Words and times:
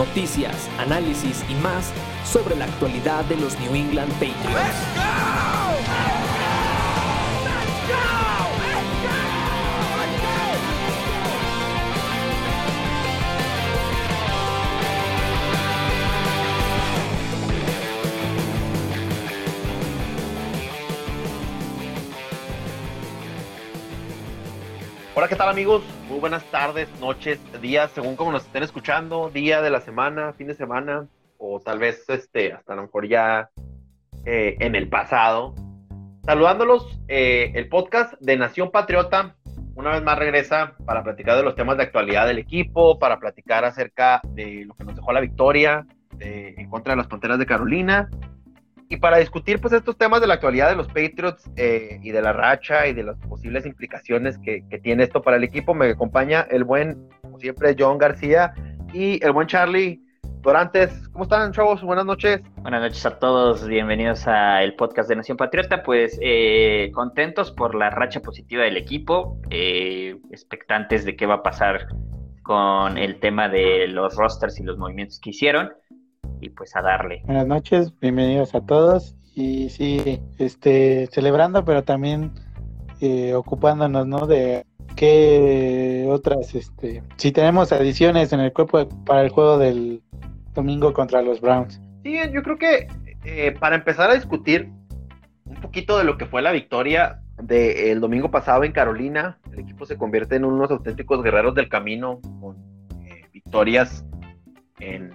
Noticias, 0.00 0.70
análisis 0.78 1.44
y 1.50 1.54
más 1.56 1.92
sobre 2.24 2.56
la 2.56 2.64
actualidad 2.64 3.22
de 3.26 3.36
los 3.36 3.60
New 3.60 3.74
England 3.74 4.10
Patriots. 4.14 4.40
Hola, 25.14 25.28
¿qué 25.28 25.36
tal 25.36 25.50
amigos? 25.50 25.82
Muy 26.08 26.18
buenas 26.20 26.42
tardes, 26.44 26.88
noches, 27.00 27.38
días, 27.60 27.90
según 27.92 28.16
como 28.16 28.32
nos 28.32 28.44
estén 28.44 28.62
escuchando, 28.62 29.30
día 29.30 29.62
de 29.62 29.70
la 29.70 29.80
semana, 29.80 30.32
fin 30.32 30.46
de 30.46 30.54
semana, 30.54 31.06
o 31.38 31.60
tal 31.60 31.78
vez 31.78 32.08
este, 32.08 32.52
hasta 32.52 32.72
a 32.72 32.76
lo 32.76 32.82
mejor 32.82 33.08
ya 33.08 33.50
eh, 34.24 34.56
en 34.60 34.74
el 34.74 34.88
pasado. 34.88 35.54
Saludándolos, 36.24 37.00
eh, 37.08 37.52
el 37.54 37.68
podcast 37.68 38.14
de 38.20 38.36
Nación 38.36 38.70
Patriota, 38.70 39.36
una 39.74 39.90
vez 39.90 40.02
más 40.02 40.18
regresa 40.18 40.74
para 40.84 41.02
platicar 41.02 41.36
de 41.36 41.42
los 41.42 41.54
temas 41.54 41.76
de 41.76 41.84
actualidad 41.84 42.26
del 42.26 42.38
equipo, 42.38 42.98
para 42.98 43.18
platicar 43.18 43.64
acerca 43.64 44.20
de 44.28 44.64
lo 44.66 44.74
que 44.74 44.84
nos 44.84 44.96
dejó 44.96 45.12
la 45.12 45.20
victoria 45.20 45.86
en 46.18 46.68
contra 46.68 46.92
de 46.92 46.98
las 46.98 47.06
Panteras 47.06 47.38
de 47.38 47.46
Carolina, 47.46 48.10
y 48.90 48.96
para 48.96 49.18
discutir 49.18 49.60
pues 49.60 49.72
estos 49.72 49.96
temas 49.96 50.20
de 50.20 50.26
la 50.26 50.34
actualidad 50.34 50.68
de 50.68 50.74
los 50.74 50.88
Patriots 50.88 51.48
eh, 51.54 52.00
y 52.02 52.10
de 52.10 52.20
la 52.20 52.32
racha 52.32 52.88
y 52.88 52.92
de 52.92 53.04
las 53.04 53.16
posibles 53.18 53.64
implicaciones 53.64 54.36
que, 54.38 54.64
tiene 54.82 55.04
esto 55.04 55.22
para 55.22 55.36
el 55.36 55.44
equipo, 55.44 55.74
me 55.74 55.90
acompaña 55.90 56.44
el 56.50 56.64
buen, 56.64 57.08
siempre, 57.40 57.74
John 57.78 57.98
García 57.98 58.54
y 58.92 59.24
el 59.24 59.32
buen 59.32 59.48
Charlie 59.48 60.00
Dorantes. 60.42 61.08
¿Cómo 61.08 61.24
están, 61.24 61.52
chavos? 61.52 61.82
Buenas 61.82 62.04
noches. 62.04 62.40
Buenas 62.58 62.82
noches 62.82 63.04
a 63.06 63.18
todos, 63.18 63.66
bienvenidos 63.66 64.26
al 64.26 64.74
podcast 64.74 65.08
de 65.08 65.16
Nación 65.16 65.36
Patriota. 65.36 65.82
Pues 65.82 66.18
eh, 66.22 66.90
contentos 66.94 67.50
por 67.50 67.74
la 67.74 67.90
racha 67.90 68.20
positiva 68.20 68.64
del 68.64 68.76
equipo, 68.76 69.38
eh, 69.50 70.16
expectantes 70.30 71.04
de 71.04 71.16
qué 71.16 71.26
va 71.26 71.36
a 71.36 71.42
pasar 71.42 71.88
con 72.42 72.98
el 72.98 73.20
tema 73.20 73.48
de 73.48 73.88
los 73.88 74.16
rosters 74.16 74.60
y 74.60 74.62
los 74.62 74.78
movimientos 74.78 75.18
que 75.18 75.30
hicieron. 75.30 75.70
Y 76.42 76.50
pues 76.50 76.74
a 76.76 76.82
darle. 76.82 77.22
Buenas 77.24 77.46
noches, 77.46 77.92
bienvenidos 78.00 78.54
a 78.54 78.64
todos. 78.64 79.14
Y 79.34 79.68
sí, 79.70 80.20
este, 80.38 81.06
celebrando, 81.06 81.64
pero 81.64 81.84
también 81.84 82.32
eh, 83.00 83.34
ocupándonos, 83.34 84.06
¿no? 84.06 84.26
De 84.26 84.64
qué 84.96 86.06
otras, 86.08 86.54
este, 86.54 87.02
si 87.16 87.32
tenemos 87.32 87.72
adiciones 87.72 88.32
en 88.32 88.40
el 88.40 88.52
cuerpo 88.52 88.88
para 89.04 89.22
el 89.22 89.30
juego 89.30 89.58
del 89.58 90.02
domingo 90.54 90.92
contra 90.92 91.22
los 91.22 91.40
Browns. 91.40 91.80
Sí, 92.02 92.16
yo 92.32 92.42
creo 92.42 92.58
que 92.58 92.88
eh, 93.24 93.54
para 93.58 93.76
empezar 93.76 94.10
a 94.10 94.14
discutir 94.14 94.68
un 95.44 95.56
poquito 95.56 95.98
de 95.98 96.04
lo 96.04 96.16
que 96.16 96.26
fue 96.26 96.42
la 96.42 96.52
victoria 96.52 97.20
del 97.42 98.00
domingo 98.00 98.30
pasado 98.30 98.64
en 98.64 98.72
Carolina, 98.72 99.38
el 99.52 99.60
equipo 99.60 99.86
se 99.86 99.96
convierte 99.96 100.36
en 100.36 100.44
unos 100.44 100.70
auténticos 100.70 101.22
guerreros 101.22 101.54
del 101.54 101.68
camino 101.68 102.20
con 102.40 102.56
eh, 103.06 103.22
victorias 103.32 104.04
en- 104.78 105.10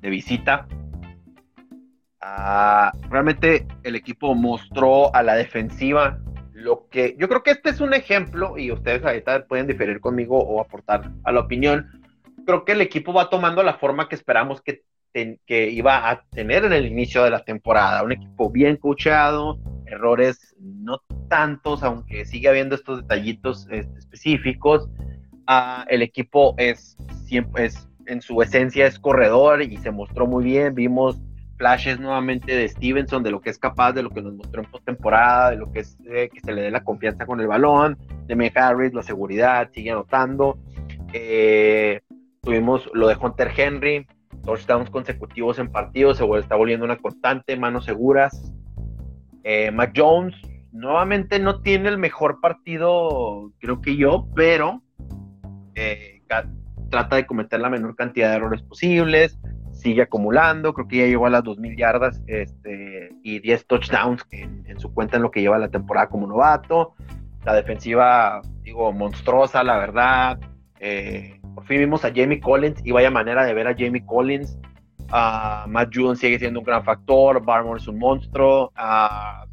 de 0.00 0.10
visita. 0.10 0.66
Ah, 2.20 2.92
realmente 3.10 3.66
el 3.82 3.96
equipo 3.96 4.34
mostró 4.34 5.14
a 5.14 5.22
la 5.22 5.34
defensiva 5.34 6.18
lo 6.64 6.88
que 6.88 7.14
yo 7.18 7.28
creo 7.28 7.42
que 7.42 7.50
este 7.50 7.70
es 7.70 7.80
un 7.80 7.92
ejemplo 7.92 8.56
y 8.56 8.72
ustedes 8.72 9.04
ahorita 9.04 9.44
pueden 9.46 9.66
diferir 9.66 10.00
conmigo 10.00 10.38
o 10.38 10.60
aportar 10.62 11.10
a 11.22 11.30
la 11.30 11.40
opinión. 11.40 12.02
Creo 12.46 12.64
que 12.64 12.72
el 12.72 12.80
equipo 12.80 13.12
va 13.12 13.28
tomando 13.28 13.62
la 13.62 13.74
forma 13.74 14.08
que 14.08 14.14
esperamos 14.14 14.62
que 14.62 14.82
ten- 15.12 15.38
que 15.46 15.68
iba 15.70 16.10
a 16.10 16.24
tener 16.30 16.64
en 16.64 16.72
el 16.72 16.86
inicio 16.86 17.22
de 17.22 17.30
la 17.30 17.44
temporada. 17.44 18.02
Un 18.02 18.12
equipo 18.12 18.50
bien 18.50 18.76
coachado, 18.78 19.58
errores 19.86 20.56
no 20.58 21.02
tantos, 21.28 21.82
aunque 21.82 22.24
sigue 22.24 22.48
habiendo 22.48 22.74
estos 22.74 23.02
detallitos 23.02 23.68
este, 23.70 23.98
específicos. 23.98 24.88
Ah, 25.46 25.84
el 25.88 26.00
equipo 26.00 26.54
es 26.56 26.96
siempre 27.26 27.66
es 27.66 27.88
en 28.06 28.20
su 28.22 28.40
esencia 28.42 28.86
es 28.86 28.98
corredor 28.98 29.62
y 29.62 29.76
se 29.76 29.90
mostró 29.90 30.26
muy 30.26 30.44
bien. 30.44 30.74
Vimos 30.74 31.20
flashes 31.64 31.98
nuevamente 31.98 32.54
de 32.54 32.68
Stevenson, 32.68 33.22
de 33.22 33.30
lo 33.30 33.40
que 33.40 33.48
es 33.48 33.58
capaz, 33.58 33.94
de 33.94 34.02
lo 34.02 34.10
que 34.10 34.20
nos 34.20 34.34
mostró 34.34 34.62
en 34.62 34.70
postemporada, 34.70 35.52
de 35.52 35.56
lo 35.56 35.72
que 35.72 35.80
es 35.80 35.96
eh, 36.04 36.28
que 36.30 36.40
se 36.40 36.52
le 36.52 36.60
dé 36.60 36.70
la 36.70 36.84
confianza 36.84 37.24
con 37.24 37.40
el 37.40 37.46
balón, 37.46 37.96
de 38.26 38.36
Meg 38.36 38.52
Harris, 38.58 38.92
la 38.92 39.02
seguridad, 39.02 39.70
sigue 39.72 39.90
anotando. 39.90 40.58
Eh, 41.14 42.02
tuvimos 42.42 42.90
lo 42.92 43.08
de 43.08 43.16
Hunter 43.18 43.50
Henry, 43.56 44.06
touchdowns 44.44 44.90
consecutivos 44.90 45.58
en 45.58 45.72
partidos, 45.72 46.18
se 46.18 46.24
está 46.38 46.54
volviendo 46.54 46.84
una 46.84 46.98
constante, 46.98 47.56
manos 47.56 47.86
seguras. 47.86 48.52
Eh, 49.42 49.70
Mac 49.70 49.94
Jones 49.96 50.34
nuevamente 50.70 51.38
no 51.38 51.62
tiene 51.62 51.88
el 51.88 51.96
mejor 51.96 52.40
partido, 52.42 53.52
creo 53.58 53.80
que 53.80 53.96
yo, 53.96 54.28
pero 54.36 54.82
eh, 55.76 56.20
trata 56.90 57.16
de 57.16 57.24
cometer 57.24 57.58
la 57.58 57.70
menor 57.70 57.96
cantidad 57.96 58.28
de 58.28 58.36
errores 58.36 58.60
posibles, 58.60 59.38
sigue 59.84 60.00
acumulando, 60.00 60.72
creo 60.72 60.88
que 60.88 60.96
ya 60.96 61.06
llegó 61.06 61.26
a 61.26 61.30
las 61.30 61.44
2.000 61.44 61.76
yardas 61.76 62.22
este, 62.26 63.10
y 63.22 63.38
10 63.40 63.66
touchdowns 63.66 64.26
en, 64.30 64.80
su 64.80 64.92
cuenta 64.94 65.16
en 65.16 65.22
lo 65.22 65.30
que 65.30 65.42
lleva 65.42 65.58
la 65.58 65.68
temporada 65.68 66.08
como 66.08 66.26
novato. 66.26 66.94
La 67.44 67.52
defensiva, 67.52 68.40
digo, 68.62 68.90
monstruosa, 68.92 69.62
la 69.62 69.76
verdad. 69.76 70.40
Eh, 70.80 71.38
por 71.54 71.66
fin 71.66 71.80
vimos 71.80 72.02
a 72.06 72.12
Jamie 72.14 72.40
Collins 72.40 72.80
y 72.82 72.92
vaya 72.92 73.10
manera 73.10 73.44
de 73.44 73.52
ver 73.52 73.68
a 73.68 73.76
Jamie 73.76 74.04
Collins. 74.06 74.58
Ah, 75.10 75.66
Matt 75.68 75.94
Judon 75.94 76.16
sigue 76.16 76.38
siendo 76.38 76.60
un 76.60 76.64
gran 76.64 76.82
factor. 76.82 77.44
Barmore 77.44 77.78
es 77.78 77.86
un 77.86 77.98
monstruo. 77.98 78.72
Ah, 78.76 79.44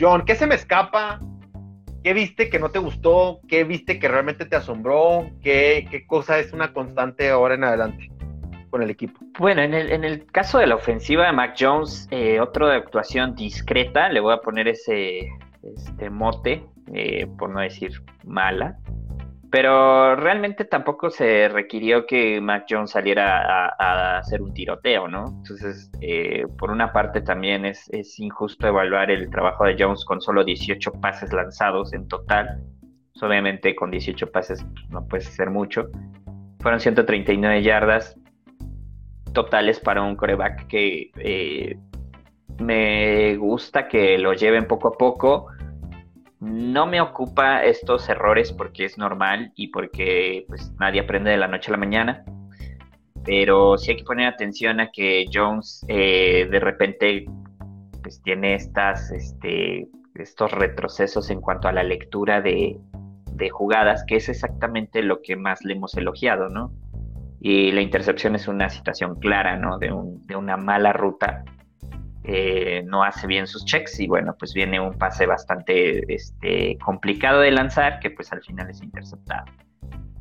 John, 0.00 0.24
¿qué 0.24 0.36
se 0.36 0.46
me 0.46 0.54
escapa? 0.54 1.20
¿Qué 2.02 2.14
viste 2.14 2.48
que 2.48 2.58
no 2.58 2.70
te 2.70 2.78
gustó? 2.78 3.40
¿Qué 3.46 3.64
viste 3.64 3.98
que 3.98 4.08
realmente 4.08 4.46
te 4.46 4.56
asombró? 4.56 5.28
¿Qué, 5.42 5.86
qué 5.90 6.06
cosa 6.06 6.38
es 6.38 6.54
una 6.54 6.72
constante 6.72 7.28
ahora 7.28 7.56
en 7.56 7.64
adelante 7.64 8.17
con 8.70 8.82
el 8.82 8.90
equipo? 8.90 9.18
Bueno, 9.38 9.62
en 9.62 9.74
el, 9.74 9.90
en 9.90 10.04
el 10.04 10.26
caso 10.26 10.58
de 10.58 10.66
la 10.66 10.76
ofensiva 10.76 11.26
de 11.26 11.32
Mac 11.32 11.56
Jones, 11.58 12.08
eh, 12.10 12.40
otro 12.40 12.68
de 12.68 12.76
actuación 12.76 13.34
discreta, 13.34 14.08
le 14.08 14.20
voy 14.20 14.34
a 14.34 14.38
poner 14.38 14.68
ese 14.68 15.28
este 15.62 16.08
mote, 16.10 16.64
eh, 16.94 17.26
por 17.38 17.50
no 17.50 17.60
decir 17.60 17.92
mala, 18.24 18.78
pero 19.50 20.14
realmente 20.14 20.64
tampoco 20.64 21.10
se 21.10 21.48
requirió 21.48 22.06
que 22.06 22.40
Mac 22.40 22.66
Jones 22.68 22.90
saliera 22.90 23.68
a, 23.68 23.74
a 23.78 24.18
hacer 24.18 24.42
un 24.42 24.52
tiroteo, 24.52 25.08
¿no? 25.08 25.24
Entonces, 25.38 25.90
eh, 26.00 26.46
por 26.58 26.70
una 26.70 26.92
parte 26.92 27.22
también 27.22 27.64
es, 27.64 27.88
es 27.90 28.18
injusto 28.20 28.66
evaluar 28.66 29.10
el 29.10 29.30
trabajo 29.30 29.64
de 29.64 29.76
Jones 29.78 30.04
con 30.04 30.20
solo 30.20 30.44
18 30.44 30.92
pases 31.00 31.32
lanzados 31.32 31.92
en 31.92 32.06
total. 32.08 32.60
Pues, 33.18 33.28
obviamente 33.28 33.74
con 33.74 33.90
18 33.90 34.30
pases 34.30 34.64
pues, 34.64 34.90
no 34.90 35.06
puede 35.06 35.22
ser 35.24 35.50
mucho. 35.50 35.88
Fueron 36.60 36.80
139 36.80 37.62
yardas, 37.62 38.16
totales 39.32 39.80
para 39.80 40.02
un 40.02 40.16
coreback 40.16 40.66
que 40.66 41.10
eh, 41.16 41.78
me 42.58 43.36
gusta 43.36 43.88
que 43.88 44.18
lo 44.18 44.32
lleven 44.32 44.66
poco 44.66 44.88
a 44.88 44.92
poco. 44.92 45.46
No 46.40 46.86
me 46.86 47.00
ocupa 47.00 47.64
estos 47.64 48.08
errores 48.08 48.52
porque 48.52 48.84
es 48.84 48.98
normal 48.98 49.52
y 49.56 49.68
porque 49.68 50.44
pues, 50.48 50.72
nadie 50.78 51.00
aprende 51.00 51.30
de 51.30 51.36
la 51.36 51.48
noche 51.48 51.70
a 51.70 51.72
la 51.72 51.78
mañana. 51.78 52.24
Pero 53.24 53.76
sí 53.76 53.90
hay 53.90 53.96
que 53.98 54.04
poner 54.04 54.26
atención 54.26 54.80
a 54.80 54.90
que 54.90 55.26
Jones 55.32 55.84
eh, 55.88 56.48
de 56.50 56.60
repente 56.60 57.26
pues, 58.02 58.22
tiene 58.22 58.54
estas, 58.54 59.10
este, 59.10 59.88
estos 60.14 60.52
retrocesos 60.52 61.30
en 61.30 61.40
cuanto 61.40 61.68
a 61.68 61.72
la 61.72 61.82
lectura 61.82 62.40
de, 62.40 62.78
de 63.32 63.50
jugadas, 63.50 64.04
que 64.06 64.16
es 64.16 64.28
exactamente 64.28 65.02
lo 65.02 65.20
que 65.22 65.36
más 65.36 65.64
le 65.64 65.74
hemos 65.74 65.96
elogiado, 65.96 66.48
¿no? 66.48 66.72
Y 67.40 67.70
la 67.70 67.80
intercepción 67.80 68.34
es 68.34 68.48
una 68.48 68.68
situación 68.68 69.16
clara, 69.16 69.56
¿no? 69.56 69.78
De, 69.78 69.92
un, 69.92 70.26
de 70.26 70.36
una 70.36 70.56
mala 70.56 70.92
ruta. 70.92 71.44
Eh, 72.24 72.82
no 72.86 73.04
hace 73.04 73.26
bien 73.26 73.46
sus 73.46 73.64
checks 73.64 74.00
y 74.00 74.06
bueno, 74.06 74.34
pues 74.38 74.52
viene 74.52 74.80
un 74.80 74.98
pase 74.98 75.24
bastante 75.24 76.12
este, 76.12 76.76
complicado 76.84 77.40
de 77.40 77.50
lanzar 77.52 78.00
que 78.00 78.10
pues 78.10 78.32
al 78.32 78.42
final 78.42 78.68
es 78.68 78.82
interceptado. 78.82 79.46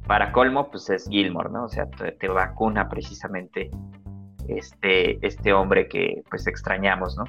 Para 0.06 0.32
colmo, 0.32 0.70
pues 0.70 0.90
es 0.90 1.10
Gilmore, 1.10 1.50
¿no? 1.50 1.66
O 1.66 1.70
sea, 1.70 1.88
te, 1.90 2.28
vacuna 2.30 2.88
precisamente 2.88 3.70
este, 4.48 5.26
este 5.26 5.52
hombre 5.52 5.90
que 5.90 6.24
pues 6.30 6.48
extrañamos, 6.48 7.18
¿no? 7.18 7.26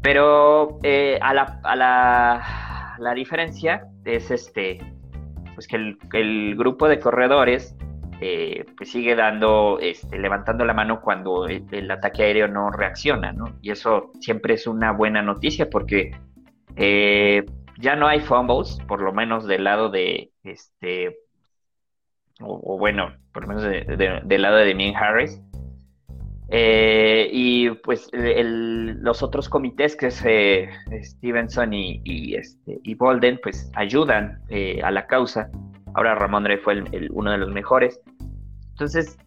Pero 0.00 0.78
eh, 0.82 1.18
a, 1.22 1.34
la, 1.34 1.60
a 1.64 1.74
la, 1.74 2.96
la 2.98 3.14
diferencia 3.14 3.84
es 4.04 4.30
este, 4.30 4.78
pues 5.54 5.66
que 5.66 5.96
el 6.12 6.54
grupo 6.56 6.88
de 6.88 7.00
corredores 7.00 7.74
eh, 8.22 8.64
pues 8.76 8.92
sigue 8.92 9.16
dando, 9.16 9.78
este, 9.80 10.16
levantando 10.18 10.64
la 10.64 10.74
mano 10.74 11.00
cuando 11.00 11.46
el, 11.46 11.66
el, 11.72 11.90
ataque 11.90 12.22
aéreo 12.22 12.46
no 12.46 12.70
reacciona, 12.70 13.32
¿no? 13.32 13.58
Y 13.60 13.72
eso 13.72 14.12
siempre 14.20 14.54
es 14.54 14.68
una 14.68 14.92
buena 14.92 15.22
noticia 15.22 15.68
porque 15.68 16.12
eh, 16.76 17.44
ya 17.78 17.96
no 17.96 18.06
hay 18.06 18.20
fumbles, 18.20 18.78
por 18.86 19.00
lo 19.00 19.12
menos 19.12 19.46
del 19.46 19.64
lado 19.64 19.90
de 19.90 20.30
este, 20.44 21.18
o, 22.40 22.78
bueno, 22.78 23.12
por 23.32 23.42
lo 23.42 23.48
menos 23.48 23.62
del 23.62 24.42
lado 24.42 24.56
de 24.56 24.68
Damien 24.68 24.96
Harris. 24.96 25.40
Eh, 26.54 27.30
y 27.32 27.70
pues 27.70 28.10
los 28.12 29.22
otros 29.22 29.48
comités, 29.48 29.96
que 29.96 30.08
es 30.08 30.22
Stevenson 31.02 31.72
y, 31.72 32.34
este, 32.34 32.78
y 32.82 32.94
Bolden, 32.94 33.40
pues 33.42 33.70
ayudan 33.74 34.42
eh, 34.48 34.80
a 34.82 34.90
la 34.90 35.06
causa. 35.06 35.50
Ahora 35.94 36.14
Ramón 36.14 36.44
Dre 36.44 36.58
fue 36.58 36.82
uno 37.10 37.30
de 37.30 37.38
los 37.38 37.50
mejores. 37.50 38.00
Entonces, 38.72 39.18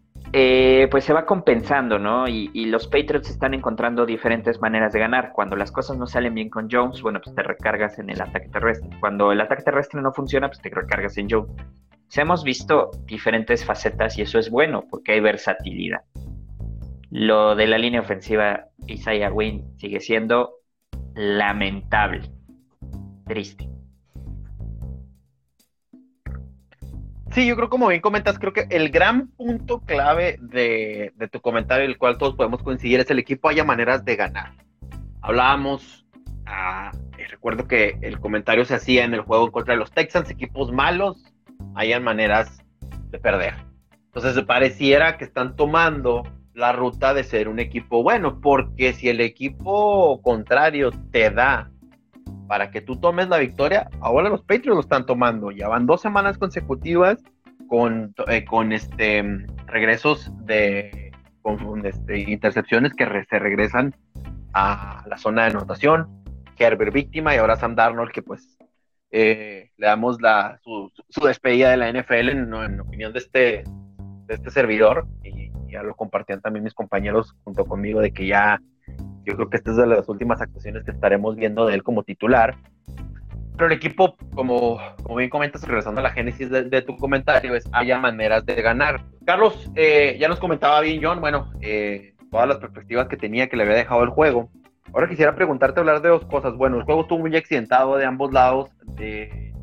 pues 0.92 1.06
se 1.06 1.14
va 1.14 1.26
compensando, 1.26 2.00
¿no? 2.00 2.28
Y, 2.28 2.66
los 2.66 2.88
Patriots 2.88 3.30
están 3.30 3.54
encontrando 3.54 4.06
diferentes 4.06 4.60
maneras 4.60 4.94
de 4.94 5.00
ganar. 5.00 5.32
Cuando 5.34 5.56
las 5.56 5.72
cosas 5.72 5.98
no 5.98 6.08
salen 6.08 6.34
bien 6.34 6.50
con 6.50 6.70
Jones, 6.70 7.02
bueno, 7.02 7.22
pues 7.24 7.36
te 7.36 7.44
recargas 7.44 8.00
en 8.00 8.10
el 8.10 8.22
ataque 8.22 8.50
terrestre. 8.50 8.90
Cuando 9.00 9.32
el 9.32 9.42
ataque 9.42 9.64
terrestre 9.64 10.02
no 10.02 10.12
funciona, 10.12 10.48
pues 10.48 10.62
te 10.62 10.70
recargas 10.70 11.18
en 11.18 11.30
Jones. 11.30 11.52
Hemos 12.16 12.44
visto 12.44 12.92
diferentes 13.06 13.66
facetas 13.66 14.18
y 14.18 14.22
eso 14.22 14.40
es 14.40 14.50
bueno 14.50 14.86
porque 14.90 15.14
hay 15.14 15.20
versatilidad. 15.20 16.02
Lo 17.10 17.56
de 17.56 17.68
la 17.68 17.78
línea 17.78 18.02
ofensiva, 18.02 18.68
Isaiah 18.88 19.32
Wynn 19.32 19.78
sigue 19.78 20.00
siendo 20.00 20.56
lamentable, 21.14 22.30
triste. 23.26 23.75
Sí, 27.36 27.46
yo 27.46 27.58
creo 27.58 27.70
como 27.70 27.90
bien 27.90 28.00
comentas, 28.00 28.40
creo 28.40 28.54
que 28.54 28.66
el 28.70 28.90
gran 28.92 29.28
punto 29.28 29.82
clave 29.82 30.38
de, 30.40 31.12
tu 31.30 31.42
comentario, 31.42 31.86
el 31.86 31.98
cual 31.98 32.18
todos 32.18 32.34
podemos 32.34 32.64
coincidir, 32.64 33.02
es 33.02 33.12
el 33.12 33.20
equipo 33.20 33.50
haya 33.50 33.66
maneras 33.66 34.06
de 34.06 34.16
ganar. 34.16 34.54
Hablábamos, 35.22 36.06
ah, 36.46 36.94
recuerdo 37.30 37.68
que 37.68 37.98
el 38.04 38.22
comentario 38.22 38.64
se 38.64 38.76
hacía 38.76 39.04
en 39.04 39.14
el 39.14 39.20
juego 39.20 39.52
contra 39.52 39.76
los 39.76 39.92
Texans, 39.92 40.30
equipos 40.30 40.72
malos, 40.72 41.26
hayan 41.76 42.06
maneras 42.06 42.64
de 43.10 43.20
perder. 43.20 43.56
Entonces 44.06 44.42
pareciera 44.46 45.18
que 45.18 45.26
están 45.26 45.58
tomando 45.58 46.24
la 46.54 46.72
ruta 46.72 47.14
de 47.14 47.26
ser 47.26 47.50
un 47.50 47.60
equipo 47.60 48.02
bueno, 48.02 48.40
porque 48.40 48.94
si 48.94 49.10
el 49.10 49.20
equipo 49.20 50.22
contrario 50.22 50.92
te 51.12 51.30
da 51.32 51.70
para 52.48 52.72
que 52.72 52.82
tú 52.82 52.98
tomes 52.98 53.28
la 53.28 53.38
victoria, 53.38 53.90
ahora 54.02 54.30
los 54.30 54.42
Patriots 54.42 54.76
lo 54.76 54.80
están 54.82 55.06
tomando. 55.06 55.52
Ya 55.52 55.68
van 55.68 55.86
dos 55.86 56.02
semanas 56.02 56.38
consecutivas 56.38 57.18
con, 57.68 58.14
eh, 58.28 58.46
con 58.46 58.72
este 58.72 59.24
regresos 59.66 60.32
de 60.46 61.12
este, 61.84 62.20
intercepciones 62.20 62.94
que 62.94 63.06
se 63.30 63.40
regresan 63.40 63.96
a 64.54 65.04
la 65.08 65.18
zona 65.18 65.44
de 65.44 65.52
anotación. 65.52 66.24
Herbert 66.58 66.94
víctima 66.94 67.36
y 67.36 67.38
ahora 67.38 67.58
Sam 67.58 67.76
Darnold 67.76 68.12
que 68.12 68.22
pues 68.22 68.58
eh, 69.12 69.72
le 69.78 69.88
damos 69.88 70.22
la, 70.22 70.60
su, 70.64 70.92
despedida 71.22 71.72
de 71.72 71.78
la 71.78 71.92
NFL 71.92 72.30
en, 72.30 72.54
en 72.54 72.80
opinión 72.80 73.12
de 73.12 73.20
este, 73.20 73.64
de 74.26 74.34
este 74.34 74.52
servidor 74.52 75.08
y 75.24 75.52
ya 75.72 75.84
lo 75.84 75.96
compartían 75.96 76.42
también 76.42 76.64
mis 76.64 76.74
compañeros 76.74 77.36
junto 77.44 77.66
conmigo 77.66 78.00
de 78.00 78.12
que 78.12 78.28
ya 78.28 78.62
yo 79.26 79.36
creo 79.36 79.50
que 79.50 79.58
esta 79.58 79.72
es 79.72 79.78
de 79.78 79.88
las 79.88 80.08
últimas 80.08 80.42
actuaciones 80.42 80.84
que 80.84 80.92
estaremos 80.92 81.36
viendo 81.36 81.66
de 81.66 81.76
él 81.76 81.84
como 81.84 82.04
titular. 82.04 82.56
Pero 83.58 83.68
el 83.68 83.74
equipo, 83.74 84.16
como, 84.34 84.80
como 85.04 85.16
bien 85.16 85.30
comentas, 85.30 85.64
regresando 85.64 86.02
a 86.02 86.04
la 86.04 86.12
génesis 86.12 86.50
de, 86.50 86.82
tu 86.82 86.98
comentario, 86.98 87.56
es 87.56 87.68
haya 87.72 87.98
maneras 87.98 88.46
de 88.46 88.62
ganar. 88.62 89.06
Carlos, 89.26 89.72
eh, 89.76 90.18
ya 90.20 90.28
nos 90.28 90.40
comentaba 90.40 90.82
bien 90.82 91.00
John, 91.02 91.22
bueno, 91.22 91.52
eh, 91.62 92.14
todas 92.32 92.48
las 92.50 92.58
perspectivas 92.58 93.08
que 93.08 93.16
tenía 93.16 93.48
que 93.48 93.56
le 93.56 93.64
había 93.64 93.76
dejado 93.76 94.04
el 94.04 94.10
juego. 94.10 94.50
Ahora 94.94 95.08
quisiera 95.08 95.36
preguntarte, 95.36 95.80
hablar 95.80 96.02
de 96.02 96.10
dos 96.10 96.26
cosas. 96.26 96.56
Bueno, 96.56 96.78
el 96.78 96.84
juego 96.84 97.02
estuvo 97.02 97.20
muy 97.20 97.36
accidentado 97.36 97.96
de 97.98 98.06
ambos 98.06 98.34
lados, 98.34 98.70
de, 98.98 99.54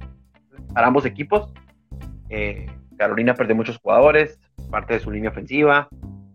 para 0.73 0.87
ambos 0.87 1.05
equipos. 1.05 1.53
Eh, 2.31 2.67
Carolina 2.97 3.35
perdió 3.35 3.55
muchos 3.55 3.79
jugadores, 3.79 4.41
parte 4.71 4.95
de 4.95 5.01
su 5.01 5.11
línea 5.11 5.31
ofensiva, 5.31 5.89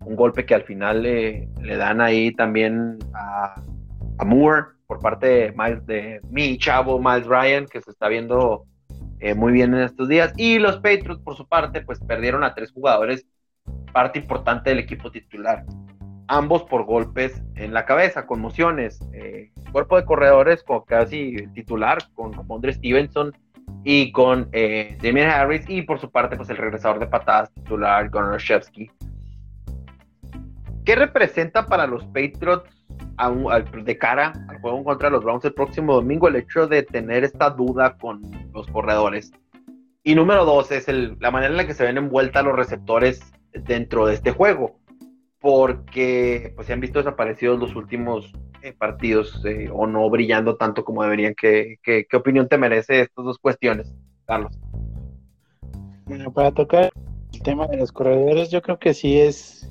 un 0.08 0.16
golpe 0.16 0.46
que 0.46 0.56
al 0.56 0.64
final 0.64 1.04
le, 1.04 1.50
dan 1.78 2.00
ahí 2.00 2.32
también 2.32 2.98
a, 3.14 3.62
Moore 4.26 4.68
por 4.88 5.00
parte 5.00 5.28
de, 5.28 5.54
Miles, 5.56 5.86
de 5.86 6.22
mi 6.30 6.58
chavo 6.58 6.98
Miles 6.98 7.28
Ryan, 7.28 7.66
que 7.66 7.82
se 7.82 7.92
está 7.92 8.08
viendo 8.08 8.66
eh, 9.20 9.36
muy 9.36 9.52
bien 9.52 9.74
en 9.74 9.82
estos 9.82 10.08
días. 10.08 10.34
Y 10.38 10.60
los 10.60 10.78
Patriots, 10.78 11.22
por 11.22 11.36
su 11.36 11.48
parte, 11.48 11.82
pues 11.82 12.00
perdieron 12.00 12.44
a 12.44 12.56
tres 12.56 12.72
jugadores, 12.72 13.28
parte 13.92 14.20
importante 14.20 14.70
del 14.70 14.80
equipo 14.80 15.12
titular. 15.12 15.66
Ambos 16.30 16.64
por 16.64 16.86
golpes 16.86 17.42
en 17.56 17.74
la 17.74 17.86
cabeza, 17.86 18.26
conmociones. 18.26 19.00
Eh, 19.14 19.52
cuerpo 19.72 19.98
de 19.98 20.06
corredores 20.06 20.64
con 20.64 20.82
casi 20.82 21.36
titular, 21.54 22.00
con 22.14 22.32
Andre 22.50 22.74
Stevenson 22.74 23.34
y 23.84 24.12
con 24.14 24.50
eh, 24.54 24.98
Damien 25.02 25.30
Harris. 25.30 25.66
Y 25.68 25.82
por 25.82 26.00
su 26.00 26.10
parte, 26.10 26.38
pues 26.38 26.50
el 26.50 26.58
regresador 26.58 27.00
de 27.00 27.08
patadas 27.08 27.54
titular, 27.54 28.10
Gunnar 28.10 28.40
Shevsky 28.40 28.90
¿Qué 30.88 30.96
representa 30.96 31.66
para 31.66 31.86
los 31.86 32.06
Patriots 32.06 32.72
de 33.84 33.98
cara 33.98 34.32
al 34.48 34.62
juego 34.62 34.86
contra 34.86 35.10
los 35.10 35.22
Browns 35.22 35.44
el 35.44 35.54
próximo 35.54 35.96
domingo 35.96 36.30
el 36.30 36.38
hecho 36.38 36.66
de 36.66 36.82
tener 36.82 37.26
esta 37.26 37.50
duda 37.50 37.98
con 37.98 38.22
los 38.54 38.68
corredores? 38.68 39.34
Y 40.02 40.16
número 40.16 40.46
dos 40.46 40.72
es 40.72 40.88
la 40.88 41.30
manera 41.30 41.52
en 41.52 41.58
la 41.58 41.68
que 41.68 41.74
se 41.74 41.84
ven 41.84 41.98
envueltas 41.98 42.46
los 42.46 42.56
receptores 42.56 43.20
dentro 43.52 44.06
de 44.06 44.14
este 44.14 44.32
juego, 44.32 44.80
porque 45.42 46.54
pues 46.56 46.68
se 46.68 46.72
han 46.72 46.80
visto 46.80 47.00
desaparecidos 47.00 47.60
los 47.60 47.76
últimos 47.76 48.32
eh, 48.62 48.72
partidos 48.72 49.44
eh, 49.44 49.70
o 49.70 49.88
no 49.88 50.10
brillando 50.10 50.56
tanto 50.56 50.86
como 50.86 51.04
deberían. 51.04 51.36
¿Qué, 51.36 51.80
qué 51.84 52.08
opinión 52.16 52.48
te 52.48 52.58
merece 52.58 53.02
estas 53.02 53.26
dos 53.26 53.38
cuestiones, 53.40 53.94
Carlos? 54.26 54.58
Bueno, 56.06 56.32
para 56.32 56.54
tocar 56.54 56.90
el 57.34 57.42
tema 57.42 57.68
de 57.68 57.76
los 57.76 57.92
corredores, 57.92 58.52
yo 58.52 58.62
creo 58.62 58.80
que 58.80 58.94
sí 58.94 59.20
es 59.20 59.70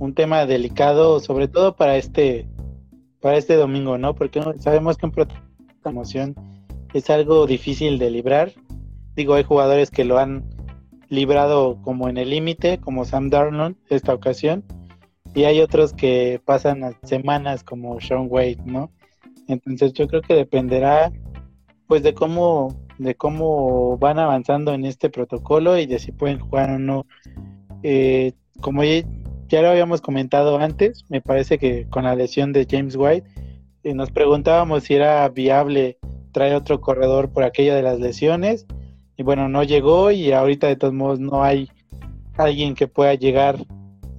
un 0.00 0.14
tema 0.14 0.46
delicado, 0.46 1.20
sobre 1.20 1.46
todo 1.46 1.76
para 1.76 1.96
este, 1.96 2.48
para 3.20 3.36
este 3.36 3.54
domingo, 3.54 3.98
¿no? 3.98 4.14
Porque 4.14 4.42
sabemos 4.58 4.96
que 4.96 5.06
un 5.06 5.12
promoción 5.82 6.34
es 6.94 7.10
algo 7.10 7.46
difícil 7.46 7.98
de 7.98 8.10
librar. 8.10 8.52
Digo, 9.14 9.34
hay 9.34 9.44
jugadores 9.44 9.90
que 9.90 10.04
lo 10.04 10.18
han 10.18 10.44
librado 11.08 11.80
como 11.82 12.08
en 12.08 12.16
el 12.16 12.30
límite, 12.30 12.78
como 12.78 13.04
Sam 13.04 13.28
Darnold 13.28 13.76
esta 13.90 14.14
ocasión, 14.14 14.64
y 15.34 15.44
hay 15.44 15.60
otros 15.60 15.92
que 15.92 16.40
pasan 16.44 16.96
semanas 17.02 17.62
como 17.62 18.00
Sean 18.00 18.26
Wade, 18.30 18.58
¿no? 18.64 18.90
Entonces 19.48 19.92
yo 19.92 20.08
creo 20.08 20.22
que 20.22 20.34
dependerá 20.34 21.12
pues 21.86 22.02
de 22.02 22.14
cómo 22.14 22.74
de 22.98 23.14
cómo 23.14 23.98
van 23.98 24.18
avanzando 24.18 24.72
en 24.72 24.84
este 24.84 25.10
protocolo 25.10 25.78
y 25.78 25.86
de 25.86 25.98
si 25.98 26.12
pueden 26.12 26.38
jugar 26.38 26.70
o 26.70 26.78
no. 26.78 27.06
Eh, 27.82 28.32
como 28.60 28.82
ya 29.50 29.62
lo 29.62 29.70
habíamos 29.70 30.00
comentado 30.00 30.58
antes, 30.58 31.04
me 31.08 31.20
parece 31.20 31.58
que 31.58 31.86
con 31.88 32.04
la 32.04 32.14
lesión 32.14 32.52
de 32.52 32.66
James 32.70 32.94
White, 32.96 33.28
eh, 33.82 33.94
nos 33.94 34.12
preguntábamos 34.12 34.84
si 34.84 34.94
era 34.94 35.28
viable 35.28 35.98
traer 36.32 36.54
otro 36.54 36.80
corredor 36.80 37.30
por 37.30 37.42
aquella 37.42 37.74
de 37.74 37.82
las 37.82 37.98
lesiones. 37.98 38.66
Y 39.16 39.24
bueno, 39.24 39.48
no 39.48 39.64
llegó 39.64 40.12
y 40.12 40.32
ahorita 40.32 40.68
de 40.68 40.76
todos 40.76 40.94
modos 40.94 41.18
no 41.18 41.42
hay 41.42 41.68
alguien 42.38 42.74
que 42.74 42.86
pueda 42.86 43.14
llegar 43.14 43.56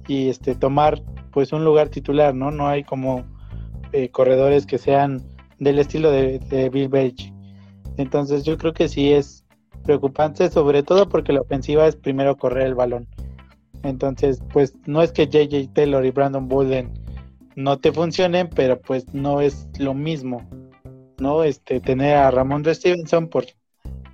y 0.06 0.28
este 0.28 0.54
tomar 0.54 1.02
pues 1.32 1.52
un 1.52 1.64
lugar 1.64 1.88
titular, 1.88 2.34
¿no? 2.34 2.50
No 2.50 2.68
hay 2.68 2.84
como 2.84 3.24
eh, 3.92 4.10
corredores 4.10 4.66
que 4.66 4.76
sean 4.76 5.22
del 5.58 5.78
estilo 5.78 6.10
de, 6.10 6.40
de 6.40 6.68
Bill 6.68 6.88
Belichick. 6.88 7.32
Entonces 7.96 8.44
yo 8.44 8.58
creo 8.58 8.74
que 8.74 8.88
sí 8.88 9.12
es 9.12 9.44
preocupante, 9.82 10.50
sobre 10.50 10.82
todo 10.82 11.08
porque 11.08 11.32
la 11.32 11.40
ofensiva 11.40 11.86
es 11.86 11.96
primero 11.96 12.36
correr 12.36 12.66
el 12.66 12.74
balón. 12.74 13.08
Entonces, 13.82 14.42
pues 14.52 14.74
no 14.86 15.02
es 15.02 15.12
que 15.12 15.26
JJ 15.26 15.72
Taylor 15.72 16.04
y 16.04 16.10
Brandon 16.10 16.48
Bolden 16.48 16.92
no 17.56 17.78
te 17.78 17.92
funcionen, 17.92 18.48
pero 18.48 18.80
pues 18.80 19.12
no 19.12 19.40
es 19.40 19.68
lo 19.78 19.94
mismo, 19.94 20.48
¿no? 21.18 21.44
Este, 21.44 21.80
tener 21.80 22.16
a 22.16 22.30
Ramón 22.30 22.64
Stevenson 22.64 23.28
por, 23.28 23.46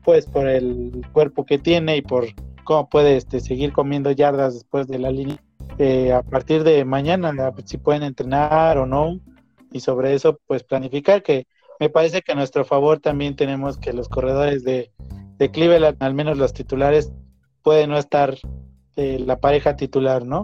pues 0.04 0.26
por 0.26 0.48
el 0.48 1.06
cuerpo 1.12 1.44
que 1.44 1.58
tiene 1.58 1.96
y 1.96 2.02
por 2.02 2.26
cómo 2.64 2.88
puede 2.88 3.16
este, 3.16 3.40
seguir 3.40 3.72
comiendo 3.72 4.10
yardas 4.10 4.54
después 4.54 4.88
de 4.88 4.98
la 4.98 5.10
línea. 5.10 5.42
Eh, 5.78 6.12
a 6.12 6.22
partir 6.22 6.64
de 6.64 6.84
mañana, 6.84 7.32
si 7.64 7.78
pueden 7.78 8.02
entrenar 8.02 8.78
o 8.78 8.86
no, 8.86 9.20
y 9.70 9.80
sobre 9.80 10.14
eso, 10.14 10.40
pues 10.46 10.64
planificar, 10.64 11.22
que 11.22 11.46
me 11.78 11.88
parece 11.88 12.22
que 12.22 12.32
a 12.32 12.34
nuestro 12.34 12.64
favor 12.64 12.98
también 12.98 13.36
tenemos 13.36 13.78
que 13.78 13.92
los 13.92 14.08
corredores 14.08 14.64
de, 14.64 14.90
de 15.36 15.50
Cleveland, 15.50 16.02
al 16.02 16.14
menos 16.14 16.36
los 16.38 16.52
titulares, 16.52 17.12
pueden 17.62 17.90
no 17.90 17.98
estar 17.98 18.36
la 18.98 19.38
pareja 19.38 19.76
titular, 19.76 20.24
¿no? 20.24 20.42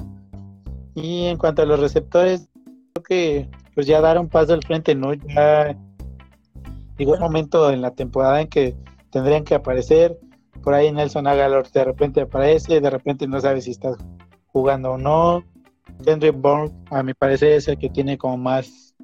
Y 0.94 1.26
en 1.26 1.38
cuanto 1.38 1.62
a 1.62 1.66
los 1.66 1.80
receptores, 1.80 2.48
creo 2.92 3.02
que 3.02 3.48
pues 3.74 3.86
ya 3.86 4.00
dar 4.00 4.18
un 4.18 4.28
paso 4.28 4.54
al 4.54 4.62
frente, 4.62 4.94
¿no? 4.94 5.12
Ya 5.14 5.76
llegó 6.96 7.16
momento 7.18 7.70
en 7.70 7.82
la 7.82 7.90
temporada 7.90 8.40
en 8.40 8.48
que 8.48 8.76
tendrían 9.10 9.44
que 9.44 9.56
aparecer. 9.56 10.18
Por 10.62 10.74
ahí 10.74 10.92
Nelson 10.92 11.26
Agalor 11.26 11.68
de 11.70 11.84
repente 11.84 12.20
aparece, 12.20 12.80
de 12.80 12.90
repente 12.90 13.26
no 13.26 13.40
sabe 13.40 13.60
si 13.60 13.72
está 13.72 13.96
jugando 14.46 14.92
o 14.92 14.98
no. 14.98 15.42
Henry 16.06 16.30
Bourne, 16.30 16.72
a 16.90 17.02
mi 17.02 17.14
parecer, 17.14 17.52
es 17.52 17.68
el 17.68 17.78
que 17.78 17.90
tiene 17.90 18.16
como 18.16 18.36
más 18.36 18.94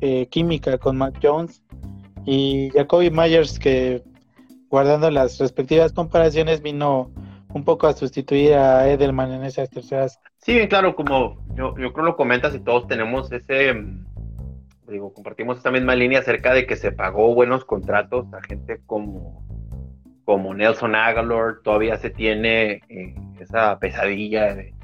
eh, 0.00 0.26
química 0.26 0.78
con 0.78 0.96
Matt 0.96 1.16
Jones. 1.22 1.62
Y 2.24 2.70
Jacoby 2.70 3.10
Myers, 3.10 3.58
que 3.58 4.02
guardando 4.70 5.10
las 5.10 5.38
respectivas 5.38 5.92
comparaciones, 5.92 6.62
vino 6.62 7.10
un 7.54 7.64
poco 7.64 7.86
a 7.86 7.92
sustituir 7.92 8.54
a 8.54 8.88
Edelman 8.88 9.32
en 9.32 9.44
esas 9.44 9.70
terceras. 9.70 10.20
Sí, 10.38 10.54
bien 10.54 10.68
claro, 10.68 10.94
como 10.94 11.38
yo, 11.54 11.74
yo 11.78 11.92
creo 11.92 12.04
lo 12.04 12.16
comentas 12.16 12.54
y 12.54 12.58
todos 12.58 12.86
tenemos 12.88 13.30
ese, 13.30 13.74
digo, 14.88 15.14
compartimos 15.14 15.58
esta 15.58 15.70
misma 15.70 15.94
línea 15.94 16.18
acerca 16.18 16.52
de 16.52 16.66
que 16.66 16.76
se 16.76 16.90
pagó 16.90 17.32
buenos 17.32 17.64
contratos 17.64 18.26
a 18.34 18.42
gente 18.42 18.80
como, 18.86 19.46
como 20.24 20.52
Nelson 20.52 20.96
Aguilar, 20.96 21.60
todavía 21.62 21.96
se 21.96 22.10
tiene 22.10 22.82
eh, 22.88 23.14
esa 23.38 23.78
pesadilla 23.78 24.54
de 24.54 24.74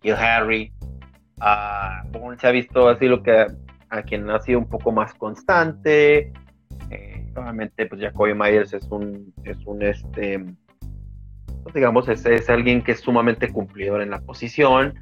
Kill 0.00 0.14
Harry, 0.14 0.72
a 1.38 2.02
se 2.38 2.46
ha 2.46 2.50
visto 2.50 2.88
así 2.88 3.06
lo 3.06 3.22
que 3.22 3.46
a 3.88 4.02
quien 4.02 4.28
ha 4.28 4.40
sido 4.40 4.58
un 4.58 4.68
poco 4.68 4.90
más 4.90 5.14
constante, 5.14 6.32
eh, 6.90 7.32
obviamente 7.36 7.86
pues 7.86 8.00
Jacoby 8.00 8.34
Myers 8.34 8.72
es 8.72 8.84
un, 8.90 9.32
es 9.44 9.58
un 9.64 9.82
este, 9.82 10.44
digamos, 11.74 12.08
es, 12.08 12.24
es 12.26 12.48
alguien 12.50 12.82
que 12.82 12.92
es 12.92 13.00
sumamente 13.00 13.52
cumplidor 13.52 14.02
en 14.02 14.10
la 14.10 14.20
posición, 14.20 14.94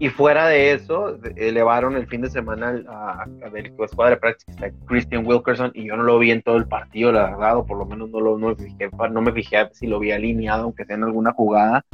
y 0.00 0.08
fuera 0.08 0.48
de 0.48 0.72
eso, 0.72 1.18
elevaron 1.36 1.94
el 1.94 2.06
fin 2.06 2.22
de 2.22 2.30
semana 2.30 2.82
a, 2.88 3.24
a 3.24 3.84
escuadra 3.84 4.14
de 4.14 4.16
práctica 4.16 4.72
Christian 4.86 5.26
Wilkerson 5.26 5.72
y 5.74 5.88
yo 5.88 5.96
no 5.98 6.04
lo 6.04 6.18
vi 6.18 6.30
en 6.30 6.40
todo 6.40 6.56
el 6.56 6.66
partido, 6.66 7.12
la 7.12 7.24
verdad, 7.24 7.58
o 7.58 7.66
por 7.66 7.76
lo 7.76 7.84
menos 7.84 8.08
no, 8.08 8.18
lo, 8.18 8.38
no, 8.38 8.48
me 8.48 8.56
fijé, 8.56 8.88
no 9.10 9.20
me 9.20 9.30
fijé 9.30 9.68
si 9.72 9.86
lo 9.86 9.98
vi 9.98 10.12
alineado, 10.12 10.62
aunque 10.62 10.86
sea 10.86 10.96
en 10.96 11.04
alguna 11.04 11.32
jugada. 11.32 11.84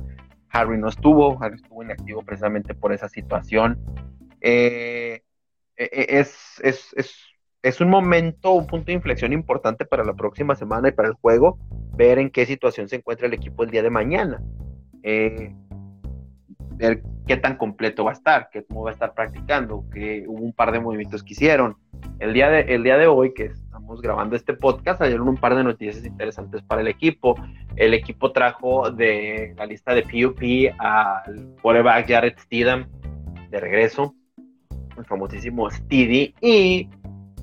Harry 0.50 0.78
no 0.78 0.86
estuvo, 0.86 1.42
Harry 1.42 1.56
estuvo 1.56 1.82
inactivo 1.82 2.22
precisamente 2.22 2.74
por 2.74 2.92
esa 2.92 3.08
situación. 3.08 3.76
Eh, 4.40 5.22
e, 5.76 5.84
e, 5.84 6.20
es, 6.20 6.60
es, 6.62 6.94
es, 6.94 7.16
es 7.66 7.80
un 7.80 7.90
momento, 7.90 8.52
un 8.52 8.66
punto 8.68 8.86
de 8.86 8.92
inflexión 8.92 9.32
importante 9.32 9.84
para 9.84 10.04
la 10.04 10.14
próxima 10.14 10.54
semana 10.54 10.88
y 10.88 10.92
para 10.92 11.08
el 11.08 11.14
juego, 11.14 11.58
ver 11.96 12.20
en 12.20 12.30
qué 12.30 12.46
situación 12.46 12.88
se 12.88 12.96
encuentra 12.96 13.26
el 13.26 13.34
equipo 13.34 13.64
el 13.64 13.70
día 13.70 13.82
de 13.82 13.90
mañana. 13.90 14.40
Eh, 15.02 15.52
ver 16.76 17.02
qué 17.26 17.36
tan 17.36 17.56
completo 17.56 18.04
va 18.04 18.10
a 18.10 18.14
estar, 18.14 18.50
qué, 18.52 18.64
cómo 18.64 18.84
va 18.84 18.90
a 18.90 18.92
estar 18.92 19.14
practicando, 19.14 19.84
que 19.92 20.24
hubo 20.28 20.44
un 20.44 20.52
par 20.52 20.70
de 20.70 20.78
movimientos 20.78 21.24
que 21.24 21.32
hicieron. 21.32 21.76
El 22.20 22.34
día 22.34 22.50
de, 22.50 22.60
el 22.72 22.84
día 22.84 22.98
de 22.98 23.08
hoy, 23.08 23.34
que 23.34 23.46
estamos 23.46 24.00
grabando 24.00 24.36
este 24.36 24.54
podcast, 24.54 25.00
salieron 25.00 25.28
un 25.28 25.36
par 25.36 25.56
de 25.56 25.64
noticias 25.64 26.04
interesantes 26.04 26.62
para 26.62 26.82
el 26.82 26.86
equipo. 26.86 27.34
El 27.74 27.94
equipo 27.94 28.30
trajo 28.30 28.92
de 28.92 29.54
la 29.56 29.66
lista 29.66 29.92
de 29.92 30.02
PUP 30.02 30.72
al 30.78 31.56
quarterback 31.60 32.08
Jared 32.08 32.38
Steedham 32.38 32.86
de 33.50 33.58
regreso, 33.58 34.14
el 34.96 35.04
famosísimo 35.04 35.68
Steedy, 35.68 36.32
y 36.40 36.88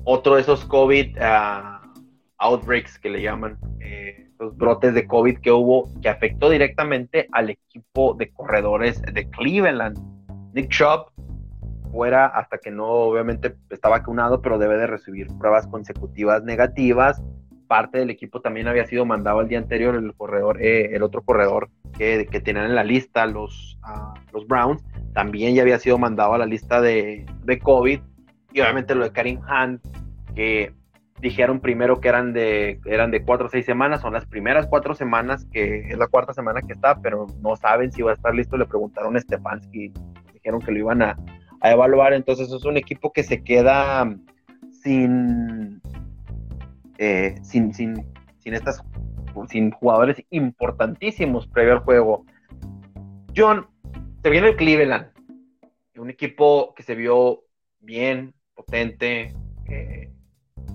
otro 0.04 0.36
de 0.36 0.42
esos 0.42 0.64
COVID 0.64 1.16
uh, 1.18 1.84
outbreaks 2.38 2.98
que 2.98 3.10
le 3.10 3.22
llaman. 3.22 3.58
Eh, 3.80 4.28
los 4.38 4.56
brotes 4.56 4.94
de 4.94 5.06
COVID 5.06 5.38
que 5.38 5.50
hubo 5.50 5.88
que 6.02 6.08
afectó 6.08 6.50
directamente 6.50 7.28
al 7.32 7.50
equipo 7.50 8.14
de 8.14 8.30
corredores 8.30 9.00
de 9.02 9.28
Cleveland. 9.30 9.98
Nick 10.52 10.68
Chubb 10.68 11.06
fuera 11.92 12.26
hasta 12.26 12.58
que 12.58 12.70
no, 12.70 12.86
obviamente 12.86 13.56
está 13.70 13.88
vacunado, 13.88 14.42
pero 14.42 14.58
debe 14.58 14.76
de 14.76 14.86
recibir 14.86 15.28
pruebas 15.38 15.66
consecutivas 15.66 16.42
negativas. 16.42 17.22
Parte 17.68 17.98
del 17.98 18.10
equipo 18.10 18.40
también 18.40 18.68
había 18.68 18.86
sido 18.86 19.06
mandado 19.06 19.40
el 19.40 19.48
día 19.48 19.58
anterior, 19.58 19.94
el 19.94 20.14
corredor, 20.14 20.60
eh, 20.60 20.94
el 20.94 21.02
otro 21.02 21.22
corredor 21.22 21.70
que, 21.96 22.26
que, 22.30 22.40
tenían 22.40 22.66
en 22.66 22.74
la 22.74 22.84
lista, 22.84 23.26
los, 23.26 23.78
uh, 23.84 24.18
los 24.32 24.46
Browns, 24.46 24.84
también 25.14 25.54
ya 25.54 25.62
había 25.62 25.78
sido 25.78 25.96
mandado 25.96 26.34
a 26.34 26.38
la 26.38 26.46
lista 26.46 26.80
de, 26.80 27.24
de 27.44 27.58
COVID. 27.60 28.00
Y 28.54 28.60
obviamente 28.60 28.94
lo 28.94 29.02
de 29.02 29.10
Karim 29.10 29.40
Hunt, 29.40 29.84
que 30.36 30.72
dijeron 31.20 31.58
primero 31.58 32.00
que 32.00 32.08
eran 32.08 32.32
de, 32.32 32.80
eran 32.84 33.10
de 33.10 33.24
cuatro 33.24 33.46
o 33.46 33.50
seis 33.50 33.66
semanas, 33.66 34.00
son 34.00 34.12
las 34.12 34.26
primeras 34.26 34.68
cuatro 34.68 34.94
semanas, 34.94 35.44
que 35.52 35.88
es 35.88 35.98
la 35.98 36.06
cuarta 36.06 36.32
semana 36.32 36.62
que 36.62 36.72
está, 36.72 37.00
pero 37.00 37.26
no 37.42 37.56
saben 37.56 37.90
si 37.90 38.02
va 38.02 38.12
a 38.12 38.14
estar 38.14 38.32
listo. 38.32 38.56
Le 38.56 38.66
preguntaron 38.66 39.16
a 39.16 39.20
Stefanski, 39.20 39.92
dijeron 40.32 40.60
que 40.60 40.70
lo 40.70 40.78
iban 40.78 41.02
a, 41.02 41.16
evaluar. 41.64 42.12
Entonces, 42.12 42.52
es 42.52 42.64
un 42.64 42.76
equipo 42.76 43.12
que 43.12 43.24
se 43.24 43.42
queda 43.42 44.16
sin, 44.70 45.82
eh, 46.98 47.34
sin, 47.42 47.74
sin, 47.74 48.06
sin, 48.38 48.54
estas, 48.54 48.84
sin 49.48 49.72
jugadores 49.72 50.22
importantísimos 50.30 51.48
previo 51.48 51.72
al 51.72 51.80
juego. 51.80 52.24
John, 53.36 53.66
se 54.22 54.30
viene 54.30 54.50
el 54.50 54.56
Cleveland, 54.56 55.08
un 55.96 56.10
equipo 56.10 56.72
que 56.76 56.84
se 56.84 56.94
vio 56.94 57.44
bien, 57.80 58.33
potente. 58.54 59.34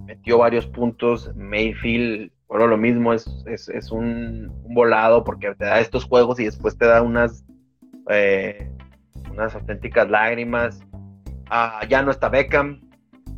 Metió 0.05 0.39
varios 0.39 0.65
puntos. 0.67 1.33
Mayfield, 1.35 2.31
bueno, 2.47 2.67
lo 2.67 2.77
mismo, 2.77 3.13
es, 3.13 3.27
es, 3.45 3.91
un, 3.91 4.51
volado 4.73 5.23
porque 5.23 5.53
te 5.55 5.65
da 5.65 5.79
estos 5.79 6.05
juegos 6.05 6.39
y 6.39 6.45
después 6.45 6.77
te 6.77 6.85
da 6.85 7.01
unas, 7.01 7.45
eh, 8.09 8.71
unas 9.31 9.53
auténticas 9.53 10.09
lágrimas. 10.09 10.83
Ah, 11.49 11.81
ya 11.87 12.01
no 12.01 12.11
está 12.11 12.29
Beckham. 12.29 12.81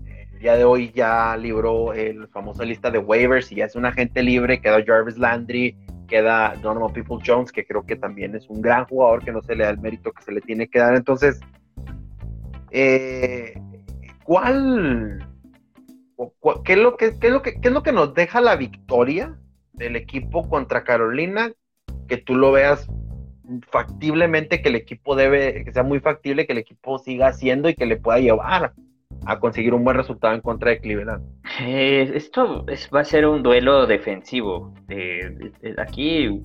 El 0.07 0.39
día 0.39 0.55
de 0.55 0.63
hoy 0.63 0.91
ya 0.91 1.35
libró 1.37 1.93
el 1.93 2.27
famoso 2.29 2.63
lista 2.63 2.89
de 2.89 2.97
waivers 2.97 3.51
y 3.51 3.55
ya 3.55 3.65
es 3.65 3.75
un 3.75 3.85
agente 3.85 4.23
libre. 4.23 4.61
Queda 4.61 4.83
Jarvis 4.85 5.17
Landry, 5.17 5.77
queda 6.07 6.55
Donovan 6.61 6.93
People 6.93 7.17
Jones, 7.25 7.51
que 7.51 7.65
creo 7.65 7.85
que 7.85 7.95
también 7.95 8.35
es 8.35 8.49
un 8.49 8.61
gran 8.61 8.85
jugador 8.85 9.23
que 9.23 9.31
no 9.31 9.41
se 9.41 9.55
le 9.55 9.65
da 9.65 9.71
el 9.71 9.79
mérito 9.79 10.11
que 10.11 10.23
se 10.23 10.31
le 10.31 10.41
tiene 10.41 10.67
que 10.69 10.79
dar. 10.79 10.95
Entonces, 10.95 11.39
eh, 12.71 13.53
¿cuál 14.31 15.27
¿Qué 16.63 16.73
es, 16.73 16.79
lo 16.79 16.95
que, 16.95 17.07
es 17.07 17.31
lo 17.31 17.41
que, 17.41 17.59
es 17.61 17.71
lo 17.71 17.83
que 17.83 17.91
nos 17.91 18.13
deja 18.13 18.39
la 18.39 18.55
victoria 18.55 19.35
del 19.73 19.97
equipo 19.97 20.47
contra 20.47 20.85
Carolina? 20.85 21.51
Que 22.07 22.15
tú 22.15 22.35
lo 22.35 22.53
veas 22.53 22.87
factiblemente, 23.69 24.61
que 24.61 24.69
el 24.69 24.75
equipo 24.75 25.17
debe, 25.17 25.65
que 25.65 25.73
sea 25.73 25.83
muy 25.83 25.99
factible, 25.99 26.45
que 26.45 26.53
el 26.53 26.59
equipo 26.59 26.97
siga 26.99 27.27
haciendo 27.27 27.67
y 27.67 27.75
que 27.75 27.85
le 27.85 27.97
pueda 27.97 28.19
llevar 28.19 28.73
a 29.25 29.39
conseguir 29.39 29.73
un 29.73 29.83
buen 29.83 29.97
resultado 29.97 30.33
en 30.33 30.39
contra 30.39 30.69
de 30.71 30.79
Cleveland. 30.79 31.25
Eh, 31.59 32.09
esto 32.13 32.65
va 32.95 33.01
a 33.01 33.05
ser 33.05 33.25
un 33.27 33.43
duelo 33.43 33.85
defensivo. 33.85 34.73
aquí, 35.77 36.41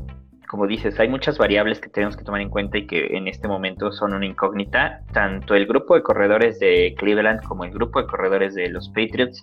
como 0.48 0.66
dices, 0.66 0.98
hay 1.00 1.08
muchas 1.08 1.38
variables 1.38 1.80
que 1.80 1.88
tenemos 1.88 2.16
que 2.16 2.24
tomar 2.24 2.40
en 2.40 2.50
cuenta 2.50 2.78
y 2.78 2.86
que 2.86 3.16
en 3.16 3.28
este 3.28 3.48
momento 3.48 3.92
son 3.92 4.14
una 4.14 4.26
incógnita. 4.26 5.02
Tanto 5.12 5.54
el 5.54 5.66
grupo 5.66 5.94
de 5.94 6.02
corredores 6.02 6.58
de 6.58 6.94
Cleveland 6.96 7.42
como 7.44 7.64
el 7.64 7.70
grupo 7.70 8.00
de 8.00 8.06
corredores 8.06 8.54
de 8.54 8.68
los 8.68 8.88
Patriots 8.88 9.42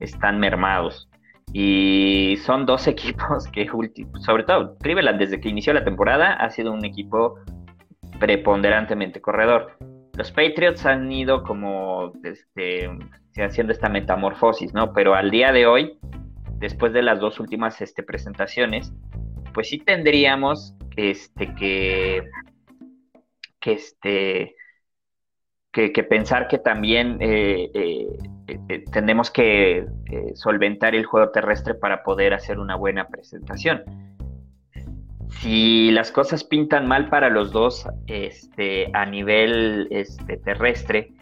están 0.00 0.38
mermados. 0.38 1.08
Y 1.52 2.38
son 2.44 2.66
dos 2.66 2.86
equipos 2.86 3.46
que, 3.48 3.68
sobre 4.20 4.44
todo, 4.44 4.76
Cleveland 4.78 5.18
desde 5.18 5.40
que 5.40 5.48
inició 5.48 5.72
la 5.72 5.84
temporada 5.84 6.34
ha 6.34 6.50
sido 6.50 6.72
un 6.72 6.84
equipo 6.84 7.38
preponderantemente 8.18 9.20
corredor. 9.20 9.76
Los 10.16 10.30
Patriots 10.32 10.84
han 10.84 11.10
ido 11.10 11.42
como 11.42 12.12
este, 12.24 12.90
haciendo 13.36 13.72
esta 13.72 13.88
metamorfosis, 13.88 14.74
¿no? 14.74 14.92
Pero 14.92 15.14
al 15.14 15.30
día 15.30 15.52
de 15.52 15.66
hoy, 15.66 15.98
después 16.58 16.92
de 16.92 17.02
las 17.02 17.20
dos 17.20 17.40
últimas 17.40 17.80
este, 17.80 18.02
presentaciones, 18.02 18.92
pues 19.52 19.68
sí 19.68 19.78
tendríamos 19.78 20.74
este, 20.96 21.54
que, 21.54 22.22
que, 23.60 23.72
este, 23.72 24.54
que, 25.72 26.04
pensar 26.04 26.48
que 26.48 26.58
también 26.58 27.18
eh, 27.20 27.70
eh, 27.74 28.06
eh, 28.48 28.84
tenemos 28.92 29.30
que 29.30 29.86
solventar 30.34 30.94
el 30.94 31.04
juego 31.04 31.30
terrestre 31.30 31.74
para 31.74 32.02
poder 32.02 32.34
hacer 32.34 32.58
una 32.58 32.76
buena 32.76 33.08
presentación. 33.08 33.84
Si 35.40 35.90
las 35.92 36.10
cosas 36.10 36.42
pintan 36.42 36.88
mal 36.88 37.08
para 37.08 37.30
los 37.30 37.52
dos 37.52 37.86
este, 38.08 38.90
a 38.92 39.06
nivel 39.06 39.86
este, 39.90 40.36
terrestre, 40.38 41.12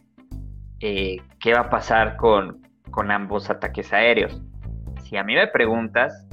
¿qué 0.81 1.53
va 1.53 1.61
a 1.61 1.71
pasar 1.71 2.17
con, 2.17 2.63
con, 2.91 3.11
ambos 3.11 3.51
ataques 3.51 3.93
aéreos? 3.93 4.41
Si 5.05 5.17
a 5.17 5.25
mí 5.25 5.35
me 5.35 5.47
preguntas, 5.47 6.27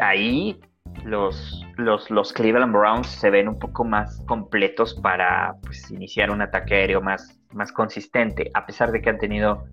ahí 0.00 0.60
los, 1.04 1.66
los, 1.76 2.32
Cleveland 2.32 2.72
Browns 2.72 3.06
se 3.06 3.30
ven 3.30 3.48
un 3.48 3.58
poco 3.58 3.84
más 3.84 4.22
completos 4.26 4.94
para 4.94 5.54
pues, 5.62 5.90
iniciar 5.90 6.30
un 6.30 6.42
ataque 6.42 6.74
aéreo 6.74 7.00
más, 7.00 7.40
más 7.52 7.72
consistente, 7.72 8.50
a 8.54 8.66
pesar 8.66 8.92
de 8.92 9.00
que 9.00 9.10
han 9.10 9.18
tenido 9.18 9.64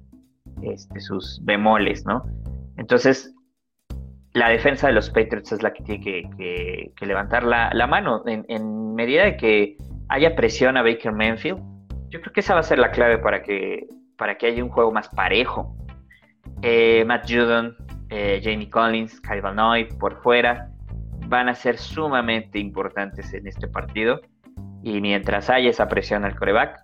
este, 0.61 0.99
sus 0.99 1.39
bemoles, 1.43 2.05
¿no? 2.05 2.23
Entonces, 2.77 3.33
la 4.33 4.49
defensa 4.49 4.87
de 4.87 4.93
los 4.93 5.09
Patriots 5.09 5.51
es 5.51 5.63
la 5.63 5.73
que 5.73 5.83
tiene 5.83 6.29
que, 6.37 7.05
levantar 7.05 7.43
la, 7.43 7.87
mano. 7.87 8.23
En, 8.25 8.93
medida 8.93 9.25
de 9.25 9.37
que 9.37 9.77
haya 10.09 10.35
presión 10.35 10.77
a 10.77 10.83
Baker 10.83 11.11
Manfield, 11.11 11.59
yo 12.09 12.21
creo 12.21 12.33
que 12.33 12.39
esa 12.39 12.53
va 12.53 12.61
a 12.61 12.63
ser 12.63 12.79
la 12.79 12.91
clave 12.91 13.17
para 13.17 13.41
que, 13.41 13.87
para 14.17 14.37
que 14.37 14.47
haya 14.47 14.63
un 14.63 14.69
juego 14.69 14.91
más 14.91 15.09
parejo. 15.09 15.75
Eh, 16.61 17.03
Matt 17.05 17.29
Judon, 17.29 17.75
eh, 18.09 18.39
Jamie 18.43 18.69
Collins, 18.69 19.19
Kyle 19.21 19.41
Van 19.41 19.55
Noy 19.55 19.85
por 19.85 20.21
fuera 20.21 20.69
van 21.27 21.49
a 21.49 21.55
ser 21.55 21.77
sumamente 21.77 22.59
importantes 22.59 23.33
en 23.33 23.47
este 23.47 23.67
partido. 23.67 24.21
Y 24.83 25.01
mientras 25.01 25.49
haya 25.49 25.69
esa 25.69 25.87
presión 25.87 26.23
al 26.23 26.35
coreback, 26.35 26.79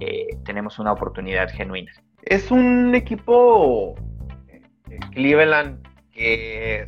eh, 0.00 0.28
tenemos 0.44 0.78
una 0.78 0.92
oportunidad 0.92 1.50
genuina. 1.50 1.92
Es 2.22 2.50
un 2.50 2.94
equipo 2.94 3.94
eh, 4.48 4.62
Cleveland 5.12 5.86
que 6.10 6.84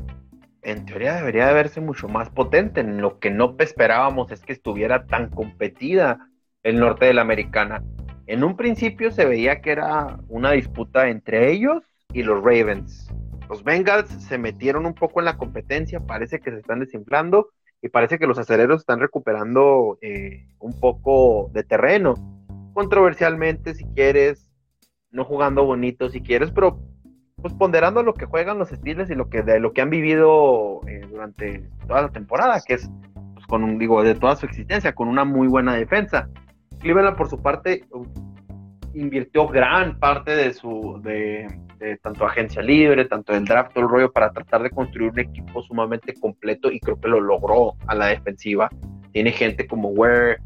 en 0.63 0.87
teoría 0.87 1.15
debería 1.15 1.47
de 1.47 1.55
verse 1.55 1.81
mucho 1.81 2.09
más 2.09 2.31
potente. 2.31 2.81
En 2.81 3.01
lo 3.01 3.19
que 3.19 3.31
no 3.31 3.57
esperábamos 3.59 4.31
es 4.33 4.41
que 4.41 4.53
estuviera 4.53 5.07
tan 5.07 5.29
competida 5.31 6.19
el 6.63 6.79
norte 6.79 7.07
de 7.07 7.15
la 7.15 7.23
americana. 7.23 7.83
En 8.27 8.45
un 8.45 8.57
principio 8.57 9.11
se 9.11 9.25
veía 9.25 9.61
que 9.61 9.73
era 9.73 10.19
una 10.29 10.53
disputa 10.53 11.09
entre 11.09 11.51
ellos 11.51 11.83
y 12.13 12.23
los 12.23 12.43
Ravens. 12.43 13.13
Los 13.51 13.65
Bengals 13.65 14.09
se 14.09 14.39
metieron 14.39 14.87
un 14.87 14.95
poco 14.95 15.19
en 15.19 15.25
la 15.25 15.37
competencia, 15.37 15.99
parece 15.99 16.39
que 16.39 16.53
se 16.53 16.59
están 16.59 16.79
desinflando 16.79 17.49
y 17.83 17.89
parece 17.89 18.17
que 18.17 18.29
los 18.29 18.39
aceleros 18.39 18.83
están 18.83 19.01
recuperando 19.01 19.99
eh, 20.03 20.47
un 20.61 20.79
poco 20.79 21.51
de 21.53 21.65
terreno. 21.65 22.15
Controversialmente, 22.75 23.75
si 23.75 23.85
quieres, 23.87 24.49
no 25.11 25.25
jugando 25.25 25.65
bonito 25.65 26.09
si 26.11 26.21
quieres, 26.21 26.53
pero 26.53 26.79
pues 27.43 27.53
ponderando 27.55 28.05
lo 28.05 28.15
que 28.15 28.27
juegan 28.27 28.57
los 28.57 28.71
estilos 28.71 29.11
y 29.11 29.17
lo 29.17 29.29
que 29.29 29.43
de 29.43 29.59
lo 29.59 29.73
que 29.73 29.81
han 29.81 29.91
vivido 29.91 30.81
eh, 30.87 31.05
durante 31.11 31.69
toda 31.89 32.03
la 32.03 32.09
temporada, 32.11 32.63
que 32.65 32.75
es 32.75 32.89
pues, 33.35 33.47
con 33.49 33.65
un 33.65 33.81
digo 33.81 34.05
de 34.05 34.15
toda 34.15 34.37
su 34.37 34.47
existencia, 34.47 34.95
con 34.95 35.09
una 35.09 35.25
muy 35.25 35.49
buena 35.49 35.75
defensa. 35.75 36.29
Cleveland 36.79 37.17
por 37.17 37.29
su 37.29 37.43
parte 37.43 37.85
invirtió 38.95 39.49
gran 39.49 39.99
parte 39.99 40.37
de 40.37 40.53
su 40.53 41.01
de, 41.03 41.49
tanto 42.03 42.27
agencia 42.27 42.63
libre, 42.63 43.07
tanto 43.07 43.33
del 43.33 43.45
draft, 43.45 43.73
todo 43.73 43.85
el 43.85 43.91
rollo 43.91 44.13
para 44.13 44.31
tratar 44.31 44.63
de 44.63 44.71
construir 44.71 45.11
un 45.13 45.21
equipo 45.21 45.63
sumamente 45.63 46.15
completo 46.15 46.71
y 46.71 46.81
creo 46.81 47.01
que 47.01 47.09
lo 47.09 47.21
logró 47.21 47.75
a 47.87 47.95
la 47.95 48.07
defensiva. 48.07 48.69
Tiene 49.13 49.33
gente 49.33 49.67
como 49.67 49.89
Ware, 49.89 50.39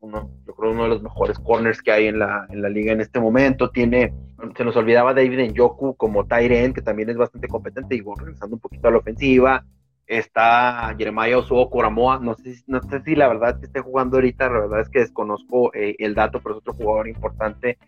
uno, 0.00 0.30
yo 0.46 0.54
creo 0.54 0.72
uno 0.72 0.84
de 0.84 0.88
los 0.88 1.02
mejores 1.02 1.38
corners 1.38 1.82
que 1.82 1.92
hay 1.92 2.06
en 2.06 2.18
la, 2.18 2.46
en 2.50 2.62
la 2.62 2.68
liga 2.68 2.92
en 2.92 3.00
este 3.00 3.20
momento. 3.20 3.70
Tiene, 3.70 4.14
se 4.56 4.64
nos 4.64 4.76
olvidaba 4.76 5.14
David 5.14 5.50
Njoku 5.52 5.96
como 5.96 6.26
Tyren, 6.26 6.72
que 6.72 6.82
también 6.82 7.10
es 7.10 7.16
bastante 7.16 7.48
competente, 7.48 7.96
y 7.96 8.02
regresando 8.18 8.56
un 8.56 8.60
poquito 8.60 8.88
a 8.88 8.90
la 8.90 8.98
ofensiva. 8.98 9.64
Está 10.10 10.92
Jeremiah 10.98 11.38
Osuo 11.38 11.70
Coramoa, 11.70 12.18
no 12.18 12.34
sé, 12.34 12.56
no 12.66 12.82
sé 12.82 13.00
si 13.04 13.14
la 13.14 13.28
verdad 13.28 13.60
que 13.60 13.66
esté 13.66 13.78
jugando 13.78 14.16
ahorita, 14.16 14.50
la 14.50 14.58
verdad 14.58 14.80
es 14.80 14.88
que 14.88 14.98
desconozco 14.98 15.72
eh, 15.72 15.94
el 16.00 16.16
dato, 16.16 16.40
pero 16.40 16.56
es 16.56 16.58
otro 16.58 16.72
jugador 16.72 17.06
importante 17.06 17.78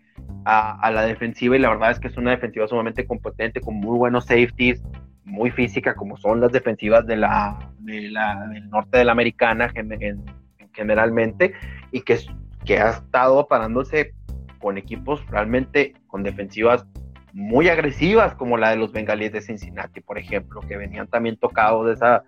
a, 0.45 0.89
la 0.89 1.01
defensiva 1.01 1.57
y 1.57 1.59
la 1.59 1.71
verdad 1.71 1.91
es 1.91 1.99
que 1.99 2.07
es 2.07 2.15
una 2.15 2.31
defensiva 2.31 2.65
sumamente 2.65 3.05
competente, 3.05 3.59
con 3.59 3.75
muy 3.75 3.97
buenos 3.97 4.23
safeties, 4.23 4.81
muy 5.25 5.51
física, 5.51 5.95
como 5.95 6.15
son 6.15 6.39
las 6.39 6.53
defensivas 6.53 7.05
de 7.05 7.17
la, 7.17 7.69
de 7.79 8.09
la 8.09 8.47
del 8.47 8.69
norte 8.69 8.99
de 8.99 9.03
la 9.03 9.11
americana 9.11 9.69
en, 9.75 9.91
en, 10.01 10.23
generalmente 10.71 11.53
y 11.91 12.03
que, 12.03 12.19
que 12.63 12.79
ha 12.79 12.91
estado 12.91 13.47
parándose 13.49 14.13
con 14.59 14.77
equipos 14.77 15.25
realmente 15.27 15.93
con 16.07 16.23
defensivas 16.23 16.87
muy 17.33 17.67
agresivas 17.67 18.35
como 18.35 18.57
la 18.57 18.69
de 18.69 18.75
los 18.77 18.91
bengalíes 18.91 19.33
de 19.33 19.41
Cincinnati, 19.41 20.01
por 20.01 20.17
ejemplo, 20.17 20.61
que 20.61 20.77
venían 20.77 21.07
también 21.07 21.35
tocados 21.35 21.87
de 21.87 21.93
esa 21.93 22.23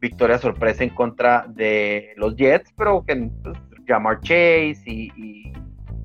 victoria 0.00 0.38
sorpresa 0.38 0.84
en 0.84 0.90
contra 0.90 1.46
de 1.48 2.12
los 2.16 2.36
Jets, 2.36 2.72
pero 2.76 3.04
que 3.04 3.30
pues, 3.42 3.58
Jamar 3.86 4.20
Chase 4.20 4.82
y, 4.86 5.52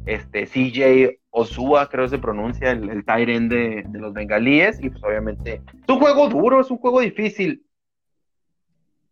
este 0.05 0.45
CJ 0.45 1.19
Osua, 1.31 1.89
creo 1.89 2.05
que 2.05 2.11
se 2.11 2.19
pronuncia, 2.19 2.69
el, 2.69 2.89
el 2.89 3.49
de, 3.49 3.83
de, 3.87 3.99
los 3.99 4.13
bengalíes, 4.13 4.79
y 4.79 4.91
pues 4.91 5.03
obviamente 5.03 5.61
es 5.65 5.89
un 5.89 5.99
juego 5.99 6.29
duro, 6.29 6.61
es 6.61 6.69
un 6.69 6.77
juego 6.77 7.01
difícil. 7.01 7.65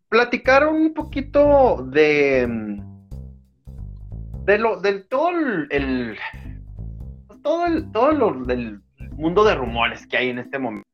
Platicar 0.08 0.68
un 0.68 0.94
poquito 0.94 1.84
de 1.90 2.48
de 4.46 4.58
lo 4.58 4.80
del 4.80 5.08
todo 5.08 5.32
el, 5.70 6.18
todo 7.42 7.66
el 7.66 7.92
todo 7.92 8.12
lo 8.12 8.34
mundo 9.16 9.44
de 9.44 9.56
rumores 9.56 10.06
que 10.08 10.18
hay 10.18 10.30
en 10.30 10.40
este 10.40 10.60
momento 10.60 10.88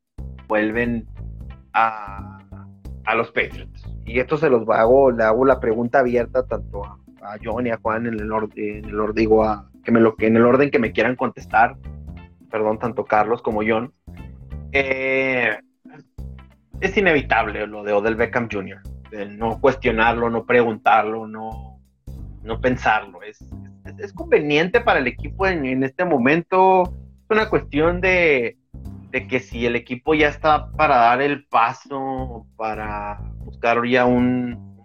vuelven 0.48 1.06
a, 1.72 2.38
a 3.04 3.14
los 3.14 3.28
Patriots 3.28 3.88
y 4.04 4.18
esto 4.18 4.36
se 4.36 4.50
los 4.50 4.68
hago 4.68 5.10
le 5.10 5.24
hago 5.24 5.44
la 5.44 5.60
pregunta 5.60 6.00
abierta 6.00 6.46
tanto 6.46 6.84
a, 6.84 6.98
a 7.22 7.36
John 7.42 7.66
y 7.66 7.70
a 7.70 7.78
Juan 7.78 8.06
en 8.06 8.20
el 8.20 8.32
orden 8.32 8.52
en 8.56 8.84
el 8.84 9.00
orden 9.00 9.14
digo 9.14 9.44
a 9.44 9.70
que 9.84 9.92
me 9.92 10.00
lo 10.00 10.16
que 10.16 10.26
en 10.26 10.36
el 10.36 10.44
orden 10.44 10.70
que 10.70 10.78
me 10.78 10.92
quieran 10.92 11.16
contestar 11.16 11.76
perdón 12.50 12.78
tanto 12.78 13.04
Carlos 13.04 13.42
como 13.42 13.62
John 13.66 13.92
eh, 14.72 15.58
es 16.80 16.96
inevitable 16.96 17.66
lo 17.66 17.82
de 17.84 17.92
Odell 17.92 18.16
Beckham 18.16 18.48
Jr 18.50 18.80
no 19.30 19.60
cuestionarlo, 19.60 20.30
no 20.30 20.46
preguntarlo, 20.46 21.26
no, 21.26 21.80
no 22.42 22.60
pensarlo. 22.60 23.22
Es, 23.22 23.44
es, 23.98 24.12
conveniente 24.12 24.80
para 24.80 25.00
el 25.00 25.06
equipo 25.06 25.46
en, 25.46 25.82
este 25.82 26.04
momento. 26.04 26.94
Una 27.30 27.48
cuestión 27.48 28.00
de, 28.00 28.58
que 29.12 29.38
si 29.38 29.64
el 29.64 29.76
equipo 29.76 30.14
ya 30.14 30.28
está 30.28 30.72
para 30.72 30.96
dar 30.96 31.22
el 31.22 31.46
paso, 31.46 32.44
para 32.56 33.20
buscar 33.44 33.86
ya 33.86 34.04
un, 34.04 34.82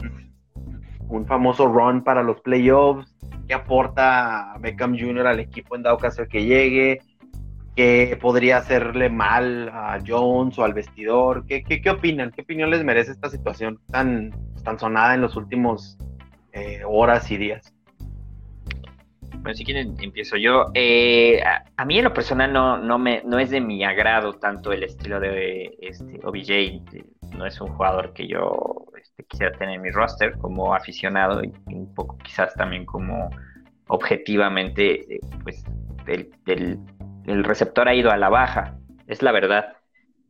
un, 1.10 1.26
famoso 1.26 1.68
run 1.68 2.04
para 2.04 2.22
los 2.22 2.40
playoffs, 2.42 3.16
que 3.48 3.56
aporta 3.56 4.56
Beckham 4.60 4.96
Jr. 4.96 5.26
al 5.26 5.40
equipo 5.40 5.76
en 5.76 5.82
dado 5.82 5.98
caso 5.98 6.28
que 6.28 6.46
llegue 6.46 7.00
que 7.76 8.18
podría 8.22 8.58
hacerle 8.58 9.10
mal 9.10 9.70
a 9.70 9.98
Jones 10.06 10.58
o 10.60 10.64
al 10.64 10.74
vestidor. 10.74 11.46
¿Qué, 11.48 11.64
qué, 11.64 11.82
qué 11.82 11.90
opinan? 11.90 12.32
¿Qué 12.32 12.44
opinión 12.44 12.70
les 12.70 12.84
merece 12.84 13.12
esta 13.12 13.30
situación 13.30 13.80
tan, 13.92 14.32
tan 14.64 14.80
sonada 14.80 15.14
en 15.16 15.22
los 15.22 15.36
últimos 15.36 15.98
eh, 16.54 16.84
horas 16.88 17.30
y 17.32 17.38
días? 17.38 17.75
Bueno, 19.46 19.58
si 19.58 19.64
quieren, 19.64 19.96
empiezo 20.00 20.38
yo. 20.38 20.72
Eh, 20.74 21.40
a, 21.78 21.86
mí 21.86 22.00
en 22.00 22.06
lo 22.06 22.14
personal 22.16 22.52
no, 22.52 22.80
no, 22.80 22.98
me, 22.98 23.22
no 23.26 23.38
es 23.38 23.52
de 23.52 23.62
mi 23.62 23.84
agrado 23.84 24.34
tanto 24.34 24.72
el 24.72 24.82
estilo 24.82 25.20
de 25.20 25.78
este, 25.82 26.20
OBJ. 26.24 26.82
No 27.38 27.46
es 27.46 27.62
un 27.62 27.68
jugador 27.68 28.12
que 28.14 28.28
yo 28.28 28.88
este, 29.00 29.24
quisiera 29.26 29.56
tener 29.56 29.76
en 29.76 29.84
mi 29.84 29.92
roster 29.92 30.36
como 30.40 30.74
aficionado 30.74 31.44
y 31.44 31.54
un 31.68 31.94
poco 31.94 32.18
quizás 32.18 32.56
también 32.56 32.88
como 32.88 33.30
objetivamente, 33.88 35.14
eh, 35.14 35.20
pues, 35.44 35.64
del 36.08 36.80
el 37.28 37.44
receptor 37.44 37.88
ha 37.88 37.94
ido 37.94 38.10
a 38.10 38.18
la 38.18 38.30
baja, 38.30 38.80
es 39.06 39.22
la 39.22 39.32
verdad. 39.32 39.74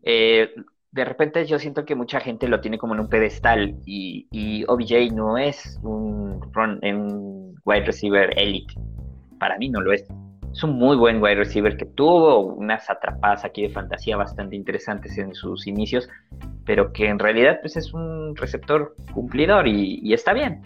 Eh, 0.04 0.54
de 0.92 1.06
repente 1.06 1.46
yo 1.46 1.58
siento 1.58 1.86
que 1.86 1.96
mucha 1.96 2.20
gente 2.20 2.50
lo 2.50 2.60
tiene 2.60 2.78
como 2.78 2.96
en 2.96 3.00
un 3.00 3.08
pedestal 3.08 3.78
y, 3.86 4.66
OBJ 4.68 5.14
no 5.14 5.38
es 5.38 5.80
un 5.84 6.42
wide 7.64 7.86
receiver 7.86 8.38
elite. 8.38 8.74
Para 9.40 9.58
mí 9.58 9.70
no 9.70 9.82
lo 9.82 9.92
es. 9.94 10.06
Es 10.52 10.64
un 10.64 10.78
muy 10.78 10.96
buen 10.96 11.22
wide 11.22 11.36
receiver 11.36 11.76
que 11.76 11.86
tuvo 11.86 12.40
unas 12.40 12.90
atrapadas 12.90 13.44
aquí 13.44 13.64
de 13.64 13.70
fantasía 13.70 14.16
bastante 14.16 14.56
interesantes 14.56 15.18
en 15.18 15.36
sus 15.36 15.68
inicios, 15.68 16.08
pero 16.66 16.94
que 16.94 17.08
en 17.10 17.20
realidad 17.20 17.60
pues, 17.62 17.76
es 17.76 17.94
un 17.94 18.36
receptor 18.38 18.96
cumplidor 19.14 19.68
y, 19.68 20.14
está 20.14 20.32
bien. 20.32 20.62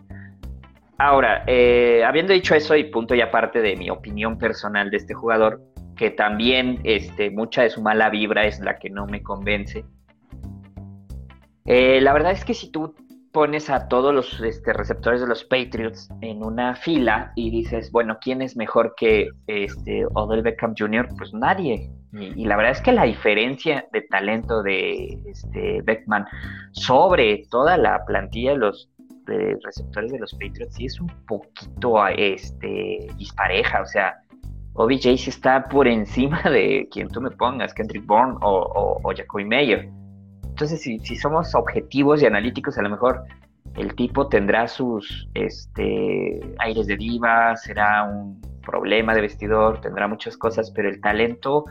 Ahora, 0.99 1.43
eh, 1.47 2.03
habiendo 2.05 2.33
dicho 2.33 2.53
eso 2.53 2.75
y 2.75 2.83
punto 2.83 3.15
y 3.15 3.21
aparte 3.21 3.61
de 3.61 3.75
mi 3.75 3.89
opinión 3.89 4.37
personal 4.37 4.91
de 4.91 4.97
este 4.97 5.15
jugador, 5.15 5.61
que 5.95 6.11
también 6.11 6.79
este, 6.83 7.31
mucha 7.31 7.63
de 7.63 7.71
su 7.71 7.81
mala 7.81 8.09
vibra 8.09 8.45
es 8.45 8.59
la 8.59 8.77
que 8.77 8.89
no 8.89 9.07
me 9.07 9.23
convence. 9.23 9.83
Eh, 11.65 11.99
la 12.01 12.13
verdad 12.13 12.31
es 12.31 12.45
que 12.45 12.53
si 12.53 12.71
tú 12.71 12.93
pones 13.31 13.69
a 13.69 13.87
todos 13.87 14.13
los 14.13 14.39
este, 14.41 14.73
receptores 14.73 15.21
de 15.21 15.27
los 15.27 15.43
Patriots 15.43 16.09
en 16.21 16.43
una 16.43 16.75
fila 16.75 17.31
y 17.35 17.49
dices, 17.49 17.91
bueno, 17.91 18.17
¿quién 18.21 18.41
es 18.41 18.55
mejor 18.57 18.93
que 18.97 19.29
este, 19.47 20.05
Odell 20.15 20.41
Beckham 20.41 20.73
Jr.? 20.77 21.07
Pues 21.17 21.33
nadie. 21.33 21.91
Y, 22.11 22.45
la 22.45 22.57
verdad 22.57 22.71
es 22.71 22.81
que 22.81 22.91
la 22.91 23.03
diferencia 23.03 23.85
de 23.91 24.01
talento 24.01 24.63
de 24.63 25.21
este, 25.27 25.81
Beckman 25.83 26.25
sobre 26.71 27.45
toda 27.51 27.77
la 27.77 28.03
plantilla 28.05 28.51
de 28.51 28.57
los 28.57 28.89
receptores 29.63 30.11
de 30.11 30.19
los 30.19 30.33
Patriots 30.33 30.75
sí 30.75 30.85
es 30.85 30.99
un 30.99 31.07
poquito 31.27 32.07
este, 32.07 33.07
dispareja. 33.17 33.81
O 33.81 33.85
sea, 33.85 34.19
OBJ 34.73 35.17
sí 35.17 35.29
está 35.29 35.67
por 35.67 35.87
encima 35.87 36.41
de 36.43 36.87
quien 36.91 37.07
tú 37.09 37.21
me 37.21 37.31
pongas, 37.31 37.73
Kendrick 37.73 38.05
Bourne 38.05 38.35
o, 38.41 38.99
o, 39.03 39.13
Jacoby 39.15 39.45
Mayer. 39.45 39.89
Entonces, 40.59 40.81
si, 40.81 41.15
somos 41.15 41.55
objetivos 41.55 42.21
y 42.21 42.25
analíticos, 42.25 42.77
a 42.77 42.81
lo 42.81 42.89
mejor 42.89 43.23
el 43.77 43.95
tipo 43.95 44.27
tendrá 44.27 44.67
sus 44.67 45.29
este, 45.33 46.41
aires 46.57 46.85
de 46.85 46.97
diva, 46.97 47.55
será 47.55 48.03
un 48.03 48.41
problema 48.61 49.15
de 49.15 49.21
vestidor, 49.21 49.79
tendrá 49.79 50.09
muchas 50.09 50.35
cosas, 50.35 50.69
pero 50.71 50.89
el 50.89 50.99
talento 50.99 51.63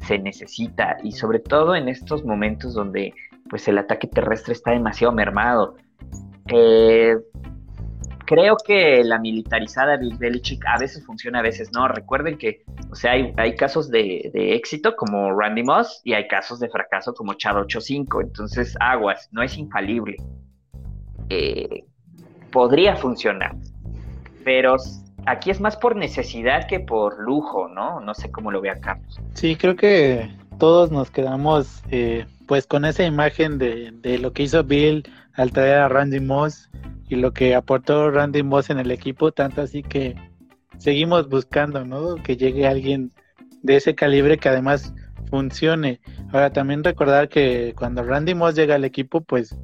se 0.00 0.18
necesita 0.18 0.98
y 1.02 1.12
sobre 1.12 1.38
todo 1.38 1.74
en 1.74 1.88
estos 1.88 2.22
momentos 2.22 2.74
donde 2.74 3.14
pues 3.48 3.66
el 3.66 3.78
ataque 3.78 4.06
terrestre 4.06 4.52
está 4.52 4.72
demasiado 4.72 5.14
mermado. 5.14 5.76
Eh, 6.48 7.16
creo 8.28 8.58
que 8.58 9.02
la 9.04 9.18
militarizada 9.18 9.96
de 9.96 10.14
Belichick 10.14 10.62
a 10.66 10.78
veces 10.78 11.02
funciona, 11.06 11.38
a 11.38 11.42
veces 11.42 11.70
no. 11.72 11.88
Recuerden 11.88 12.36
que, 12.36 12.62
o 12.90 12.94
sea, 12.94 13.12
hay, 13.12 13.32
hay 13.38 13.56
casos 13.56 13.90
de, 13.90 14.30
éxito 14.34 14.94
como 14.96 15.32
Randy 15.32 15.62
Moss 15.62 16.02
y 16.04 16.12
hay 16.12 16.28
casos 16.28 16.60
de 16.60 16.68
fracaso 16.68 17.14
como 17.14 17.32
Chad 17.34 17.56
85. 17.56 18.20
Entonces, 18.20 18.76
aguas, 18.80 19.30
no 19.32 19.42
es 19.42 19.56
infalible. 19.56 20.16
Eh, 21.30 21.84
podría 22.50 22.96
funcionar, 22.96 23.56
pero 24.44 24.76
aquí 25.24 25.50
es 25.50 25.58
más 25.58 25.78
por 25.78 25.96
necesidad 25.96 26.66
que 26.68 26.80
por 26.80 27.18
lujo, 27.18 27.68
¿no? 27.68 28.00
No 28.00 28.12
sé 28.12 28.30
cómo 28.30 28.50
lo 28.50 28.60
vea 28.60 28.74
Carlos. 28.74 29.18
Sí, 29.32 29.56
creo 29.56 29.74
que 29.74 30.30
todos 30.58 30.90
nos 30.90 31.10
quedamos 31.10 31.82
eh, 31.90 32.26
pues 32.46 32.66
con 32.66 32.84
esa 32.84 33.04
imagen 33.04 33.56
de, 33.56 33.90
de, 33.92 34.18
lo 34.18 34.34
que 34.34 34.42
hizo 34.42 34.64
Bill 34.64 35.10
al 35.34 35.50
traer 35.50 35.78
a 35.78 35.88
Randy 35.88 36.20
Moss 36.20 36.68
y 37.08 37.16
lo 37.16 37.32
que 37.32 37.54
aportó 37.54 38.10
Randy 38.10 38.42
Moss 38.42 38.70
en 38.70 38.78
el 38.78 38.90
equipo, 38.90 39.32
tanto 39.32 39.62
así 39.62 39.82
que 39.82 40.14
seguimos 40.78 41.28
buscando, 41.28 41.84
¿no? 41.84 42.16
Que 42.16 42.36
llegue 42.36 42.66
alguien 42.66 43.12
de 43.62 43.76
ese 43.76 43.94
calibre 43.94 44.38
que 44.38 44.48
además 44.48 44.94
funcione. 45.30 46.00
Ahora 46.32 46.52
también 46.52 46.84
recordar 46.84 47.28
que 47.28 47.74
cuando 47.76 48.02
Randy 48.02 48.34
Moss 48.34 48.54
llega 48.54 48.74
al 48.74 48.84
equipo, 48.84 49.20
pues 49.20 49.56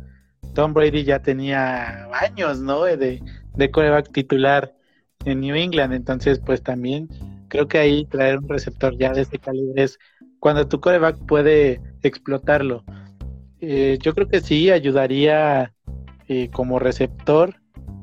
Tom 0.54 0.72
Brady 0.72 1.04
ya 1.04 1.20
tenía 1.20 2.08
años, 2.12 2.60
¿no? 2.60 2.84
De, 2.84 3.22
de 3.56 3.70
coreback 3.70 4.12
titular 4.12 4.74
en 5.24 5.40
New 5.40 5.54
England. 5.54 5.92
Entonces, 5.92 6.40
pues 6.44 6.62
también 6.62 7.08
creo 7.48 7.68
que 7.68 7.78
ahí 7.78 8.04
traer 8.06 8.38
un 8.38 8.48
receptor 8.48 8.96
ya 8.98 9.12
de 9.12 9.22
ese 9.22 9.38
calibre 9.38 9.82
es 9.82 9.98
cuando 10.40 10.68
tu 10.68 10.80
coreback 10.80 11.18
puede 11.26 11.80
explotarlo. 12.02 12.84
Eh, 13.60 13.98
yo 14.02 14.14
creo 14.14 14.28
que 14.28 14.40
sí 14.40 14.70
ayudaría 14.70 15.72
eh, 16.28 16.50
como 16.50 16.78
receptor 16.78 17.54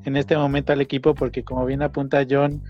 en 0.05 0.17
este 0.17 0.37
momento 0.37 0.73
al 0.73 0.81
equipo 0.81 1.15
porque 1.15 1.43
como 1.43 1.65
bien 1.65 1.81
apunta 1.81 2.25
John, 2.29 2.61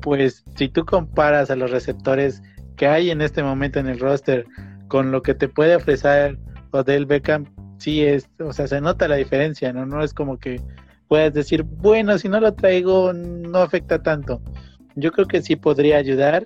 pues 0.00 0.44
si 0.56 0.68
tú 0.68 0.84
comparas 0.84 1.50
a 1.50 1.56
los 1.56 1.70
receptores 1.70 2.42
que 2.76 2.86
hay 2.86 3.10
en 3.10 3.20
este 3.20 3.42
momento 3.42 3.78
en 3.78 3.88
el 3.88 4.00
roster 4.00 4.44
con 4.88 5.10
lo 5.10 5.22
que 5.22 5.34
te 5.34 5.48
puede 5.48 5.76
ofrecer 5.76 6.38
Odell 6.72 7.06
Beckham, 7.06 7.46
sí 7.78 8.02
es, 8.02 8.28
o 8.40 8.52
sea, 8.52 8.66
se 8.66 8.80
nota 8.80 9.08
la 9.08 9.16
diferencia, 9.16 9.72
¿no? 9.72 9.86
No 9.86 10.02
es 10.02 10.12
como 10.12 10.38
que 10.38 10.60
puedas 11.08 11.32
decir, 11.32 11.62
bueno, 11.62 12.18
si 12.18 12.28
no 12.28 12.40
lo 12.40 12.54
traigo 12.54 13.12
no 13.12 13.58
afecta 13.58 14.02
tanto. 14.02 14.40
Yo 14.96 15.12
creo 15.12 15.26
que 15.26 15.42
sí 15.42 15.56
podría 15.56 15.98
ayudar. 15.98 16.44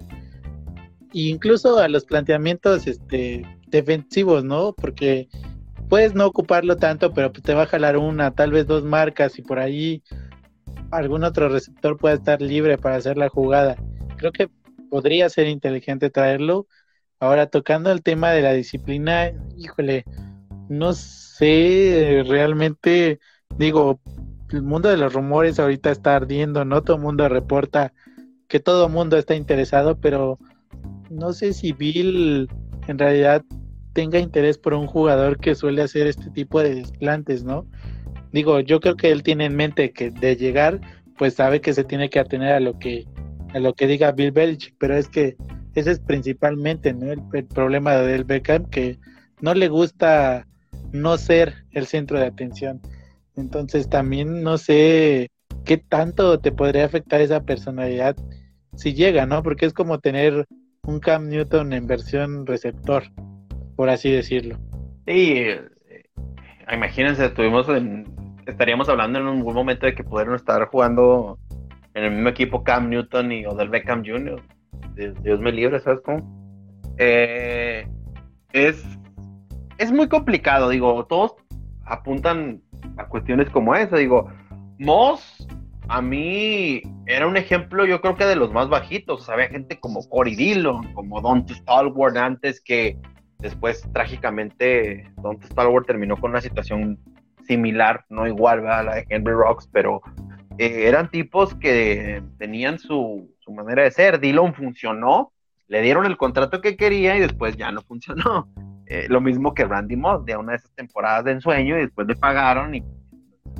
incluso 1.12 1.78
a 1.78 1.88
los 1.88 2.04
planteamientos 2.04 2.86
este, 2.86 3.42
defensivos, 3.68 4.44
¿no? 4.44 4.74
Porque 4.74 5.28
puedes 5.88 6.14
no 6.14 6.26
ocuparlo 6.26 6.76
tanto, 6.76 7.12
pero 7.12 7.32
te 7.32 7.54
va 7.54 7.62
a 7.62 7.66
jalar 7.66 7.96
una, 7.96 8.30
tal 8.30 8.52
vez 8.52 8.66
dos 8.66 8.84
marcas 8.84 9.38
y 9.38 9.42
por 9.42 9.58
ahí 9.58 10.02
algún 10.90 11.24
otro 11.24 11.48
receptor 11.48 11.96
puede 11.96 12.16
estar 12.16 12.40
libre 12.40 12.78
para 12.78 12.96
hacer 12.96 13.16
la 13.16 13.28
jugada. 13.28 13.76
Creo 14.16 14.32
que 14.32 14.48
podría 14.90 15.28
ser 15.28 15.46
inteligente 15.48 16.10
traerlo. 16.10 16.66
Ahora, 17.20 17.46
tocando 17.46 17.90
el 17.90 18.02
tema 18.02 18.30
de 18.30 18.42
la 18.42 18.52
disciplina, 18.52 19.32
híjole, 19.56 20.04
no 20.68 20.92
sé, 20.92 22.24
realmente, 22.26 23.18
digo, 23.56 24.00
el 24.50 24.62
mundo 24.62 24.88
de 24.88 24.96
los 24.96 25.12
rumores 25.12 25.58
ahorita 25.58 25.90
está 25.90 26.16
ardiendo, 26.16 26.64
¿no? 26.64 26.82
Todo 26.82 26.96
el 26.96 27.02
mundo 27.02 27.28
reporta 27.28 27.92
que 28.46 28.60
todo 28.60 28.86
el 28.86 28.92
mundo 28.92 29.18
está 29.18 29.34
interesado, 29.34 29.98
pero 30.00 30.38
no 31.10 31.32
sé 31.32 31.52
si 31.52 31.72
Bill 31.72 32.48
en 32.86 32.98
realidad 32.98 33.44
tenga 33.98 34.20
interés 34.20 34.58
por 34.58 34.74
un 34.74 34.86
jugador 34.86 35.40
que 35.40 35.56
suele 35.56 35.82
hacer 35.82 36.06
este 36.06 36.30
tipo 36.30 36.62
de 36.62 36.76
desplantes, 36.76 37.42
¿no? 37.42 37.66
Digo, 38.30 38.60
yo 38.60 38.78
creo 38.78 38.94
que 38.94 39.10
él 39.10 39.24
tiene 39.24 39.46
en 39.46 39.56
mente 39.56 39.90
que 39.90 40.12
de 40.12 40.36
llegar, 40.36 40.80
pues 41.16 41.34
sabe 41.34 41.60
que 41.60 41.74
se 41.74 41.82
tiene 41.82 42.08
que 42.08 42.20
atener 42.20 42.52
a 42.52 42.60
lo 42.60 42.78
que 42.78 43.08
a 43.54 43.58
lo 43.58 43.74
que 43.74 43.88
diga 43.88 44.12
Bill 44.12 44.30
Belichick, 44.30 44.76
pero 44.78 44.96
es 44.96 45.08
que 45.08 45.36
ese 45.74 45.90
es 45.90 45.98
principalmente 45.98 46.90
el, 46.90 47.44
problema 47.46 47.96
del 47.96 48.22
Beckham, 48.22 48.66
que 48.66 49.00
no 49.40 49.52
le 49.52 49.66
gusta 49.66 50.46
no 50.92 51.18
ser 51.18 51.64
el 51.72 51.88
centro 51.88 52.20
de 52.20 52.26
atención. 52.26 52.80
Entonces 53.34 53.88
también 53.88 54.44
no 54.44 54.58
sé 54.58 55.32
qué 55.64 55.76
tanto 55.76 56.38
te 56.38 56.52
podría 56.52 56.84
afectar 56.84 57.20
esa 57.20 57.42
personalidad 57.42 58.14
si 58.76 58.94
llega, 58.94 59.26
¿no? 59.26 59.42
Porque 59.42 59.66
es 59.66 59.72
como 59.72 59.98
tener 59.98 60.46
un 60.84 61.00
Cam 61.00 61.28
Newton 61.28 61.72
en 61.72 61.88
versión 61.88 62.46
receptor, 62.46 63.02
por 63.78 63.90
así 63.90 64.10
decirlo. 64.10 64.58
Sí, 65.06 65.34
eh, 65.36 65.62
imagínense, 66.72 67.26
estuvimos 67.26 67.68
en, 67.68 68.12
estaríamos 68.44 68.88
hablando 68.88 69.20
en 69.20 69.28
un 69.28 69.44
buen 69.44 69.54
momento 69.54 69.86
de 69.86 69.94
que 69.94 70.02
pudieron 70.02 70.34
estar 70.34 70.66
jugando 70.66 71.38
en 71.94 72.02
el 72.02 72.10
mismo 72.10 72.28
equipo 72.28 72.64
Cam 72.64 72.90
Newton 72.90 73.30
y 73.30 73.46
Odell 73.46 73.68
Beckham 73.68 74.02
Jr. 74.04 74.42
Dios 75.22 75.38
me 75.38 75.52
libre, 75.52 75.78
¿sabes 75.78 76.00
cómo? 76.00 76.28
Eh, 76.98 77.86
es, 78.52 78.84
es 79.78 79.92
muy 79.92 80.08
complicado, 80.08 80.70
digo, 80.70 81.06
todos 81.06 81.36
apuntan 81.84 82.60
a 82.96 83.06
cuestiones 83.06 83.48
como 83.48 83.76
esa. 83.76 83.96
Digo, 83.96 84.28
Moss 84.80 85.46
a 85.86 86.02
mí 86.02 86.82
era 87.06 87.28
un 87.28 87.36
ejemplo, 87.36 87.86
yo 87.86 88.00
creo 88.00 88.16
que 88.16 88.26
de 88.26 88.34
los 88.34 88.52
más 88.52 88.68
bajitos. 88.68 89.28
había 89.28 89.46
gente 89.46 89.78
como 89.78 90.00
Cory 90.08 90.34
Dillon, 90.34 90.92
como 90.94 91.20
Don 91.20 91.48
Stalwart 91.48 92.16
antes, 92.16 92.60
que 92.60 92.98
después 93.38 93.86
trágicamente 93.92 95.10
Don 95.22 95.40
Stalwart 95.42 95.86
terminó 95.86 96.16
con 96.16 96.30
una 96.30 96.40
situación 96.40 96.98
similar, 97.46 98.04
no 98.08 98.26
igual 98.26 98.66
a 98.68 98.82
la 98.82 98.94
de 98.96 99.06
Henry 99.08 99.32
Rocks, 99.32 99.68
pero 99.72 100.02
eh, 100.58 100.84
eran 100.86 101.10
tipos 101.10 101.54
que 101.54 102.22
tenían 102.38 102.78
su, 102.78 103.34
su 103.38 103.52
manera 103.52 103.84
de 103.84 103.90
ser. 103.90 104.20
Dillon 104.20 104.54
funcionó, 104.54 105.32
le 105.68 105.82
dieron 105.82 106.04
el 106.04 106.16
contrato 106.16 106.60
que 106.60 106.76
quería 106.76 107.16
y 107.16 107.20
después 107.20 107.56
ya 107.56 107.72
no 107.72 107.82
funcionó. 107.82 108.48
Eh, 108.90 109.04
lo 109.10 109.20
mismo 109.20 109.52
que 109.52 109.66
Randy 109.66 109.96
Moss, 109.96 110.24
de 110.24 110.34
una 110.34 110.52
de 110.52 110.56
esas 110.56 110.74
temporadas 110.74 111.22
de 111.22 111.32
ensueño 111.32 111.76
y 111.76 111.82
después 111.82 112.06
le 112.08 112.16
pagaron 112.16 112.74
y 112.74 112.82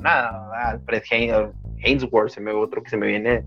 nada, 0.01 0.71
Alfred 0.71 1.03
Hainsworth, 1.83 2.31
se 2.31 2.41
me 2.41 2.51
otro 2.51 2.81
que 2.81 2.89
se 2.89 2.97
me 2.97 3.05
viene 3.05 3.43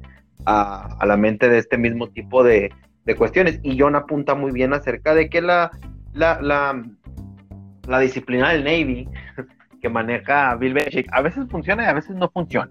a, 0.47 0.97
la 1.05 1.17
mente 1.17 1.49
de 1.49 1.59
este 1.59 1.79
mismo 1.79 2.09
tipo 2.11 2.45
de, 2.45 2.73
cuestiones. 3.17 3.59
Y 3.65 3.79
John 3.79 3.97
apunta 3.97 4.37
muy 4.37 4.53
bien 4.53 4.73
acerca 4.73 5.13
de 5.15 5.29
que 5.29 5.41
la, 5.41 5.73
la, 6.13 6.41
la, 7.87 7.99
disciplina 7.99 8.51
del 8.51 8.65
Navy 8.65 9.09
que 9.81 9.89
maneja 9.89 10.55
Bill 10.57 10.75
Belichick 10.75 11.09
a 11.13 11.23
veces 11.23 11.47
funciona 11.49 11.85
y 11.85 11.87
a 11.87 11.95
veces 11.95 12.17
no 12.17 12.31
funciona. 12.31 12.71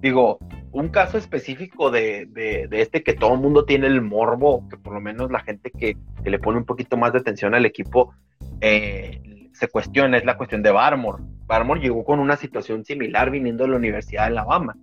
Digo, 0.00 0.38
un 0.72 0.88
caso 0.88 1.18
específico 1.18 1.90
de, 1.90 2.26
de, 2.26 2.68
este 2.72 3.02
que 3.02 3.12
todo 3.12 3.34
el 3.34 3.40
mundo 3.40 3.64
tiene 3.64 3.86
el 3.86 4.00
morbo, 4.00 4.66
que 4.68 4.76
por 4.76 4.94
lo 4.94 5.00
menos 5.00 5.30
la 5.30 5.40
gente 5.40 5.70
que, 5.70 5.96
que, 6.22 6.30
le 6.30 6.38
pone 6.38 6.58
un 6.58 6.64
poquito 6.64 6.96
más 6.96 7.12
de 7.12 7.18
atención 7.18 7.54
al 7.54 7.66
equipo 7.66 8.14
eh, 8.60 9.50
se 9.52 9.68
cuestiona, 9.68 10.16
es 10.16 10.24
la 10.24 10.36
cuestión 10.36 10.62
de 10.62 10.70
Barmore. 10.70 11.22
Barmore 11.46 11.80
llegó 11.80 12.04
con 12.04 12.18
una 12.18 12.36
situación 12.36 12.84
similar 12.84 13.30
viniendo 13.30 13.64
de 13.64 13.70
la 13.70 13.76
Universidad 13.76 14.22
de 14.22 14.28
Alabama. 14.28 14.76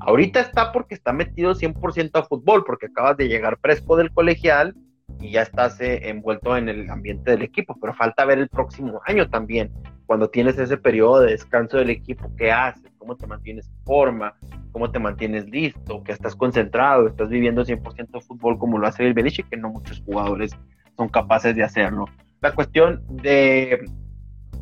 Ahorita 0.00 0.40
está 0.40 0.72
porque 0.72 0.94
está 0.94 1.12
metido 1.12 1.54
100% 1.54 2.10
a 2.14 2.24
fútbol, 2.24 2.64
porque 2.64 2.86
acabas 2.86 3.16
de 3.16 3.28
llegar 3.28 3.58
fresco 3.60 3.96
del 3.96 4.12
colegial 4.12 4.74
y 5.20 5.32
ya 5.32 5.42
estás 5.42 5.80
eh, 5.80 6.08
envuelto 6.08 6.56
en 6.56 6.68
el 6.68 6.90
ambiente 6.90 7.30
del 7.32 7.42
equipo, 7.42 7.76
pero 7.80 7.94
falta 7.94 8.24
ver 8.24 8.38
el 8.38 8.48
próximo 8.48 9.00
año 9.06 9.28
también, 9.28 9.72
cuando 10.06 10.30
tienes 10.30 10.58
ese 10.58 10.76
periodo 10.76 11.20
de 11.20 11.32
descanso 11.32 11.76
del 11.78 11.90
equipo, 11.90 12.30
qué 12.36 12.50
haces, 12.50 12.90
cómo 12.98 13.16
te 13.16 13.26
mantienes 13.26 13.68
en 13.68 13.84
forma, 13.84 14.34
cómo 14.72 14.90
te 14.90 14.98
mantienes 14.98 15.48
listo, 15.48 16.02
que 16.02 16.12
estás 16.12 16.34
concentrado, 16.34 17.08
estás 17.08 17.28
viviendo 17.28 17.64
100% 17.64 18.10
de 18.12 18.20
fútbol 18.20 18.58
como 18.58 18.78
lo 18.78 18.86
hace 18.86 19.06
el 19.06 19.14
Belichick, 19.14 19.48
que 19.48 19.56
no 19.56 19.70
muchos 19.70 20.02
jugadores 20.04 20.56
son 20.96 21.08
capaces 21.08 21.54
de 21.54 21.62
hacerlo. 21.62 22.06
La 22.40 22.54
cuestión 22.54 23.02
de 23.10 23.84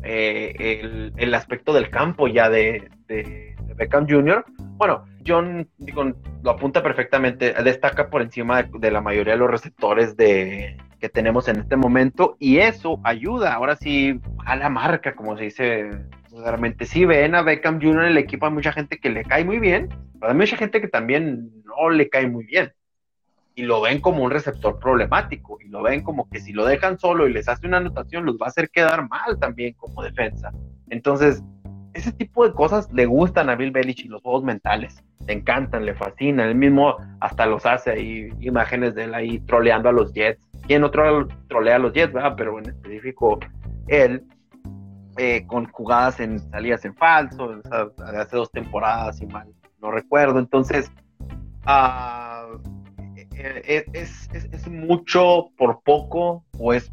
eh, 0.03 1.13
el, 1.17 1.33
aspecto 1.33 1.73
del 1.73 1.89
campo 1.89 2.27
ya 2.27 2.49
de, 2.49 2.89
de, 3.07 3.55
Beckham 3.75 4.07
Jr. 4.07 4.43
Bueno, 4.77 5.05
John 5.25 5.67
lo 6.43 6.51
apunta 6.51 6.81
perfectamente, 6.81 7.53
destaca 7.63 8.09
por 8.09 8.21
encima 8.21 8.63
de, 8.63 8.91
la 8.91 9.01
mayoría 9.01 9.33
de 9.33 9.39
los 9.39 9.51
receptores 9.51 10.17
de, 10.17 10.77
que 10.99 11.09
tenemos 11.09 11.47
en 11.47 11.57
este 11.57 11.75
momento 11.75 12.37
y 12.39 12.57
eso 12.57 12.99
ayuda, 13.03 13.53
ahora 13.53 13.75
sí, 13.75 14.19
a 14.45 14.55
la 14.55 14.69
marca, 14.69 15.15
como 15.15 15.37
se 15.37 15.43
dice 15.45 15.89
realmente 16.31 16.85
Si 16.85 17.05
ven 17.05 17.35
a 17.35 17.41
Beckham 17.41 17.81
Jr. 17.81 18.03
en 18.03 18.11
el 18.11 18.17
equipo, 18.17 18.45
hay 18.45 18.53
mucha 18.53 18.71
gente 18.71 18.99
que 18.99 19.09
le 19.09 19.23
cae 19.23 19.43
muy 19.43 19.59
bien, 19.59 19.89
pero 20.19 20.31
hay 20.31 20.37
mucha 20.37 20.57
gente 20.57 20.81
que 20.81 20.87
también 20.87 21.51
no 21.65 21.89
le 21.89 22.09
cae 22.09 22.27
muy 22.27 22.45
bien 22.45 22.71
y 23.57 23.63
lo 23.63 23.81
ven 23.81 23.99
como 23.99 24.23
un 24.23 24.29
receptor 24.29 24.77
problemático 24.77 25.57
y 25.59 25.67
lo 25.67 25.81
ven 25.81 26.03
como 26.03 26.29
que 26.29 26.39
si 26.39 26.53
lo 26.53 26.63
dejan 26.63 26.99
solo 26.99 27.27
y 27.27 27.33
les 27.33 27.49
hace 27.49 27.65
una 27.65 27.77
anotación 27.77 28.23
los 28.23 28.37
va 28.37 28.45
a 28.45 28.49
hacer 28.49 28.69
quedar 28.69 29.09
mal 29.09 29.39
también 29.39 29.73
como 29.73 30.03
defensa. 30.03 30.51
Entonces, 30.91 31.43
ese 31.97 32.11
tipo 32.11 32.45
de 32.45 32.53
cosas 32.53 32.91
le 32.93 33.05
gustan 33.05 33.49
a 33.49 33.55
Bill 33.55 33.71
Belichick 33.71 34.05
y 34.05 34.09
los 34.09 34.21
juegos 34.21 34.43
mentales. 34.43 35.03
Le 35.25 35.33
encantan, 35.33 35.85
le 35.85 35.95
fascinan. 35.95 36.49
Él 36.49 36.55
mismo 36.55 36.95
hasta 37.19 37.45
los 37.45 37.65
hace 37.65 37.91
ahí, 37.91 38.29
imágenes 38.39 38.95
de 38.95 39.05
él 39.05 39.15
ahí 39.15 39.39
troleando 39.39 39.89
a 39.89 39.91
los 39.91 40.13
Jets. 40.13 40.41
¿Quién 40.67 40.83
otro 40.83 41.27
trolea 41.47 41.77
a 41.77 41.79
los 41.79 41.93
Jets? 41.93 42.13
Pero 42.37 42.59
en 42.59 42.69
específico 42.69 43.39
él, 43.87 44.23
eh, 45.17 45.45
con 45.47 45.65
jugadas 45.71 46.19
en 46.19 46.39
salidas 46.39 46.85
en 46.85 46.95
falso, 46.95 47.59
hace 47.97 48.37
dos 48.37 48.51
temporadas 48.51 49.19
y 49.21 49.25
mal, 49.25 49.47
no 49.81 49.91
recuerdo. 49.91 50.37
Entonces, 50.37 50.91
eh, 53.33 53.85
es, 53.93 54.29
es, 54.33 54.67
mucho 54.67 55.49
por 55.57 55.81
poco 55.81 56.43
o 56.59 56.73
es 56.73 56.91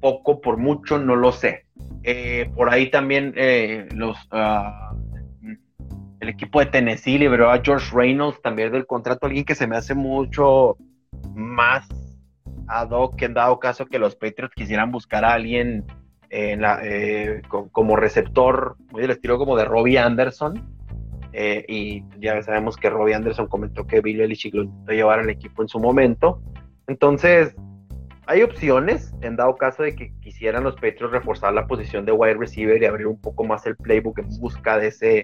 poco 0.00 0.40
por 0.40 0.56
mucho, 0.56 0.98
no 0.98 1.14
lo 1.16 1.32
sé. 1.32 1.65
Eh, 2.02 2.50
por 2.54 2.70
ahí 2.70 2.88
también 2.90 3.34
eh, 3.36 3.88
los, 3.92 4.16
uh, 4.32 4.96
el 6.20 6.28
equipo 6.28 6.60
de 6.60 6.66
Tennessee 6.66 7.18
liberó 7.18 7.50
a 7.50 7.60
George 7.62 7.94
Reynolds 7.94 8.40
también 8.42 8.70
del 8.70 8.86
contrato, 8.86 9.26
alguien 9.26 9.44
que 9.44 9.56
se 9.56 9.66
me 9.66 9.76
hace 9.76 9.94
mucho 9.94 10.76
más 11.34 11.88
ad 12.68 12.90
hoc 12.90 13.16
que 13.16 13.24
en 13.24 13.34
dado 13.34 13.58
caso 13.58 13.86
que 13.86 13.98
los 13.98 14.14
Patriots 14.14 14.54
quisieran 14.54 14.92
buscar 14.92 15.24
a 15.24 15.34
alguien 15.34 15.84
eh, 16.30 17.42
como 17.72 17.96
receptor, 17.96 18.76
muy 18.92 19.02
del 19.02 19.12
estilo 19.12 19.38
como 19.38 19.56
de 19.56 19.64
Robbie 19.64 19.98
Anderson. 19.98 20.76
Y 21.68 22.02
ya 22.18 22.40
sabemos 22.42 22.76
que 22.78 22.88
Robbie 22.88 23.14
Anderson 23.14 23.46
comentó 23.48 23.86
que 23.86 24.00
Billy 24.00 24.20
Belichick 24.20 24.54
lo 24.54 24.62
intentó 24.62 24.92
llevar 24.92 25.18
al 25.18 25.28
equipo 25.28 25.60
en 25.60 25.68
su 25.68 25.78
momento. 25.78 26.40
Entonces, 26.86 27.54
hay 28.26 28.42
opciones 28.42 29.14
en 29.22 29.36
dado 29.36 29.56
caso 29.56 29.82
de 29.82 29.94
que 29.94 30.12
quisieran 30.20 30.64
los 30.64 30.74
Patriots 30.74 31.12
reforzar 31.12 31.52
la 31.54 31.66
posición 31.66 32.04
de 32.04 32.12
wide 32.12 32.34
receiver 32.34 32.82
y 32.82 32.86
abrir 32.86 33.06
un 33.06 33.20
poco 33.20 33.44
más 33.44 33.66
el 33.66 33.76
playbook 33.76 34.18
en 34.18 34.28
busca 34.40 34.78
de 34.78 34.88
ese, 34.88 35.22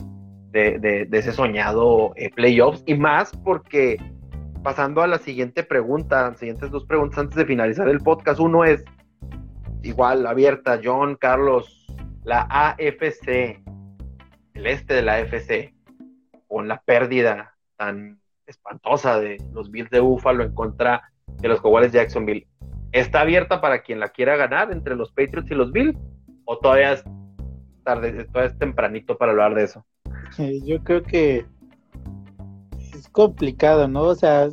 de, 0.51 1.09
ese 1.11 1.33
soñado 1.33 2.13
eh, 2.17 2.31
playoffs. 2.31 2.85
Y 2.87 2.95
más 2.95 3.33
porque 3.45 3.99
pasando 4.63 5.03
a 5.03 5.09
la 5.09 5.19
siguiente 5.19 5.65
pregunta, 5.65 6.33
siguientes 6.37 6.71
dos 6.71 6.85
preguntas 6.85 7.19
antes 7.19 7.37
de 7.37 7.45
finalizar 7.45 7.89
el 7.89 7.99
podcast. 7.99 8.39
Uno 8.39 8.65
es 8.65 8.85
igual 9.83 10.25
abierta, 10.27 10.81
John, 10.83 11.17
Carlos, 11.17 11.87
la 12.23 12.47
AFC, 12.49 13.61
el 14.55 14.67
este 14.67 14.95
de 14.95 15.03
la 15.03 15.15
AFC, 15.15 15.75
con 16.47 16.69
la 16.69 16.81
pérdida 16.81 17.57
tan 17.77 18.21
espantosa 18.47 19.19
de 19.19 19.39
los 19.53 19.71
Bills 19.71 19.91
de 19.91 20.01
Buffalo 20.01 20.45
en 20.45 20.55
contra 20.55 21.11
de 21.41 21.49
los 21.49 21.61
Jaguars 21.61 21.91
de 21.91 21.99
Jacksonville. 21.99 22.47
¿Está 22.93 23.23
abierta 23.23 23.61
para 23.61 23.83
quien 23.83 24.01
la 24.01 24.11
quiera 24.11 24.37
ganar 24.37 24.71
entre 24.71 24.97
los 24.97 25.11
Patriots 25.11 25.51
y 25.51 25.55
los 25.55 25.73
Bills? 25.73 25.99
¿O 26.45 26.59
todavía 26.59 26.93
es 26.93 27.05
tarde, 27.85 28.25
todavía 28.27 28.53
es 28.53 28.59
tempranito 28.59 29.17
para 29.17 29.33
hablar 29.33 29.55
de 29.55 29.65
eso? 29.65 29.85
Yo 30.67 30.83
creo 30.85 31.03
que 31.03 31.47
es 32.95 33.09
complicado, 33.09 33.89
¿no? 33.89 34.03
O 34.03 34.15
sea, 34.15 34.49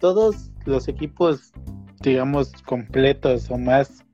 todos 0.00 0.50
los 0.64 0.88
equipos, 0.88 1.52
digamos, 2.00 2.52
completos 2.62 3.50
o 3.50 3.58
más, 3.58 4.04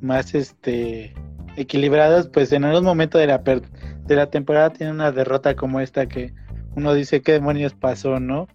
más 0.00 0.34
este 0.34 1.14
equilibrados, 1.56 2.28
pues 2.28 2.52
en 2.52 2.64
algún 2.64 2.84
momento 2.84 3.16
de 3.16 3.28
la, 3.28 3.38
de 3.38 4.14
la 4.14 4.26
temporada 4.26 4.70
tienen 4.70 4.96
una 4.96 5.10
derrota 5.10 5.56
como 5.56 5.80
esta 5.80 6.06
que 6.06 6.34
uno 6.74 6.92
dice 6.92 7.22
qué 7.22 7.32
demonios 7.32 7.72
pasó, 7.72 8.20
¿no? 8.20 8.46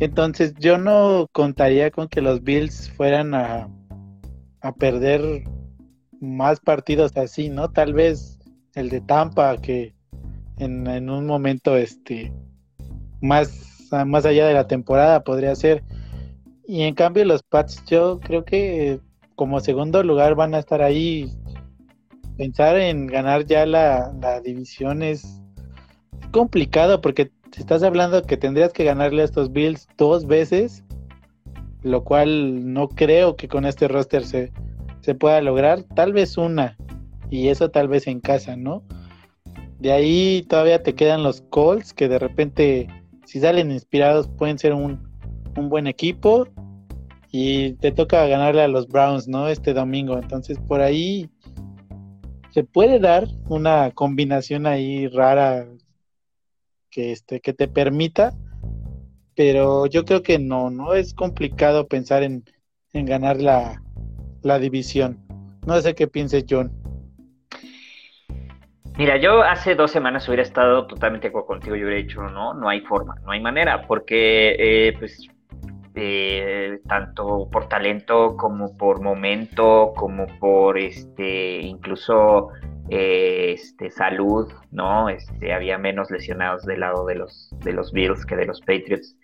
Entonces 0.00 0.54
yo 0.58 0.78
no 0.78 1.28
contaría 1.32 1.90
con 1.90 2.08
que 2.08 2.22
los 2.22 2.42
Bills 2.42 2.90
fueran 2.90 3.34
a, 3.34 3.68
a 4.62 4.72
perder 4.72 5.44
más 6.20 6.58
partidos 6.58 7.16
así, 7.16 7.50
¿no? 7.50 7.70
Tal 7.70 7.92
vez 7.92 8.38
el 8.74 8.88
de 8.88 9.02
Tampa 9.02 9.56
que 9.58 9.94
en, 10.56 10.86
en 10.86 11.10
un 11.10 11.26
momento 11.26 11.76
este 11.76 12.32
más, 13.20 13.90
más 14.06 14.24
allá 14.24 14.46
de 14.46 14.54
la 14.54 14.66
temporada 14.66 15.22
podría 15.22 15.54
ser. 15.54 15.84
Y 16.66 16.82
en 16.82 16.94
cambio 16.94 17.24
los 17.26 17.42
Pats 17.42 17.84
yo 17.86 18.20
creo 18.20 18.44
que 18.44 19.00
como 19.34 19.60
segundo 19.60 20.02
lugar 20.02 20.34
van 20.34 20.54
a 20.54 20.60
estar 20.60 20.80
ahí. 20.80 21.30
Pensar 22.38 22.78
en 22.78 23.06
ganar 23.06 23.44
ya 23.44 23.66
la, 23.66 24.14
la 24.18 24.40
división 24.40 25.02
es 25.02 25.42
complicado 26.30 27.02
porque 27.02 27.30
estás 27.58 27.82
hablando 27.82 28.22
que 28.22 28.36
tendrías 28.36 28.72
que 28.72 28.84
ganarle 28.84 29.22
a 29.22 29.24
estos 29.24 29.52
Bills 29.52 29.88
dos 29.96 30.26
veces, 30.26 30.84
lo 31.82 32.04
cual 32.04 32.72
no 32.72 32.88
creo 32.88 33.36
que 33.36 33.48
con 33.48 33.64
este 33.64 33.88
roster 33.88 34.24
se, 34.24 34.52
se 35.00 35.14
pueda 35.14 35.40
lograr, 35.40 35.82
tal 35.94 36.12
vez 36.12 36.36
una, 36.36 36.76
y 37.30 37.48
eso 37.48 37.70
tal 37.70 37.88
vez 37.88 38.06
en 38.06 38.20
casa, 38.20 38.56
¿no? 38.56 38.82
De 39.78 39.92
ahí 39.92 40.44
todavía 40.48 40.82
te 40.82 40.94
quedan 40.94 41.22
los 41.22 41.40
Colts, 41.40 41.94
que 41.94 42.08
de 42.08 42.18
repente, 42.18 42.88
si 43.24 43.40
salen 43.40 43.70
inspirados, 43.70 44.28
pueden 44.28 44.58
ser 44.58 44.74
un, 44.74 45.08
un 45.56 45.68
buen 45.70 45.86
equipo. 45.86 46.46
Y 47.32 47.74
te 47.74 47.92
toca 47.92 48.26
ganarle 48.26 48.62
a 48.62 48.68
los 48.68 48.88
Browns, 48.88 49.28
¿no? 49.28 49.48
Este 49.48 49.72
domingo. 49.72 50.18
Entonces, 50.18 50.58
por 50.58 50.80
ahí 50.80 51.30
se 52.50 52.64
puede 52.64 52.98
dar 52.98 53.28
una 53.48 53.92
combinación 53.92 54.66
ahí 54.66 55.06
rara 55.06 55.66
que, 56.90 57.12
este, 57.12 57.40
que 57.40 57.52
te 57.52 57.68
permita, 57.68 58.32
pero 59.36 59.86
yo 59.86 60.04
creo 60.04 60.22
que 60.22 60.38
no, 60.38 60.70
no 60.70 60.94
es 60.94 61.14
complicado 61.14 61.86
pensar 61.86 62.22
en, 62.22 62.44
ganar 62.92 63.40
la, 63.40 63.80
la 64.42 64.58
división. 64.58 65.18
No 65.66 65.80
sé 65.80 65.94
qué 65.94 66.08
piense 66.08 66.44
John. 66.48 66.72
Mira, 68.98 69.16
yo 69.16 69.42
hace 69.42 69.74
dos 69.74 69.90
semanas 69.92 70.28
hubiera 70.28 70.42
estado 70.42 70.86
totalmente 70.86 71.32
contigo, 71.32 71.74
yo 71.76 71.86
hubiera 71.86 72.02
dicho, 72.02 72.22
no, 72.22 72.52
no 72.52 72.68
hay 72.68 72.80
forma, 72.80 73.14
no 73.24 73.30
hay 73.30 73.40
manera, 73.40 73.86
porque 73.86 74.56
eh, 74.58 74.92
pues 74.98 75.26
eh, 75.94 76.80
tanto 76.86 77.48
por 77.50 77.68
talento 77.68 78.36
como 78.36 78.76
por 78.76 79.00
momento, 79.00 79.92
como 79.96 80.26
por 80.38 80.76
este, 80.76 81.60
incluso 81.60 82.48
este, 82.90 83.90
salud, 83.90 84.52
¿no? 84.72 85.08
Este, 85.08 85.54
había 85.54 85.78
menos 85.78 86.10
lesionados 86.10 86.64
del 86.64 86.80
lado 86.80 87.06
de 87.06 87.14
los, 87.14 87.54
de 87.64 87.72
los 87.72 87.92
Bills 87.92 88.26
que 88.26 88.36
de 88.36 88.46
los 88.46 88.60
Patriots. 88.60 89.16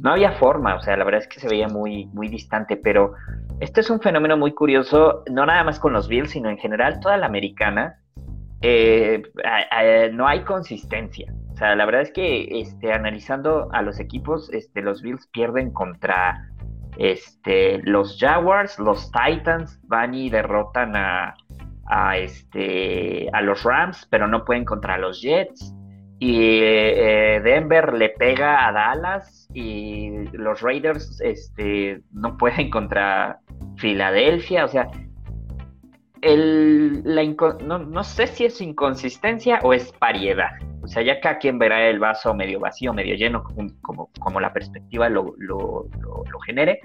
No 0.00 0.12
había 0.12 0.32
forma, 0.32 0.74
o 0.76 0.80
sea, 0.80 0.96
la 0.96 1.04
verdad 1.04 1.20
es 1.20 1.28
que 1.28 1.40
se 1.40 1.48
veía 1.48 1.68
muy, 1.68 2.06
muy 2.06 2.28
distante, 2.28 2.76
pero 2.76 3.12
este 3.60 3.80
es 3.80 3.90
un 3.90 4.00
fenómeno 4.00 4.38
muy 4.38 4.54
curioso, 4.54 5.22
no 5.30 5.44
nada 5.44 5.64
más 5.64 5.78
con 5.78 5.92
los 5.92 6.08
Bills, 6.08 6.30
sino 6.30 6.48
en 6.48 6.56
general 6.56 7.00
toda 7.00 7.18
la 7.18 7.26
americana. 7.26 8.00
Eh, 8.62 9.22
no 10.14 10.26
hay 10.26 10.40
consistencia. 10.40 11.32
O 11.52 11.56
sea, 11.56 11.76
la 11.76 11.84
verdad 11.84 12.02
es 12.02 12.12
que 12.12 12.60
este, 12.60 12.92
analizando 12.92 13.68
a 13.72 13.82
los 13.82 14.00
equipos, 14.00 14.48
este, 14.52 14.80
los 14.80 15.02
Bills 15.02 15.26
pierden 15.28 15.72
contra 15.72 16.48
este, 16.96 17.82
los 17.82 18.16
Jaguars, 18.18 18.78
los 18.78 19.10
Titans, 19.12 19.78
van 19.86 20.14
y 20.14 20.30
derrotan 20.30 20.96
a, 20.96 21.34
a, 21.88 22.18
este, 22.18 23.28
a 23.32 23.40
los 23.40 23.62
Rams, 23.64 24.06
pero 24.10 24.28
no 24.28 24.44
pueden 24.44 24.64
contra 24.64 24.98
los 24.98 25.20
Jets. 25.20 25.74
Y 26.20 26.60
eh, 26.62 27.40
Denver 27.42 27.92
le 27.94 28.10
pega 28.10 28.66
a 28.66 28.72
Dallas 28.72 29.48
y 29.54 30.26
los 30.32 30.60
Raiders 30.60 31.20
este, 31.20 32.02
no 32.12 32.36
pueden 32.36 32.70
contra 32.70 33.38
Filadelfia. 33.76 34.64
O 34.64 34.68
sea, 34.68 34.88
el, 36.20 37.02
la 37.04 37.24
no, 37.24 38.04
sé 38.04 38.26
si 38.26 38.44
es 38.44 38.60
inconsistencia 38.60 39.60
o 39.62 39.72
es 39.72 39.92
pariedad. 39.92 40.50
O 40.82 40.88
sea, 40.88 41.02
ya 41.02 41.20
cada 41.20 41.38
quien 41.38 41.58
verá 41.58 41.88
el 41.88 41.98
vaso 41.98 42.34
medio 42.34 42.60
vacío, 42.60 42.92
medio 42.92 43.14
lleno, 43.14 43.44
como, 43.82 44.10
como 44.18 44.40
la 44.40 44.52
perspectiva 44.52 45.08
lo, 45.08 45.34
lo, 45.38 45.88
lo 46.00 46.38
genere. 46.40 46.80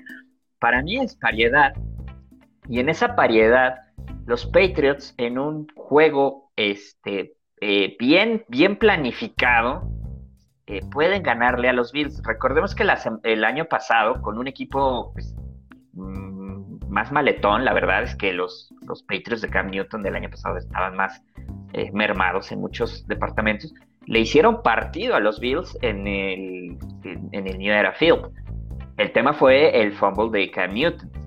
Para 0.60 0.82
mí 0.82 0.98
es 0.98 1.16
pariedad. 1.16 1.74
Y 2.70 2.80
en 2.80 2.90
esa 2.90 3.16
pariedad 3.16 3.83
los 4.26 4.46
Patriots 4.46 5.14
en 5.18 5.38
un 5.38 5.68
juego 5.76 6.52
este, 6.56 7.34
eh, 7.62 7.96
bien, 8.00 8.46
bien 8.48 8.78
planificado 8.78 9.84
eh, 10.68 10.82
pueden 10.92 11.24
ganarle 11.24 11.70
a 11.70 11.74
los 11.74 11.92
Bills. 11.92 12.22
Recordemos 12.24 12.74
que 12.74 12.84
el 13.24 13.44
año 13.44 13.66
pasado, 13.66 14.22
con 14.22 14.38
un 14.38 14.48
equipo 14.48 15.12
pues, 15.14 15.36
mm, 15.94 16.90
más 16.90 17.12
maletón, 17.12 17.66
la 17.66 17.74
verdad 17.74 18.04
es 18.04 18.16
que 18.16 18.32
los, 18.32 18.74
los 18.88 19.04
Patriots 19.04 19.42
de 19.42 19.50
Cam 19.50 19.70
Newton 19.70 20.04
del 20.04 20.16
año 20.16 20.30
pasado 20.30 20.58
estaban 20.58 20.96
más 20.96 21.22
eh, 21.74 21.92
mermados 21.92 22.52
en 22.52 22.62
muchos 22.62 23.06
departamentos, 23.08 23.74
le 24.06 24.20
hicieron 24.20 24.62
partido 24.62 25.16
a 25.16 25.20
los 25.20 25.40
Bills 25.40 25.78
en 25.82 26.08
el, 26.08 26.78
en 27.04 27.48
el 27.48 27.58
New 27.58 27.74
Era 27.74 27.94
Field. 27.94 28.30
El 28.98 29.12
tema 29.12 29.34
fue 29.34 29.82
el 29.82 29.92
fumble 29.94 30.30
de 30.30 30.52
Cam 30.52 30.74
Newton 30.74 31.23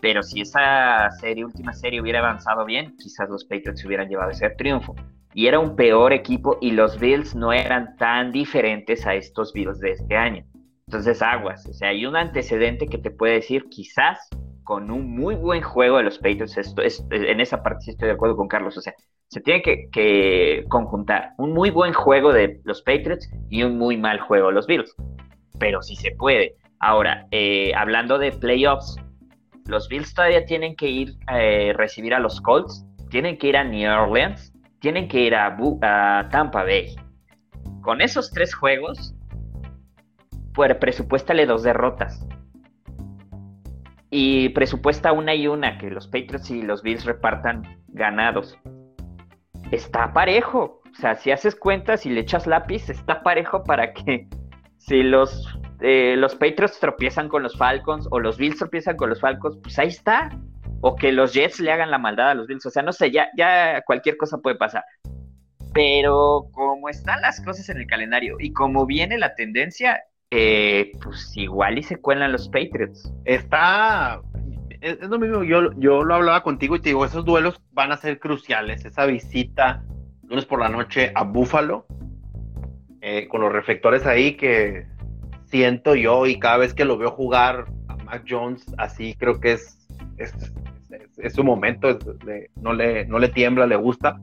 pero 0.00 0.22
si 0.22 0.40
esa 0.40 1.10
serie, 1.20 1.44
última 1.44 1.72
serie 1.72 2.00
hubiera 2.00 2.20
avanzado 2.20 2.64
bien, 2.64 2.96
quizás 2.98 3.28
los 3.28 3.44
Patriots 3.44 3.84
hubieran 3.84 4.08
llevado 4.08 4.30
ese 4.30 4.48
triunfo. 4.50 4.94
Y 5.34 5.46
era 5.46 5.58
un 5.58 5.76
peor 5.76 6.12
equipo 6.12 6.58
y 6.60 6.72
los 6.72 6.98
Bills 6.98 7.34
no 7.34 7.52
eran 7.52 7.96
tan 7.96 8.32
diferentes 8.32 9.06
a 9.06 9.14
estos 9.14 9.52
Bills 9.52 9.78
de 9.78 9.92
este 9.92 10.16
año. 10.16 10.44
Entonces, 10.88 11.22
aguas. 11.22 11.64
O 11.66 11.72
sea, 11.72 11.90
hay 11.90 12.04
un 12.04 12.16
antecedente 12.16 12.86
que 12.86 12.98
te 12.98 13.12
puede 13.12 13.34
decir, 13.34 13.66
quizás 13.70 14.28
con 14.64 14.90
un 14.90 15.14
muy 15.14 15.34
buen 15.34 15.62
juego 15.62 15.98
de 15.98 16.04
los 16.04 16.18
Patriots, 16.18 16.56
esto, 16.56 16.82
es, 16.82 17.04
en 17.10 17.40
esa 17.40 17.62
parte 17.62 17.84
sí 17.84 17.90
estoy 17.90 18.06
de 18.06 18.14
acuerdo 18.14 18.36
con 18.36 18.46
Carlos, 18.46 18.76
o 18.76 18.80
sea, 18.80 18.94
se 19.26 19.40
tiene 19.40 19.62
que, 19.62 20.64
conjuntar 20.68 21.32
un 21.38 21.52
muy 21.52 21.70
buen 21.70 21.92
juego 21.92 22.32
de 22.32 22.60
los 22.64 22.82
Patriots 22.82 23.28
y 23.48 23.62
un 23.64 23.78
muy 23.78 23.96
mal 23.96 24.20
juego 24.20 24.48
de 24.48 24.54
los 24.54 24.66
Bills, 24.68 24.94
pero 25.58 25.82
sí 25.82 25.96
se 25.96 26.12
puede. 26.12 26.54
Ahora, 26.78 27.26
eh, 27.30 27.72
hablando 27.74 28.18
de 28.18 28.30
playoffs, 28.32 28.96
los 29.66 29.88
Bills 29.88 30.14
todavía 30.14 30.44
tienen 30.44 30.76
que 30.76 30.88
ir 30.88 31.16
a 31.26 31.40
eh, 31.40 31.72
recibir 31.72 32.14
a 32.14 32.18
los 32.18 32.40
Colts, 32.40 32.86
tienen 33.10 33.38
que 33.38 33.48
ir 33.48 33.56
a 33.56 33.64
New 33.64 33.90
Orleans, 33.90 34.52
tienen 34.80 35.08
que 35.08 35.20
ir 35.20 35.34
a, 35.34 35.56
Tampa 36.30 36.64
Bay. 36.64 36.96
Con 37.82 38.00
esos 38.00 38.30
tres 38.30 38.54
juegos, 38.54 39.14
pues 40.54 40.74
presupuéstale 40.76 41.46
dos 41.46 41.62
derrotas. 41.62 42.26
Y 44.10 44.48
presupuesta 44.50 45.12
una 45.12 45.34
y 45.34 45.46
una, 45.46 45.78
que 45.78 45.90
los 45.90 46.08
Patriots 46.08 46.50
y 46.50 46.62
los 46.62 46.82
Bills 46.82 47.04
repartan 47.04 47.62
ganados. 47.88 48.58
Está 49.70 50.12
parejo. 50.12 50.80
O 50.90 50.94
sea, 50.94 51.14
si 51.14 51.30
haces 51.30 51.54
cuentas 51.54 52.04
y 52.06 52.10
le 52.10 52.20
echas 52.20 52.46
lápiz, 52.46 52.90
está 52.90 53.22
parejo 53.22 53.62
para 53.62 53.92
que 53.92 54.26
si 54.78 55.02
los, 55.04 55.46
eh, 55.80 56.14
los 56.16 56.34
Patriots 56.34 56.78
tropiezan 56.78 57.28
con 57.28 57.42
los 57.42 57.56
Falcons 57.56 58.06
o 58.10 58.20
los 58.20 58.36
Bills 58.36 58.58
tropiezan 58.58 58.96
con 58.96 59.08
los 59.08 59.20
Falcons, 59.20 59.58
pues 59.62 59.78
ahí 59.78 59.88
está. 59.88 60.30
O 60.82 60.96
que 60.96 61.12
los 61.12 61.34
Jets 61.34 61.60
le 61.60 61.72
hagan 61.72 61.90
la 61.90 61.98
maldad 61.98 62.30
a 62.30 62.34
los 62.34 62.46
Bills. 62.46 62.64
O 62.66 62.70
sea, 62.70 62.82
no 62.82 62.92
sé, 62.92 63.10
ya, 63.10 63.28
ya 63.36 63.82
cualquier 63.82 64.16
cosa 64.16 64.38
puede 64.38 64.56
pasar. 64.56 64.84
Pero 65.72 66.46
como 66.52 66.88
están 66.88 67.20
las 67.20 67.40
cosas 67.42 67.68
en 67.68 67.78
el 67.78 67.86
calendario 67.86 68.36
y 68.40 68.52
como 68.52 68.86
viene 68.86 69.18
la 69.18 69.34
tendencia, 69.34 70.02
eh, 70.30 70.92
pues 71.02 71.36
igual 71.36 71.78
y 71.78 71.82
se 71.82 71.96
cuelan 71.96 72.32
los 72.32 72.48
Patriots. 72.48 73.12
Está. 73.24 74.20
Es, 74.80 75.00
lo 75.00 75.18
mismo, 75.18 75.44
yo, 75.44 75.72
yo 75.78 76.02
lo 76.02 76.14
hablaba 76.14 76.42
contigo 76.42 76.76
y 76.76 76.80
te 76.80 76.88
digo, 76.88 77.04
esos 77.04 77.24
duelos 77.24 77.60
van 77.72 77.92
a 77.92 77.96
ser 77.96 78.18
cruciales. 78.18 78.84
Esa 78.84 79.04
visita 79.04 79.84
lunes 80.30 80.46
por 80.46 80.60
la 80.60 80.68
noche 80.68 81.12
a 81.14 81.24
Buffalo, 81.24 81.86
eh, 83.00 83.26
con 83.28 83.40
los 83.40 83.52
reflectores 83.52 84.06
ahí 84.06 84.36
que 84.36 84.86
siento 85.50 85.94
yo 85.94 86.26
y 86.26 86.38
cada 86.38 86.58
vez 86.58 86.74
que 86.74 86.84
lo 86.84 86.96
veo 86.96 87.10
jugar 87.10 87.66
a 87.88 87.96
Mac 87.96 88.24
Jones, 88.28 88.64
así 88.78 89.14
creo 89.14 89.40
que 89.40 89.52
es, 89.52 89.78
es, 90.16 91.34
su 91.34 91.44
momento, 91.44 91.98
no, 92.56 92.72
le, 92.72 93.04
no 93.06 93.18
le 93.18 93.28
tiembla, 93.28 93.66
le 93.66 93.76
gusta. 93.76 94.18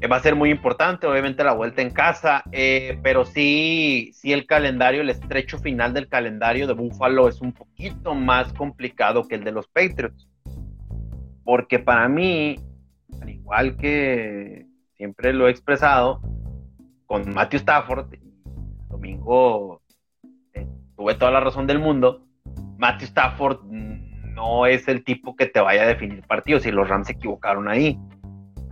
Eh, 0.00 0.08
va 0.08 0.16
a 0.16 0.20
ser 0.20 0.36
muy 0.36 0.50
importante, 0.50 1.06
obviamente 1.06 1.42
la 1.42 1.54
vuelta 1.54 1.82
en 1.82 1.90
casa, 1.90 2.44
eh, 2.52 2.98
pero 3.02 3.24
sí, 3.24 4.10
sí 4.14 4.32
el 4.32 4.46
calendario, 4.46 5.00
el 5.00 5.10
estrecho 5.10 5.58
final 5.58 5.92
del 5.94 6.08
calendario 6.08 6.66
de 6.66 6.74
Buffalo 6.74 7.28
es 7.28 7.40
un 7.40 7.52
poquito 7.52 8.14
más 8.14 8.52
complicado 8.52 9.26
que 9.26 9.34
el 9.36 9.44
de 9.44 9.52
los 9.52 9.66
Patriots. 9.68 10.28
Porque 11.44 11.78
para 11.78 12.08
mí, 12.08 12.56
al 13.20 13.30
igual 13.30 13.76
que 13.76 14.66
siempre 14.96 15.32
lo 15.32 15.48
he 15.48 15.50
expresado, 15.50 16.20
con 17.06 17.32
Matthew 17.32 17.60
Stafford, 17.60 18.14
domingo 18.88 19.80
tuve 20.96 21.14
toda 21.14 21.30
la 21.30 21.40
razón 21.40 21.66
del 21.66 21.78
mundo, 21.78 22.22
Matthew 22.78 23.06
Stafford 23.06 23.60
no 24.36 24.66
es 24.66 24.86
el 24.88 25.02
tipo 25.02 25.34
que 25.34 25.46
te 25.46 25.60
vaya 25.60 25.82
a 25.82 25.86
definir 25.86 26.22
partidos 26.22 26.66
y 26.66 26.70
los 26.70 26.88
Rams 26.88 27.06
se 27.06 27.14
equivocaron 27.14 27.68
ahí, 27.68 27.98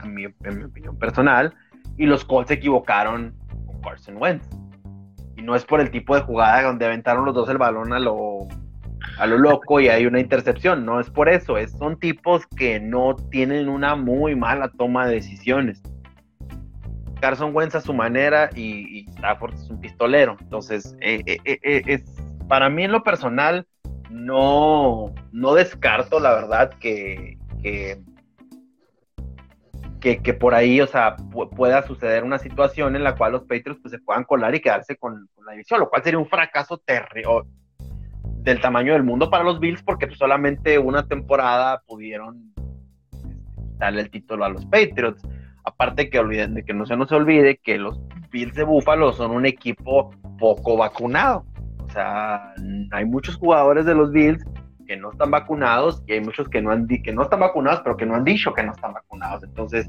en 0.02 0.14
mi, 0.14 0.26
opinión 0.26 0.98
personal, 0.98 1.54
y 1.96 2.06
los 2.06 2.24
Colts 2.24 2.48
se 2.48 2.54
equivocaron 2.54 3.34
con 3.66 3.80
Carson 3.80 4.16
Wentz. 4.18 4.46
Y 5.36 5.42
no 5.42 5.56
es 5.56 5.64
por 5.64 5.80
el 5.80 5.90
tipo 5.90 6.14
de 6.14 6.22
jugada 6.22 6.62
donde 6.62 6.86
aventaron 6.86 7.24
los 7.24 7.34
dos 7.34 7.48
el 7.48 7.58
balón 7.58 7.92
a 7.92 7.98
lo, 7.98 8.46
a 9.18 9.26
lo 9.26 9.38
loco 9.38 9.80
y 9.80 9.88
hay 9.88 10.06
una 10.06 10.20
intercepción, 10.20 10.84
no 10.84 11.00
es 11.00 11.10
por 11.10 11.28
eso, 11.28 11.56
es, 11.56 11.72
son 11.72 11.98
tipos 11.98 12.46
que 12.46 12.78
no 12.78 13.16
tienen 13.30 13.68
una 13.68 13.96
muy 13.96 14.36
mala 14.36 14.70
toma 14.76 15.06
de 15.06 15.14
decisiones. 15.14 15.82
Carson 17.20 17.56
Wentz 17.56 17.74
a 17.74 17.80
su 17.80 17.94
manera 17.94 18.50
y, 18.54 19.06
Stafford 19.16 19.54
es 19.54 19.70
un 19.70 19.80
pistolero. 19.80 20.36
Entonces, 20.40 20.94
eh, 21.00 21.22
eh, 21.24 21.38
eh, 21.44 21.82
es, 21.86 22.13
para 22.48 22.68
mí 22.68 22.84
en 22.84 22.92
lo 22.92 23.02
personal, 23.02 23.66
no, 24.10 25.12
no 25.32 25.54
descarto 25.54 26.20
la 26.20 26.34
verdad 26.34 26.70
que, 26.78 27.38
que, 30.00 30.34
por 30.34 30.54
ahí, 30.54 30.80
o 30.80 30.86
sea, 30.86 31.16
pueda 31.56 31.82
suceder 31.86 32.24
una 32.24 32.38
situación 32.38 32.94
en 32.94 33.04
la 33.04 33.16
cual 33.16 33.32
los 33.32 33.42
Patriots 33.42 33.80
pues, 33.80 33.92
se 33.92 33.98
puedan 33.98 34.24
colar 34.24 34.54
y 34.54 34.60
quedarse 34.60 34.96
con, 34.96 35.28
la 35.46 35.52
división, 35.52 35.80
lo 35.80 35.88
cual 35.88 36.02
sería 36.02 36.18
un 36.18 36.28
fracaso 36.28 36.78
terrible 36.78 37.42
del 38.44 38.60
tamaño 38.60 38.92
del 38.92 39.02
mundo 39.02 39.30
para 39.30 39.44
los 39.44 39.58
Bills 39.58 39.82
porque 39.82 40.06
pues, 40.06 40.18
solamente 40.18 40.78
una 40.78 41.06
temporada 41.06 41.82
pudieron 41.86 42.52
este, 43.10 43.28
darle 43.78 44.02
el 44.02 44.10
título 44.10 44.44
a 44.44 44.50
los 44.50 44.66
Patriots. 44.66 45.26
Aparte 45.64 46.10
que 46.10 46.18
olviden 46.18 46.52
de 46.52 46.64
que 46.64 46.74
no 46.74 46.84
se 46.84 46.96
nos 46.96 47.10
olvide 47.10 47.56
que 47.56 47.78
los 47.78 47.98
Bills 48.30 48.54
de 48.54 48.64
Buffalo 48.64 49.12
son 49.12 49.30
un 49.30 49.46
equipo 49.46 50.10
poco 50.38 50.76
vacunado. 50.76 51.46
Sea, 51.94 52.54
hay 52.90 53.04
muchos 53.04 53.36
jugadores 53.36 53.86
de 53.86 53.94
los 53.94 54.10
Bills 54.10 54.44
que 54.86 54.96
no 54.96 55.12
están 55.12 55.30
vacunados 55.30 56.02
y 56.06 56.14
hay 56.14 56.20
muchos 56.20 56.48
que 56.48 56.60
no 56.60 56.70
han 56.70 56.86
que 56.86 57.12
no 57.12 57.22
están 57.22 57.40
vacunados, 57.40 57.80
pero 57.82 57.96
que 57.96 58.04
no 58.04 58.14
han 58.14 58.24
dicho 58.24 58.52
que 58.52 58.62
no 58.62 58.72
están 58.72 58.92
vacunados. 58.92 59.42
Entonces, 59.44 59.86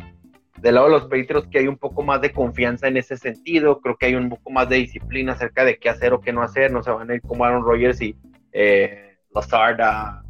del 0.62 0.76
lado 0.76 0.88
de 0.88 0.94
los 0.94 1.04
Patriots 1.04 1.48
que 1.50 1.60
hay 1.60 1.68
un 1.68 1.78
poco 1.78 2.04
más 2.04 2.22
de 2.22 2.32
confianza 2.32 2.88
en 2.88 2.98
ese 2.98 3.18
sentido, 3.18 3.82
creo 3.82 3.98
que 3.98 4.06
hay 4.06 4.16
un 4.16 4.30
poco 4.30 4.52
más 4.52 4.70
de 4.70 4.78
disciplina 4.78 5.34
acerca 5.34 5.66
de 5.66 5.78
qué 5.78 5.90
hacer 5.90 6.14
o 6.14 6.22
qué 6.22 6.32
no 6.32 6.42
hacer, 6.42 6.72
no 6.72 6.82
se 6.82 6.92
van 6.92 7.10
a 7.10 7.16
ir 7.16 7.22
como 7.22 7.44
Aaron 7.44 7.64
Rodgers 7.64 8.02
y 8.02 8.16
eh, 8.52 9.18
Lazard 9.34 9.82
a, 9.82 10.22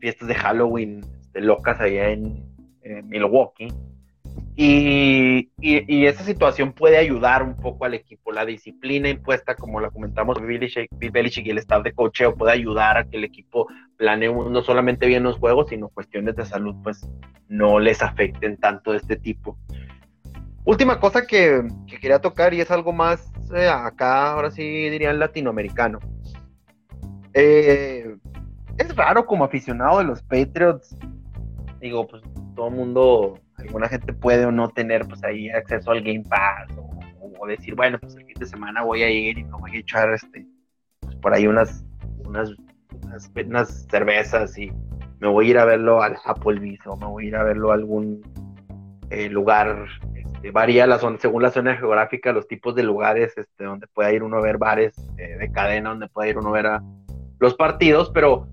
fiestas 0.00 0.28
de 0.28 0.34
Halloween 0.34 1.00
este, 1.20 1.40
locas 1.40 1.80
allá 1.80 2.08
en 2.08 2.44
Milwaukee. 3.04 3.68
Y, 4.58 5.50
esa 6.06 6.24
situación 6.24 6.72
puede 6.72 6.96
ayudar 6.96 7.42
un 7.42 7.56
poco 7.56 7.84
al 7.84 7.92
equipo. 7.92 8.32
La 8.32 8.46
disciplina 8.46 9.10
impuesta, 9.10 9.54
como 9.54 9.80
la 9.80 9.90
comentamos, 9.90 10.40
Bill 10.40 10.70
Belichick 11.12 11.46
y 11.46 11.50
el 11.50 11.58
staff 11.58 11.82
de 11.82 11.92
cocheo 11.92 12.34
puede 12.34 12.52
ayudar 12.52 12.96
a 12.96 13.04
que 13.04 13.18
el 13.18 13.24
equipo 13.24 13.68
planee 13.98 14.32
no 14.32 14.62
solamente 14.62 15.06
bien 15.06 15.24
los 15.24 15.36
juegos, 15.36 15.68
sino 15.68 15.90
cuestiones 15.90 16.36
de 16.36 16.46
salud, 16.46 16.74
pues 16.82 17.06
no 17.48 17.78
les 17.78 18.02
afecten 18.02 18.56
tanto 18.56 18.92
de 18.92 18.98
este 18.98 19.16
tipo. 19.16 19.58
Última 20.64 20.98
cosa 21.00 21.26
que, 21.26 21.62
quería 22.00 22.18
tocar 22.18 22.54
y 22.54 22.60
es 22.62 22.70
algo 22.70 22.92
más 22.92 23.30
eh, 23.54 23.68
acá, 23.68 24.32
ahora 24.32 24.50
sí 24.50 24.62
dirían 24.88 25.18
latinoamericano. 25.18 25.98
Eh, 27.34 28.16
es 28.78 28.96
raro 28.96 29.26
como 29.26 29.44
aficionado 29.44 29.98
de 29.98 30.04
los 30.04 30.22
Patriots. 30.22 30.96
Digo, 31.78 32.06
pues 32.06 32.22
todo 32.54 32.68
el 32.68 32.74
mundo 32.74 33.38
alguna 33.58 33.88
gente 33.88 34.12
puede 34.12 34.46
o 34.46 34.52
no 34.52 34.68
tener 34.68 35.06
pues 35.06 35.22
ahí 35.24 35.50
acceso 35.50 35.90
al 35.90 36.02
Game 36.02 36.24
Pass 36.28 36.68
o, 36.76 37.46
decir, 37.46 37.76
bueno, 37.76 37.96
pues 38.00 38.16
el 38.16 38.24
fin 38.24 38.34
de 38.40 38.46
semana 38.46 38.82
voy 38.82 39.02
a 39.04 39.10
ir 39.10 39.38
y 39.38 39.44
me 39.44 39.52
voy 39.52 39.76
a 39.76 39.78
echar 39.78 40.12
este, 40.12 40.44
pues, 40.98 41.14
por 41.16 41.32
ahí 41.32 41.46
unas, 41.46 41.84
unas, 42.26 42.50
unas, 43.46 43.86
cervezas 43.88 44.58
y 44.58 44.72
me 45.20 45.28
voy 45.28 45.46
a 45.46 45.50
ir 45.50 45.58
a 45.58 45.64
verlo 45.64 46.02
al 46.02 46.16
Applebee's 46.24 46.84
o 46.86 46.96
me 46.96 47.06
voy 47.06 47.26
a 47.26 47.28
ir 47.28 47.36
a 47.36 47.44
verlo 47.44 47.70
a 47.70 47.74
algún 47.74 48.20
eh, 49.10 49.28
lugar, 49.28 49.86
este, 50.16 50.50
varía 50.50 50.88
la 50.88 50.98
zona, 50.98 51.18
según 51.20 51.42
la 51.42 51.50
zona 51.50 51.76
geográfica, 51.76 52.32
los 52.32 52.48
tipos 52.48 52.74
de 52.74 52.82
lugares 52.82 53.32
este, 53.36 53.64
donde 53.64 53.86
pueda 53.86 54.10
ir 54.12 54.24
uno 54.24 54.38
a 54.38 54.42
ver 54.42 54.58
bares 54.58 54.96
eh, 55.18 55.36
de 55.38 55.52
cadena, 55.52 55.90
donde 55.90 56.08
pueda 56.08 56.28
ir 56.28 56.38
uno 56.38 56.48
a 56.48 56.52
ver 56.52 56.66
a 56.66 56.82
los 57.38 57.54
partidos, 57.54 58.10
pero 58.10 58.48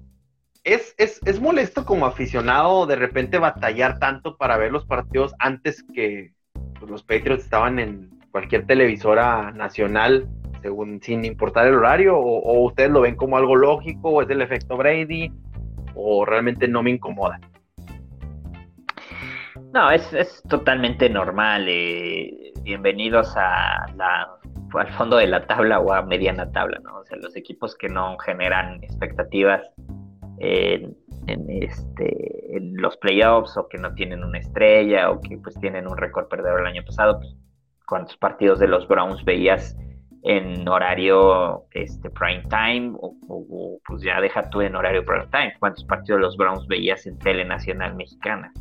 es, 0.64 0.96
es, 0.98 1.42
molesto 1.42 1.86
como 1.86 2.06
aficionado 2.06 2.86
de 2.86 2.96
repente 2.96 3.38
batallar 3.38 4.00
tanto 4.00 4.38
para 4.38 4.58
ver 4.58 4.72
los 4.72 4.86
partidos 4.86 5.34
antes 5.40 5.84
que 5.94 6.32
pues, 6.80 6.90
los 6.90 7.04
Patriots 7.04 7.44
estaban 7.44 7.80
en 7.80 8.10
cualquier 8.32 8.66
televisora 8.66 9.52
nacional, 9.52 10.28
según 10.62 11.02
sin 11.02 11.26
importar 11.26 11.68
el 11.68 11.76
horario, 11.76 12.18
o, 12.18 12.64
ustedes 12.66 12.90
lo 12.90 13.02
ven 13.02 13.16
como 13.16 13.38
algo 13.38 13.56
lógico, 13.56 14.10
o 14.10 14.22
es 14.22 14.30
el 14.30 14.42
efecto 14.42 14.78
Brady, 14.78 15.32
o 15.96 16.26
realmente 16.26 16.68
no 16.68 16.82
me 16.82 16.92
incomoda. 16.92 17.40
No, 19.74 19.92
es, 19.92 20.44
totalmente 20.48 21.10
normal. 21.10 21.66
Eh, 21.68 22.54
bienvenidos 22.62 23.36
a 23.36 23.86
la, 23.96 24.30
al 24.74 24.94
fondo 24.94 25.18
de 25.18 25.28
la 25.28 25.46
tabla 25.46 25.80
o 25.80 25.92
a 25.92 26.04
mediana 26.04 26.52
tabla, 26.52 26.80
¿no? 26.84 27.00
O 27.00 27.06
sea, 27.06 27.18
los 27.18 27.36
equipos 27.36 27.76
que 27.76 27.90
no 27.90 28.18
generan 28.20 28.84
expectativas 28.84 29.62
en, 30.40 30.96
este, 31.50 32.58
en 32.58 32.76
los 32.78 32.98
playoffs 32.98 33.58
o 33.58 33.68
que 33.68 33.78
no 33.78 33.94
tienen 33.94 34.24
una 34.24 34.40
estrella 34.40 35.10
o 35.12 35.22
que 35.22 35.38
pues 35.38 35.56
tienen 35.60 35.88
un 35.88 35.98
récord 35.98 36.28
perdedor 36.28 36.62
el 36.62 36.68
año 36.68 36.84
pasado. 36.86 37.20
Pues, 37.20 37.36
¿Cuántos 37.88 38.18
partidos 38.18 38.60
de 38.60 38.68
los 38.68 38.88
Browns 38.88 39.24
veías 39.26 39.78
en 40.24 40.68
horario 40.68 41.66
este, 41.72 42.10
prime 42.10 42.44
time 42.50 42.94
o, 42.98 43.80
pues 43.86 44.02
ya 44.02 44.22
deja 44.22 44.50
tú 44.50 44.62
en 44.62 44.76
horario 44.76 45.06
prime 45.06 45.28
time? 45.32 45.54
¿Cuántos 45.60 45.84
partidos 45.86 46.20
de 46.20 46.26
los 46.26 46.38
Browns 46.38 46.66
veías 46.68 47.06
en 47.06 47.20
tele 47.20 47.46
nacional 47.46 47.96
mexicana? 47.96 48.52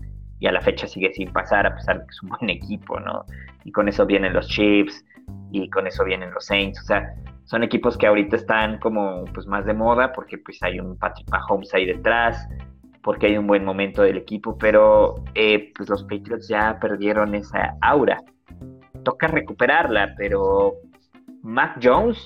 Y 0.43 0.49
a 0.49 0.53
la 0.53 0.61
fecha 0.61 0.89
sigue 0.89 1.13
sin 1.13 1.33
pasar 1.33 1.69
a 1.69 1.75
pesar 1.77 2.01
de 2.01 2.05
que 2.05 2.11
es 2.11 2.23
un 2.25 2.31
buen 2.31 2.51
equipo, 2.51 2.99
¿no? 2.99 3.25
Y 3.65 3.71
con 3.71 3.89
eso 3.89 4.05
vienen 4.05 4.33
los 4.33 4.49
Chiefs 4.49 5.05
y 5.53 5.71
con 5.71 5.87
eso 5.87 6.03
vienen 6.05 6.35
los 6.35 6.47
Saints. 6.47 6.81
O 6.81 6.85
sea, 6.85 7.15
son 7.45 7.63
equipos 7.63 7.97
que 7.97 8.09
ahorita 8.09 8.35
están 8.35 8.81
como 8.81 9.25
pues 9.33 9.47
más 9.47 9.65
de 9.67 9.73
moda 9.73 10.13
porque 10.13 10.39
pues 10.39 10.61
hay 10.65 10.81
un 10.81 10.99
Patrick 10.99 11.31
Mahomes 11.31 11.73
ahí 11.75 11.87
detrás, 11.87 12.49
porque 13.05 13.27
hay 13.27 13.39
un 13.39 13.47
buen 13.47 13.65
momento 13.65 14.03
del 14.03 14.17
equipo, 14.17 14.59
pero 14.59 15.15
eh, 15.37 15.73
pues 15.77 15.89
los 15.89 16.03
Patriots 16.03 16.49
ya 16.49 16.77
perdieron 16.81 17.37
esa 17.37 17.77
aura. 17.81 18.21
Toca 19.05 19.29
recuperarla, 19.29 20.15
pero 20.17 20.73
Mac 21.43 21.79
Jones 21.81 22.19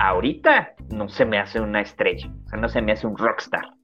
ahorita 0.00 0.74
no 0.90 1.08
se 1.08 1.24
me 1.24 1.38
hace 1.38 1.60
una 1.60 1.82
estrella, 1.82 2.28
o 2.46 2.48
sea, 2.48 2.58
no 2.58 2.68
se 2.68 2.82
me 2.82 2.90
hace 2.90 3.06
un 3.06 3.16
rockstar. 3.16 3.74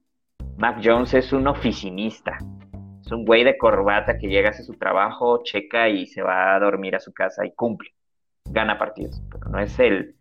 Mac 0.57 0.81
Jones 0.83 1.15
es 1.15 1.33
un 1.33 1.47
oficinista, 1.47 2.37
es 3.05 3.13
un 3.13 3.25
güey 3.25 3.45
de 3.45 3.59
corbata 3.59 4.19
que 4.19 4.29
llega 4.29 4.49
a 4.49 4.51
hacer 4.53 4.65
su 4.65 4.75
trabajo, 4.75 5.43
checa 5.43 5.89
y 5.89 6.07
se 6.07 6.23
va 6.23 6.55
a 6.55 6.61
dormir 6.61 6.97
a 6.97 7.01
su 7.01 7.13
casa 7.13 7.45
y 7.45 7.53
cumple, 7.53 7.91
gana 8.51 8.79
partidos, 8.79 9.23
pero 9.31 9.49
no 9.49 9.59
es 9.59 9.79
el 9.79 10.15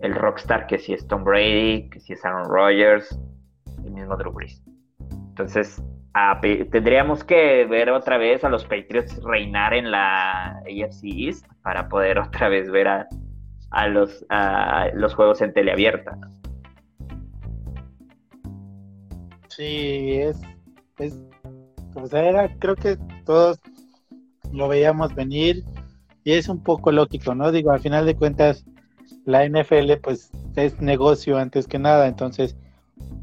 el 0.00 0.14
rockstar 0.14 0.66
que 0.66 0.78
si 0.78 0.92
es 0.92 1.06
Tom 1.06 1.24
Brady, 1.24 1.88
que 1.90 2.00
si 2.00 2.12
es 2.12 2.24
Aaron 2.24 2.48
Rodgers, 2.48 3.18
el 3.84 3.92
mismo 3.92 4.16
Drew 4.16 4.32
Brees. 4.32 4.62
Entonces, 5.28 5.82
tendríamos 6.70 7.24
que 7.24 7.64
ver 7.66 7.90
otra 7.90 8.18
vez 8.18 8.44
a 8.44 8.48
los 8.48 8.64
Patriots 8.64 9.22
reinar 9.22 9.74
en 9.74 9.90
la 9.90 10.58
AFC 10.60 11.04
East 11.04 11.46
para 11.62 11.88
poder 11.88 12.18
otra 12.26 12.48
vez 12.48 12.70
ver 12.70 12.88
a, 12.88 13.88
los, 13.88 14.24
a 14.28 14.88
los 14.94 15.14
juegos 15.14 15.40
en 15.40 15.52
teleabierta. 15.52 16.18
Sí, 19.48 20.18
es, 20.20 20.40
es, 20.98 21.18
o 22.02 22.06
sea, 22.06 22.24
era, 22.24 22.54
creo 22.58 22.76
que 22.76 22.98
todos 23.24 23.58
lo 24.52 24.68
veíamos 24.68 25.14
venir 25.14 25.64
y 26.24 26.32
es 26.32 26.48
un 26.48 26.62
poco 26.62 26.92
lógico, 26.92 27.34
¿no? 27.34 27.52
Digo, 27.52 27.70
al 27.70 27.80
final 27.80 28.06
de 28.06 28.16
cuentas, 28.16 28.64
la 29.24 29.46
NFL 29.48 29.92
pues 30.02 30.30
es 30.56 30.80
negocio 30.80 31.38
antes 31.38 31.66
que 31.66 31.78
nada, 31.78 32.06
entonces 32.06 32.56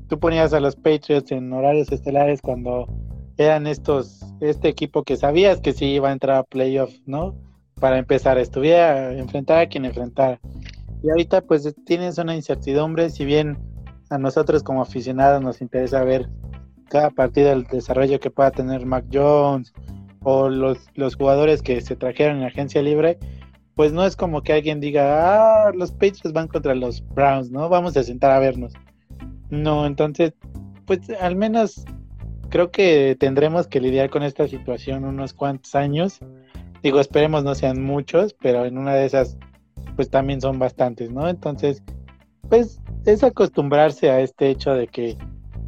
tú 0.07 0.19
ponías 0.19 0.53
a 0.53 0.59
los 0.59 0.75
Patriots 0.75 1.31
en 1.31 1.51
horarios 1.51 1.91
estelares 1.91 2.41
cuando 2.41 2.87
eran 3.37 3.67
estos, 3.67 4.21
este 4.39 4.67
equipo 4.69 5.03
que 5.03 5.17
sabías 5.17 5.59
que 5.59 5.73
sí 5.73 5.85
iba 5.85 6.09
a 6.09 6.13
entrar 6.13 6.37
a 6.37 6.43
playoff, 6.43 6.93
¿no? 7.05 7.35
Para 7.79 7.97
empezar, 7.97 8.37
estuviera 8.37 9.13
enfrentar 9.13 9.59
a 9.59 9.67
quien 9.67 9.85
enfrentar. 9.85 10.39
Y 11.01 11.09
ahorita 11.09 11.41
pues 11.41 11.73
tienes 11.85 12.17
una 12.17 12.35
incertidumbre, 12.35 13.09
si 13.09 13.25
bien 13.25 13.57
a 14.09 14.17
nosotros 14.17 14.63
como 14.63 14.81
aficionados 14.81 15.41
nos 15.41 15.61
interesa 15.61 16.03
ver 16.03 16.29
cada 16.93 17.09
partido 17.09 17.51
el 17.51 17.63
desarrollo 17.63 18.19
que 18.19 18.29
pueda 18.29 18.51
tener 18.51 18.85
Mac 18.85 19.05
Jones 19.11 19.73
o 20.21 20.47
los, 20.47 20.77
los 20.93 21.15
jugadores 21.15 21.63
que 21.63 21.81
se 21.81 21.95
trajeron 21.95 22.37
en 22.37 22.43
agencia 22.43 22.83
libre, 22.83 23.17
pues 23.73 23.91
no 23.91 24.05
es 24.05 24.15
como 24.15 24.43
que 24.43 24.53
alguien 24.53 24.79
diga, 24.79 25.65
ah, 25.65 25.71
los 25.73 25.91
Patriots 25.91 26.33
van 26.33 26.47
contra 26.47 26.75
los 26.75 27.03
Browns, 27.09 27.49
¿no? 27.49 27.67
Vamos 27.67 27.97
a 27.97 28.03
sentar 28.03 28.29
a 28.29 28.37
vernos. 28.37 28.73
No, 29.49 29.87
entonces, 29.87 30.33
pues 30.85 31.09
al 31.19 31.35
menos 31.35 31.83
creo 32.49 32.69
que 32.69 33.17
tendremos 33.19 33.65
que 33.65 33.81
lidiar 33.81 34.11
con 34.11 34.21
esta 34.21 34.47
situación 34.47 35.03
unos 35.03 35.33
cuantos 35.33 35.73
años. 35.73 36.19
Digo, 36.83 36.99
esperemos 36.99 37.43
no 37.43 37.55
sean 37.55 37.81
muchos, 37.81 38.35
pero 38.39 38.65
en 38.65 38.77
una 38.77 38.93
de 38.93 39.07
esas, 39.07 39.35
pues 39.95 40.11
también 40.11 40.41
son 40.41 40.59
bastantes, 40.59 41.09
¿no? 41.11 41.27
Entonces, 41.27 41.81
pues 42.49 42.79
es 43.07 43.23
acostumbrarse 43.23 44.11
a 44.11 44.19
este 44.19 44.51
hecho 44.51 44.75
de 44.75 44.85
que 44.87 45.17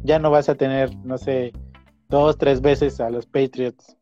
ya 0.06 0.18
no 0.18 0.30
vas 0.30 0.48
a 0.48 0.54
tener, 0.54 0.94
no 1.04 1.18
sé, 1.18 1.52
dos, 2.08 2.38
tres 2.38 2.60
veces 2.60 3.00
a 3.00 3.10
los 3.10 3.26
Patriots 3.26 3.96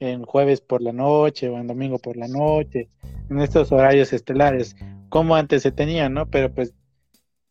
en 0.00 0.24
jueves 0.24 0.60
por 0.62 0.80
la 0.80 0.92
noche 0.92 1.48
o 1.48 1.58
en 1.58 1.66
domingo 1.66 1.98
por 1.98 2.16
la 2.16 2.26
noche, 2.26 2.88
en 3.28 3.40
estos 3.40 3.70
horarios 3.70 4.12
estelares, 4.12 4.74
como 5.10 5.36
antes 5.36 5.62
se 5.62 5.70
tenía, 5.70 6.08
¿no? 6.08 6.26
Pero 6.26 6.52
pues 6.52 6.74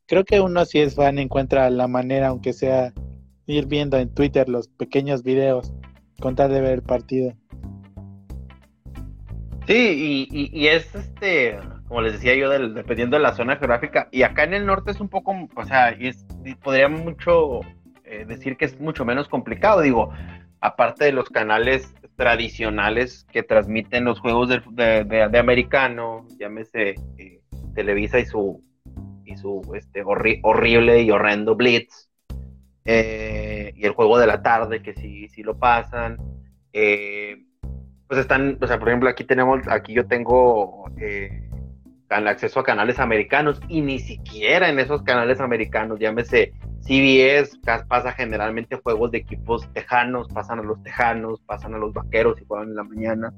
creo 0.08 0.26
que 0.26 0.42
uno 0.42 0.66
si 0.66 0.80
es 0.80 0.96
fan 0.96 1.20
encuentra 1.20 1.70
la 1.70 1.88
manera, 1.88 2.30
aunque 2.30 2.54
sea 2.54 2.94
ir 3.46 3.68
viendo 3.68 3.98
en 3.98 4.14
Twitter 4.14 4.50
los 4.50 4.68
pequeños 4.68 5.24
videos, 5.24 5.72
contar 6.20 6.52
de 6.52 6.62
ver 6.62 6.74
el 6.74 6.84
partido. 6.84 7.34
Sí, 9.68 10.28
y, 10.32 10.68
es 10.68 10.94
este, 10.96 11.60
como 11.88 12.02
les 12.02 12.14
decía 12.14 12.36
yo, 12.36 12.50
dependiendo 12.50 13.18
de 13.18 13.24
la 13.24 13.36
zona 13.36 13.58
geográfica, 13.58 14.10
y 14.12 14.24
acá 14.24 14.44
en 14.44 14.56
el 14.56 14.66
norte 14.66 14.90
es 14.90 15.00
un 15.00 15.10
poco, 15.10 15.48
o 15.56 15.66
sea, 15.66 15.90
es, 15.90 16.26
podríamos 16.64 17.04
mucho 17.04 17.62
eh, 18.10 18.26
decir 18.26 18.58
que 18.58 18.66
es 18.66 18.80
mucho 18.80 19.06
menos 19.06 19.28
complicado, 19.28 19.82
digo, 19.82 20.12
aparte 20.62 21.06
de 21.06 21.12
los 21.12 21.30
canales 21.30 21.94
tradicionales 22.16 23.26
que 23.32 23.44
transmiten 23.44 24.04
los 24.04 24.20
juegos 24.20 24.50
de, 24.50 25.38
americano, 25.40 26.26
llámese 26.40 26.96
eh, 27.18 27.42
Televisa 27.76 28.20
y 28.20 28.26
su 28.26 28.64
y 29.26 29.38
su 29.38 29.62
este, 29.76 30.02
horrible 30.04 31.04
y 31.04 31.12
horrendo 31.12 31.56
Blitz. 31.56 32.10
Eh, 32.86 33.74
y 33.76 33.86
el 33.86 33.92
juego 33.92 34.18
de 34.18 34.26
la 34.26 34.42
tarde, 34.42 34.82
que 34.82 34.96
sí, 34.96 35.28
sí 35.30 35.44
lo 35.44 35.60
pasan. 35.60 36.18
Pues 36.72 38.20
están, 38.20 38.58
o 38.60 38.66
sea, 38.66 38.80
por 38.80 38.90
ejemplo, 38.90 39.08
aquí 39.08 39.24
tenemos, 39.24 39.68
aquí 39.68 39.94
yo 39.94 40.08
tengo 40.08 40.86
acceso 42.10 42.60
a 42.60 42.64
canales 42.64 43.00
americanos 43.00 43.62
y 43.68 43.82
ni 43.82 44.00
siquiera 44.00 44.70
en 44.70 44.80
esos 44.80 45.04
canales 45.04 45.40
americanos, 45.40 46.00
llámese 46.00 46.54
CBS, 46.82 47.60
pasa 47.88 48.12
generalmente 48.14 48.78
juegos 48.78 49.12
de 49.12 49.20
equipos 49.20 49.72
tejanos, 49.74 50.28
pasan 50.30 50.60
a 50.60 50.64
los 50.64 50.82
tejanos, 50.84 51.42
pasan 51.46 51.76
a 51.76 51.78
los 51.78 51.94
vaqueros 51.94 52.42
y 52.42 52.46
juegan 52.46 52.70
en 52.70 52.76
la 52.76 52.84
mañana. 52.84 53.34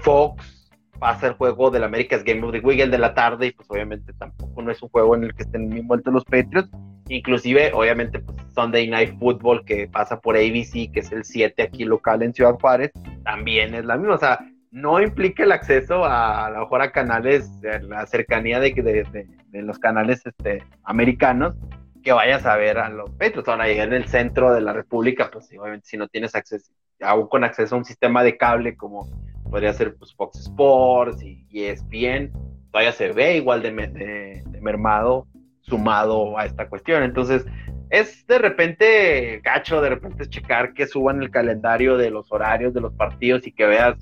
Fox 0.00 0.70
pasa 0.98 1.26
el 1.26 1.32
juego 1.34 1.70
del 1.70 1.84
America's 1.84 2.22
Game 2.24 2.44
of 2.46 2.52
the 2.52 2.60
Week, 2.60 2.80
el 2.80 2.90
de 2.90 2.98
la 2.98 3.12
tarde, 3.12 3.48
y 3.48 3.50
pues 3.50 3.68
obviamente 3.70 4.12
tampoco 4.14 4.62
no 4.62 4.70
es 4.70 4.80
un 4.82 4.88
juego 4.88 5.16
en 5.16 5.24
el 5.24 5.34
que 5.34 5.42
estén 5.42 5.72
envueltos 5.76 6.14
los 6.14 6.24
Patriots. 6.24 6.70
Inclusive, 7.08 7.72
obviamente, 7.74 8.20
pues 8.20 8.38
Sunday 8.54 8.88
Night 8.88 9.18
Football 9.18 9.64
que 9.64 9.88
pasa 9.88 10.20
por 10.20 10.36
ABC, 10.36 10.92
que 10.92 11.00
es 11.00 11.10
el 11.10 11.24
7 11.24 11.60
aquí 11.60 11.84
local 11.84 12.22
en 12.22 12.32
Ciudad 12.32 12.54
Juárez, 12.54 12.92
también 13.24 13.74
es 13.74 13.84
la 13.84 13.96
misma. 13.96 14.14
O 14.14 14.18
sea, 14.18 14.38
no 14.72 15.00
implica 15.00 15.44
el 15.44 15.52
acceso 15.52 16.04
a, 16.04 16.46
a 16.46 16.50
lo 16.50 16.60
mejor 16.60 16.82
a 16.82 16.90
canales, 16.90 17.48
la 17.82 18.06
cercanía 18.06 18.58
de, 18.58 18.72
de, 18.72 19.26
de, 19.48 19.62
los 19.62 19.78
canales 19.78 20.24
este, 20.24 20.64
americanos, 20.82 21.56
que 22.02 22.12
vayas 22.12 22.46
a 22.46 22.56
ver 22.56 22.78
a 22.78 22.88
los 22.88 23.10
Patriots. 23.10 23.48
Ahora, 23.48 23.64
ahí 23.64 23.78
en 23.78 23.92
el 23.92 24.08
centro 24.08 24.52
de 24.52 24.62
la 24.62 24.72
República, 24.72 25.30
pues 25.30 25.48
obviamente 25.58 25.86
si 25.86 25.96
no 25.98 26.08
tienes 26.08 26.34
acceso, 26.34 26.72
aún 27.00 27.28
con 27.28 27.44
acceso 27.44 27.74
a 27.74 27.78
un 27.78 27.84
sistema 27.84 28.24
de 28.24 28.36
cable 28.36 28.76
como 28.76 29.06
podría 29.48 29.74
ser 29.74 29.94
pues, 29.96 30.14
Fox 30.14 30.40
Sports 30.40 31.22
y 31.22 31.46
ESPN, 31.52 32.32
todavía 32.72 32.92
se 32.92 33.12
ve 33.12 33.36
igual 33.36 33.62
de, 33.62 33.70
de, 33.70 34.60
mermado 34.62 35.26
sumado 35.60 36.38
a 36.38 36.46
esta 36.46 36.68
cuestión. 36.68 37.02
Entonces, 37.02 37.44
es 37.90 38.26
de 38.26 38.38
repente 38.38 39.40
gacho, 39.44 39.82
de 39.82 39.90
repente 39.90 40.22
es 40.22 40.30
checar 40.30 40.72
que 40.72 40.86
suban 40.86 41.22
el 41.22 41.30
calendario 41.30 41.98
de 41.98 42.10
los 42.10 42.32
horarios 42.32 42.72
de 42.72 42.80
los 42.80 42.94
partidos 42.94 43.46
y 43.46 43.52
que 43.52 43.66
veas 43.66 43.96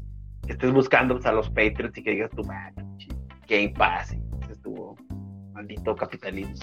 que 0.47 0.53
estés 0.53 0.73
buscando 0.73 1.15
pues, 1.15 1.27
a 1.27 1.33
los 1.33 1.49
Patriots 1.51 1.97
y 1.99 2.03
que 2.03 2.11
digas 2.11 2.31
tú, 2.31 2.43
Game 3.49 3.73
Pass, 3.77 4.13
y 4.13 4.53
estuvo 4.53 4.97
maldito 5.53 5.95
capitalismo 5.95 6.57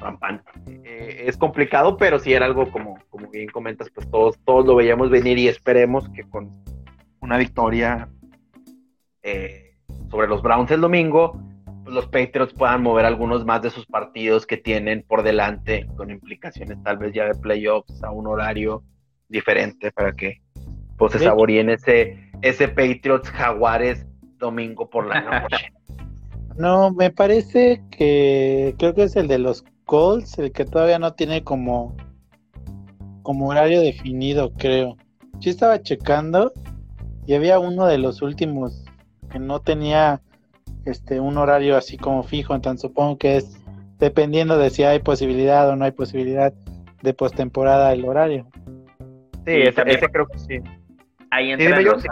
rampante. 0.00 0.50
Eh, 0.66 1.24
es 1.26 1.36
complicado, 1.36 1.96
pero 1.96 2.18
si 2.18 2.32
era 2.32 2.46
algo 2.46 2.70
como, 2.70 2.98
como 3.10 3.30
bien 3.30 3.48
comentas, 3.48 3.90
pues 3.94 4.10
todos, 4.10 4.38
todos 4.44 4.66
lo 4.66 4.74
veíamos 4.74 5.10
venir 5.10 5.38
y 5.38 5.48
esperemos 5.48 6.08
que 6.10 6.24
con 6.24 6.50
una 7.20 7.36
victoria 7.36 8.08
eh, 9.22 9.76
sobre 10.10 10.26
los 10.26 10.42
Browns 10.42 10.70
el 10.70 10.80
domingo, 10.80 11.38
pues 11.84 11.94
los 11.94 12.06
Patriots 12.06 12.54
puedan 12.54 12.82
mover 12.82 13.04
algunos 13.04 13.44
más 13.44 13.62
de 13.62 13.70
sus 13.70 13.86
partidos 13.86 14.46
que 14.46 14.56
tienen 14.56 15.04
por 15.06 15.22
delante, 15.22 15.86
con 15.96 16.10
implicaciones 16.10 16.82
tal 16.82 16.98
vez 16.98 17.12
ya 17.12 17.26
de 17.26 17.34
playoffs 17.34 18.02
a 18.02 18.10
un 18.10 18.26
horario 18.26 18.82
diferente 19.28 19.92
para 19.92 20.12
que 20.12 20.40
pues, 20.96 21.12
se 21.12 21.20
saboreen 21.20 21.70
ese, 21.70 22.29
ese 22.42 22.68
Patriots 22.68 23.30
Jaguares 23.30 24.06
domingo 24.38 24.88
por 24.88 25.06
la 25.06 25.20
noche. 25.42 25.72
No, 26.56 26.90
me 26.92 27.10
parece 27.10 27.82
que 27.90 28.74
creo 28.78 28.94
que 28.94 29.04
es 29.04 29.16
el 29.16 29.28
de 29.28 29.38
los 29.38 29.64
Colts, 29.84 30.38
el 30.38 30.52
que 30.52 30.64
todavía 30.64 30.98
no 30.98 31.14
tiene 31.14 31.42
como, 31.42 31.96
como 33.22 33.48
horario 33.48 33.80
definido, 33.80 34.52
creo. 34.52 34.96
Yo 35.38 35.50
estaba 35.50 35.80
checando 35.82 36.52
y 37.26 37.34
había 37.34 37.58
uno 37.58 37.86
de 37.86 37.98
los 37.98 38.22
últimos 38.22 38.84
que 39.30 39.38
no 39.38 39.60
tenía 39.60 40.20
este 40.84 41.20
un 41.20 41.38
horario 41.38 41.76
así 41.76 41.96
como 41.96 42.22
fijo, 42.22 42.54
entonces 42.54 42.82
supongo 42.82 43.18
que 43.18 43.36
es 43.36 43.60
dependiendo 43.98 44.58
de 44.58 44.70
si 44.70 44.82
hay 44.82 44.98
posibilidad 44.98 45.68
o 45.68 45.76
no 45.76 45.84
hay 45.84 45.92
posibilidad 45.92 46.52
de 47.02 47.14
postemporada 47.14 47.92
el 47.92 48.04
horario. 48.04 48.46
Sí, 49.46 49.52
ese, 49.62 50.08
creo 50.08 50.26
que 50.26 50.38
sí. 50.38 50.58
Ahí 51.30 51.52
entran 51.52 51.84
los 51.84 52.04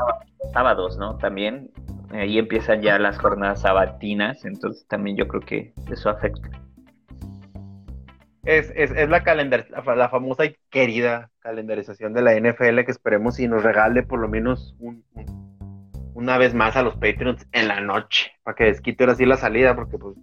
sábados, 0.53 0.97
¿no? 0.99 1.17
También 1.19 1.71
ahí 2.11 2.39
empiezan 2.39 2.83
ya 2.83 2.99
las 2.99 3.19
jornadas 3.19 3.63
sabatinas, 3.63 4.45
entonces 4.45 4.87
también 4.89 5.17
yo 5.17 5.29
creo 5.29 5.43
que 5.43 5.73
eso 5.91 6.11
afecta. 6.11 6.51
Es, 8.45 8.73
es, 8.75 8.93
es 8.93 9.09
la, 9.11 9.25
calendar, 9.25 9.67
la, 9.71 10.09
famosa 10.09 10.47
y 10.47 10.57
querida 10.71 11.31
calendarización 11.41 12.15
de 12.15 12.23
la 12.23 12.35
NFL 12.35 12.81
que 12.85 12.93
esperemos 12.93 13.39
y 13.41 13.47
nos 13.47 13.63
regale 13.63 14.05
por 14.05 14.21
lo 14.21 14.29
menos 14.29 14.75
un 14.79 15.05
una 16.19 16.37
vez 16.37 16.53
más 16.53 16.75
a 16.77 16.83
los 16.83 16.95
Patriots 16.95 17.47
en 17.53 17.69
la 17.69 17.81
noche, 17.81 18.33
para 18.43 18.57
que 18.57 18.65
desquite 18.65 19.05
ahora 19.05 19.15
sí 19.15 19.25
la 19.25 19.37
salida, 19.37 19.77
porque 19.77 19.99
pues 19.99 20.17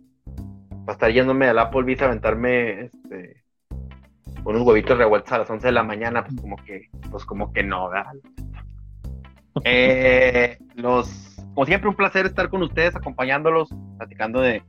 para 0.85 0.91
estar 0.91 1.09
yéndome 1.09 1.47
al 1.47 1.57
Applebee's 1.57 2.01
a 2.01 2.07
aventarme 2.07 2.81
este, 2.81 3.45
unos 4.43 4.63
huevitos 4.63 4.97
revueltos 4.97 5.31
a 5.31 5.37
las 5.37 5.49
11 5.49 5.67
de 5.67 5.71
la 5.71 5.83
mañana, 5.83 6.25
pues 6.25 6.35
como 6.41 6.57
que, 6.57 6.89
pues 7.09 7.23
como 7.23 7.53
que 7.53 7.63
no, 7.63 7.89
eh, 9.63 10.57
los, 10.75 11.37
como 11.53 11.65
siempre, 11.65 11.89
un 11.89 11.95
placer 11.95 12.25
estar 12.25 12.49
con 12.49 12.61
ustedes, 12.63 12.95
acompañándolos, 12.95 13.69
platicando 13.97 14.41
de 14.41 14.63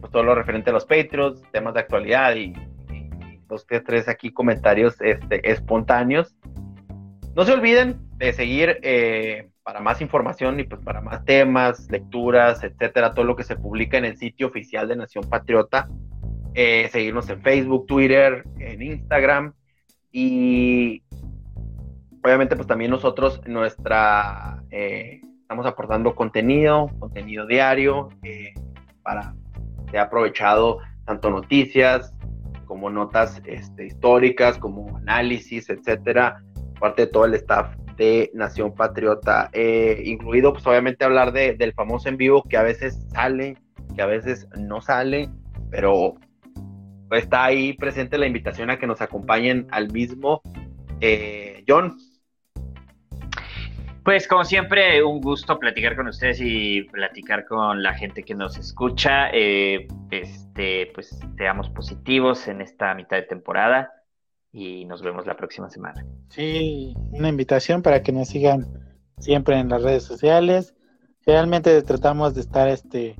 pues, 0.00 0.10
todo 0.12 0.22
lo 0.22 0.34
referente 0.34 0.70
a 0.70 0.72
los 0.72 0.84
Patriots, 0.84 1.42
temas 1.52 1.74
de 1.74 1.80
actualidad 1.80 2.34
y, 2.36 2.52
dos, 3.48 3.66
tres 3.66 4.08
aquí 4.08 4.32
comentarios 4.32 5.00
este, 5.00 5.50
espontáneos. 5.50 6.34
No 7.34 7.44
se 7.44 7.52
olviden 7.52 8.00
de 8.16 8.32
seguir 8.32 8.78
eh, 8.82 9.50
para 9.62 9.80
más 9.80 10.00
información 10.00 10.58
y 10.60 10.64
pues 10.64 10.80
para 10.82 11.00
más 11.00 11.24
temas, 11.24 11.88
lecturas, 11.90 12.62
etcétera, 12.64 13.12
todo 13.12 13.24
lo 13.24 13.36
que 13.36 13.44
se 13.44 13.56
publica 13.56 13.98
en 13.98 14.04
el 14.04 14.16
sitio 14.16 14.48
oficial 14.48 14.88
de 14.88 14.96
Nación 14.96 15.28
Patriota. 15.28 15.88
Eh, 16.54 16.88
seguirnos 16.90 17.28
en 17.30 17.40
Facebook, 17.42 17.86
Twitter, 17.86 18.44
en 18.58 18.82
Instagram 18.82 19.52
y 20.10 21.02
obviamente 22.22 22.56
pues 22.56 22.66
también 22.66 22.90
nosotros 22.90 23.40
nuestra 23.46 24.62
eh, 24.70 25.20
estamos 25.42 25.66
aportando 25.66 26.14
contenido, 26.14 26.90
contenido 26.98 27.46
diario 27.46 28.08
eh, 28.22 28.54
para 29.02 29.34
se 29.90 29.98
ha 29.98 30.02
aprovechado 30.02 30.78
tanto 31.04 31.30
noticias 31.30 32.14
como 32.66 32.88
notas 32.88 33.42
este, 33.46 33.86
históricas, 33.86 34.56
como 34.58 34.96
análisis, 34.96 35.68
etcétera, 35.68 36.40
parte 36.78 37.06
de 37.06 37.08
todo 37.08 37.24
el 37.24 37.34
staff 37.34 37.74
de 37.96 38.30
Nación 38.32 38.74
Patriota, 38.74 39.50
eh, 39.52 40.00
incluido 40.04 40.52
pues 40.52 40.64
obviamente 40.66 41.04
hablar 41.04 41.32
de, 41.32 41.54
del 41.54 41.72
famoso 41.74 42.08
en 42.08 42.16
vivo 42.16 42.44
que 42.48 42.56
a 42.56 42.62
veces 42.62 43.04
sale, 43.12 43.58
que 43.96 44.02
a 44.02 44.06
veces 44.06 44.46
no 44.56 44.80
sale, 44.80 45.28
pero 45.70 46.14
está 47.10 47.44
ahí 47.44 47.72
presente 47.72 48.18
la 48.18 48.26
invitación 48.26 48.70
a 48.70 48.78
que 48.78 48.86
nos 48.86 49.00
acompañen 49.00 49.66
al 49.70 49.90
mismo. 49.92 50.40
Eh, 51.00 51.64
John. 51.66 51.96
Pues 54.04 54.26
como 54.26 54.44
siempre, 54.44 55.02
un 55.04 55.20
gusto 55.20 55.58
platicar 55.58 55.94
con 55.94 56.08
ustedes 56.08 56.40
y 56.40 56.82
platicar 56.84 57.44
con 57.46 57.82
la 57.82 57.92
gente 57.94 58.22
que 58.22 58.34
nos 58.34 58.56
escucha. 58.56 59.30
Eh, 59.32 59.86
este, 60.10 60.90
pues 60.94 61.18
seamos 61.36 61.68
positivos 61.70 62.48
en 62.48 62.62
esta 62.62 62.94
mitad 62.94 63.18
de 63.18 63.24
temporada 63.24 63.92
y 64.52 64.84
nos 64.86 65.02
vemos 65.02 65.26
la 65.26 65.36
próxima 65.36 65.68
semana. 65.68 66.04
Sí, 66.30 66.94
una 67.10 67.28
invitación 67.28 67.82
para 67.82 68.02
que 68.02 68.12
nos 68.12 68.28
sigan 68.28 68.66
siempre 69.18 69.58
en 69.58 69.68
las 69.68 69.82
redes 69.82 70.04
sociales. 70.04 70.74
Realmente 71.26 71.82
tratamos 71.82 72.34
de 72.34 72.40
estar 72.40 72.68
este 72.68 73.16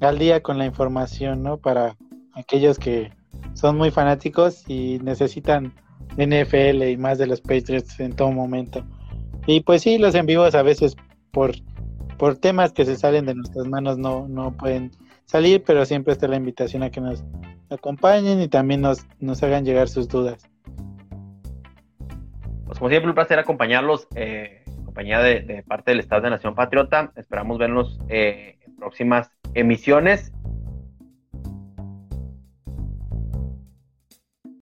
al 0.00 0.18
día 0.18 0.42
con 0.42 0.58
la 0.58 0.66
información, 0.66 1.42
¿no? 1.42 1.58
Para 1.58 1.96
aquellos 2.34 2.78
que 2.78 3.12
son 3.54 3.76
muy 3.76 3.90
fanáticos 3.90 4.64
y 4.68 4.98
necesitan 5.02 5.74
NFL 6.16 6.82
y 6.82 6.96
más 6.96 7.18
de 7.18 7.26
los 7.26 7.40
Patriots 7.40 8.00
en 8.00 8.14
todo 8.14 8.30
momento. 8.32 8.84
Y 9.46 9.60
pues 9.60 9.82
sí, 9.82 9.98
los 9.98 10.14
en 10.14 10.26
vivos 10.26 10.54
a 10.54 10.62
veces 10.62 10.96
por, 11.30 11.52
por 12.18 12.36
temas 12.36 12.72
que 12.72 12.84
se 12.84 12.96
salen 12.96 13.26
de 13.26 13.34
nuestras 13.34 13.66
manos 13.66 13.96
no, 13.96 14.26
no 14.28 14.56
pueden 14.56 14.90
salir, 15.24 15.62
pero 15.64 15.84
siempre 15.84 16.12
está 16.12 16.26
la 16.28 16.36
invitación 16.36 16.82
a 16.82 16.90
que 16.90 17.00
nos 17.00 17.24
acompañen 17.70 18.40
y 18.40 18.48
también 18.48 18.80
nos, 18.80 19.06
nos 19.20 19.42
hagan 19.42 19.64
llegar 19.64 19.88
sus 19.88 20.08
dudas. 20.08 20.48
Pues 22.66 22.78
como 22.78 22.90
siempre, 22.90 23.08
un 23.08 23.14
placer 23.14 23.38
acompañarlos, 23.38 24.08
eh, 24.16 24.64
compañía 24.84 25.20
de, 25.20 25.62
parte 25.66 25.92
del 25.92 26.00
Estado 26.00 26.22
de 26.22 26.30
Nación 26.30 26.54
Patriota. 26.54 27.12
Esperamos 27.16 27.58
vernos 27.58 28.00
eh, 28.08 28.58
en 28.66 28.76
próximas 28.76 29.30
emisiones 29.54 30.32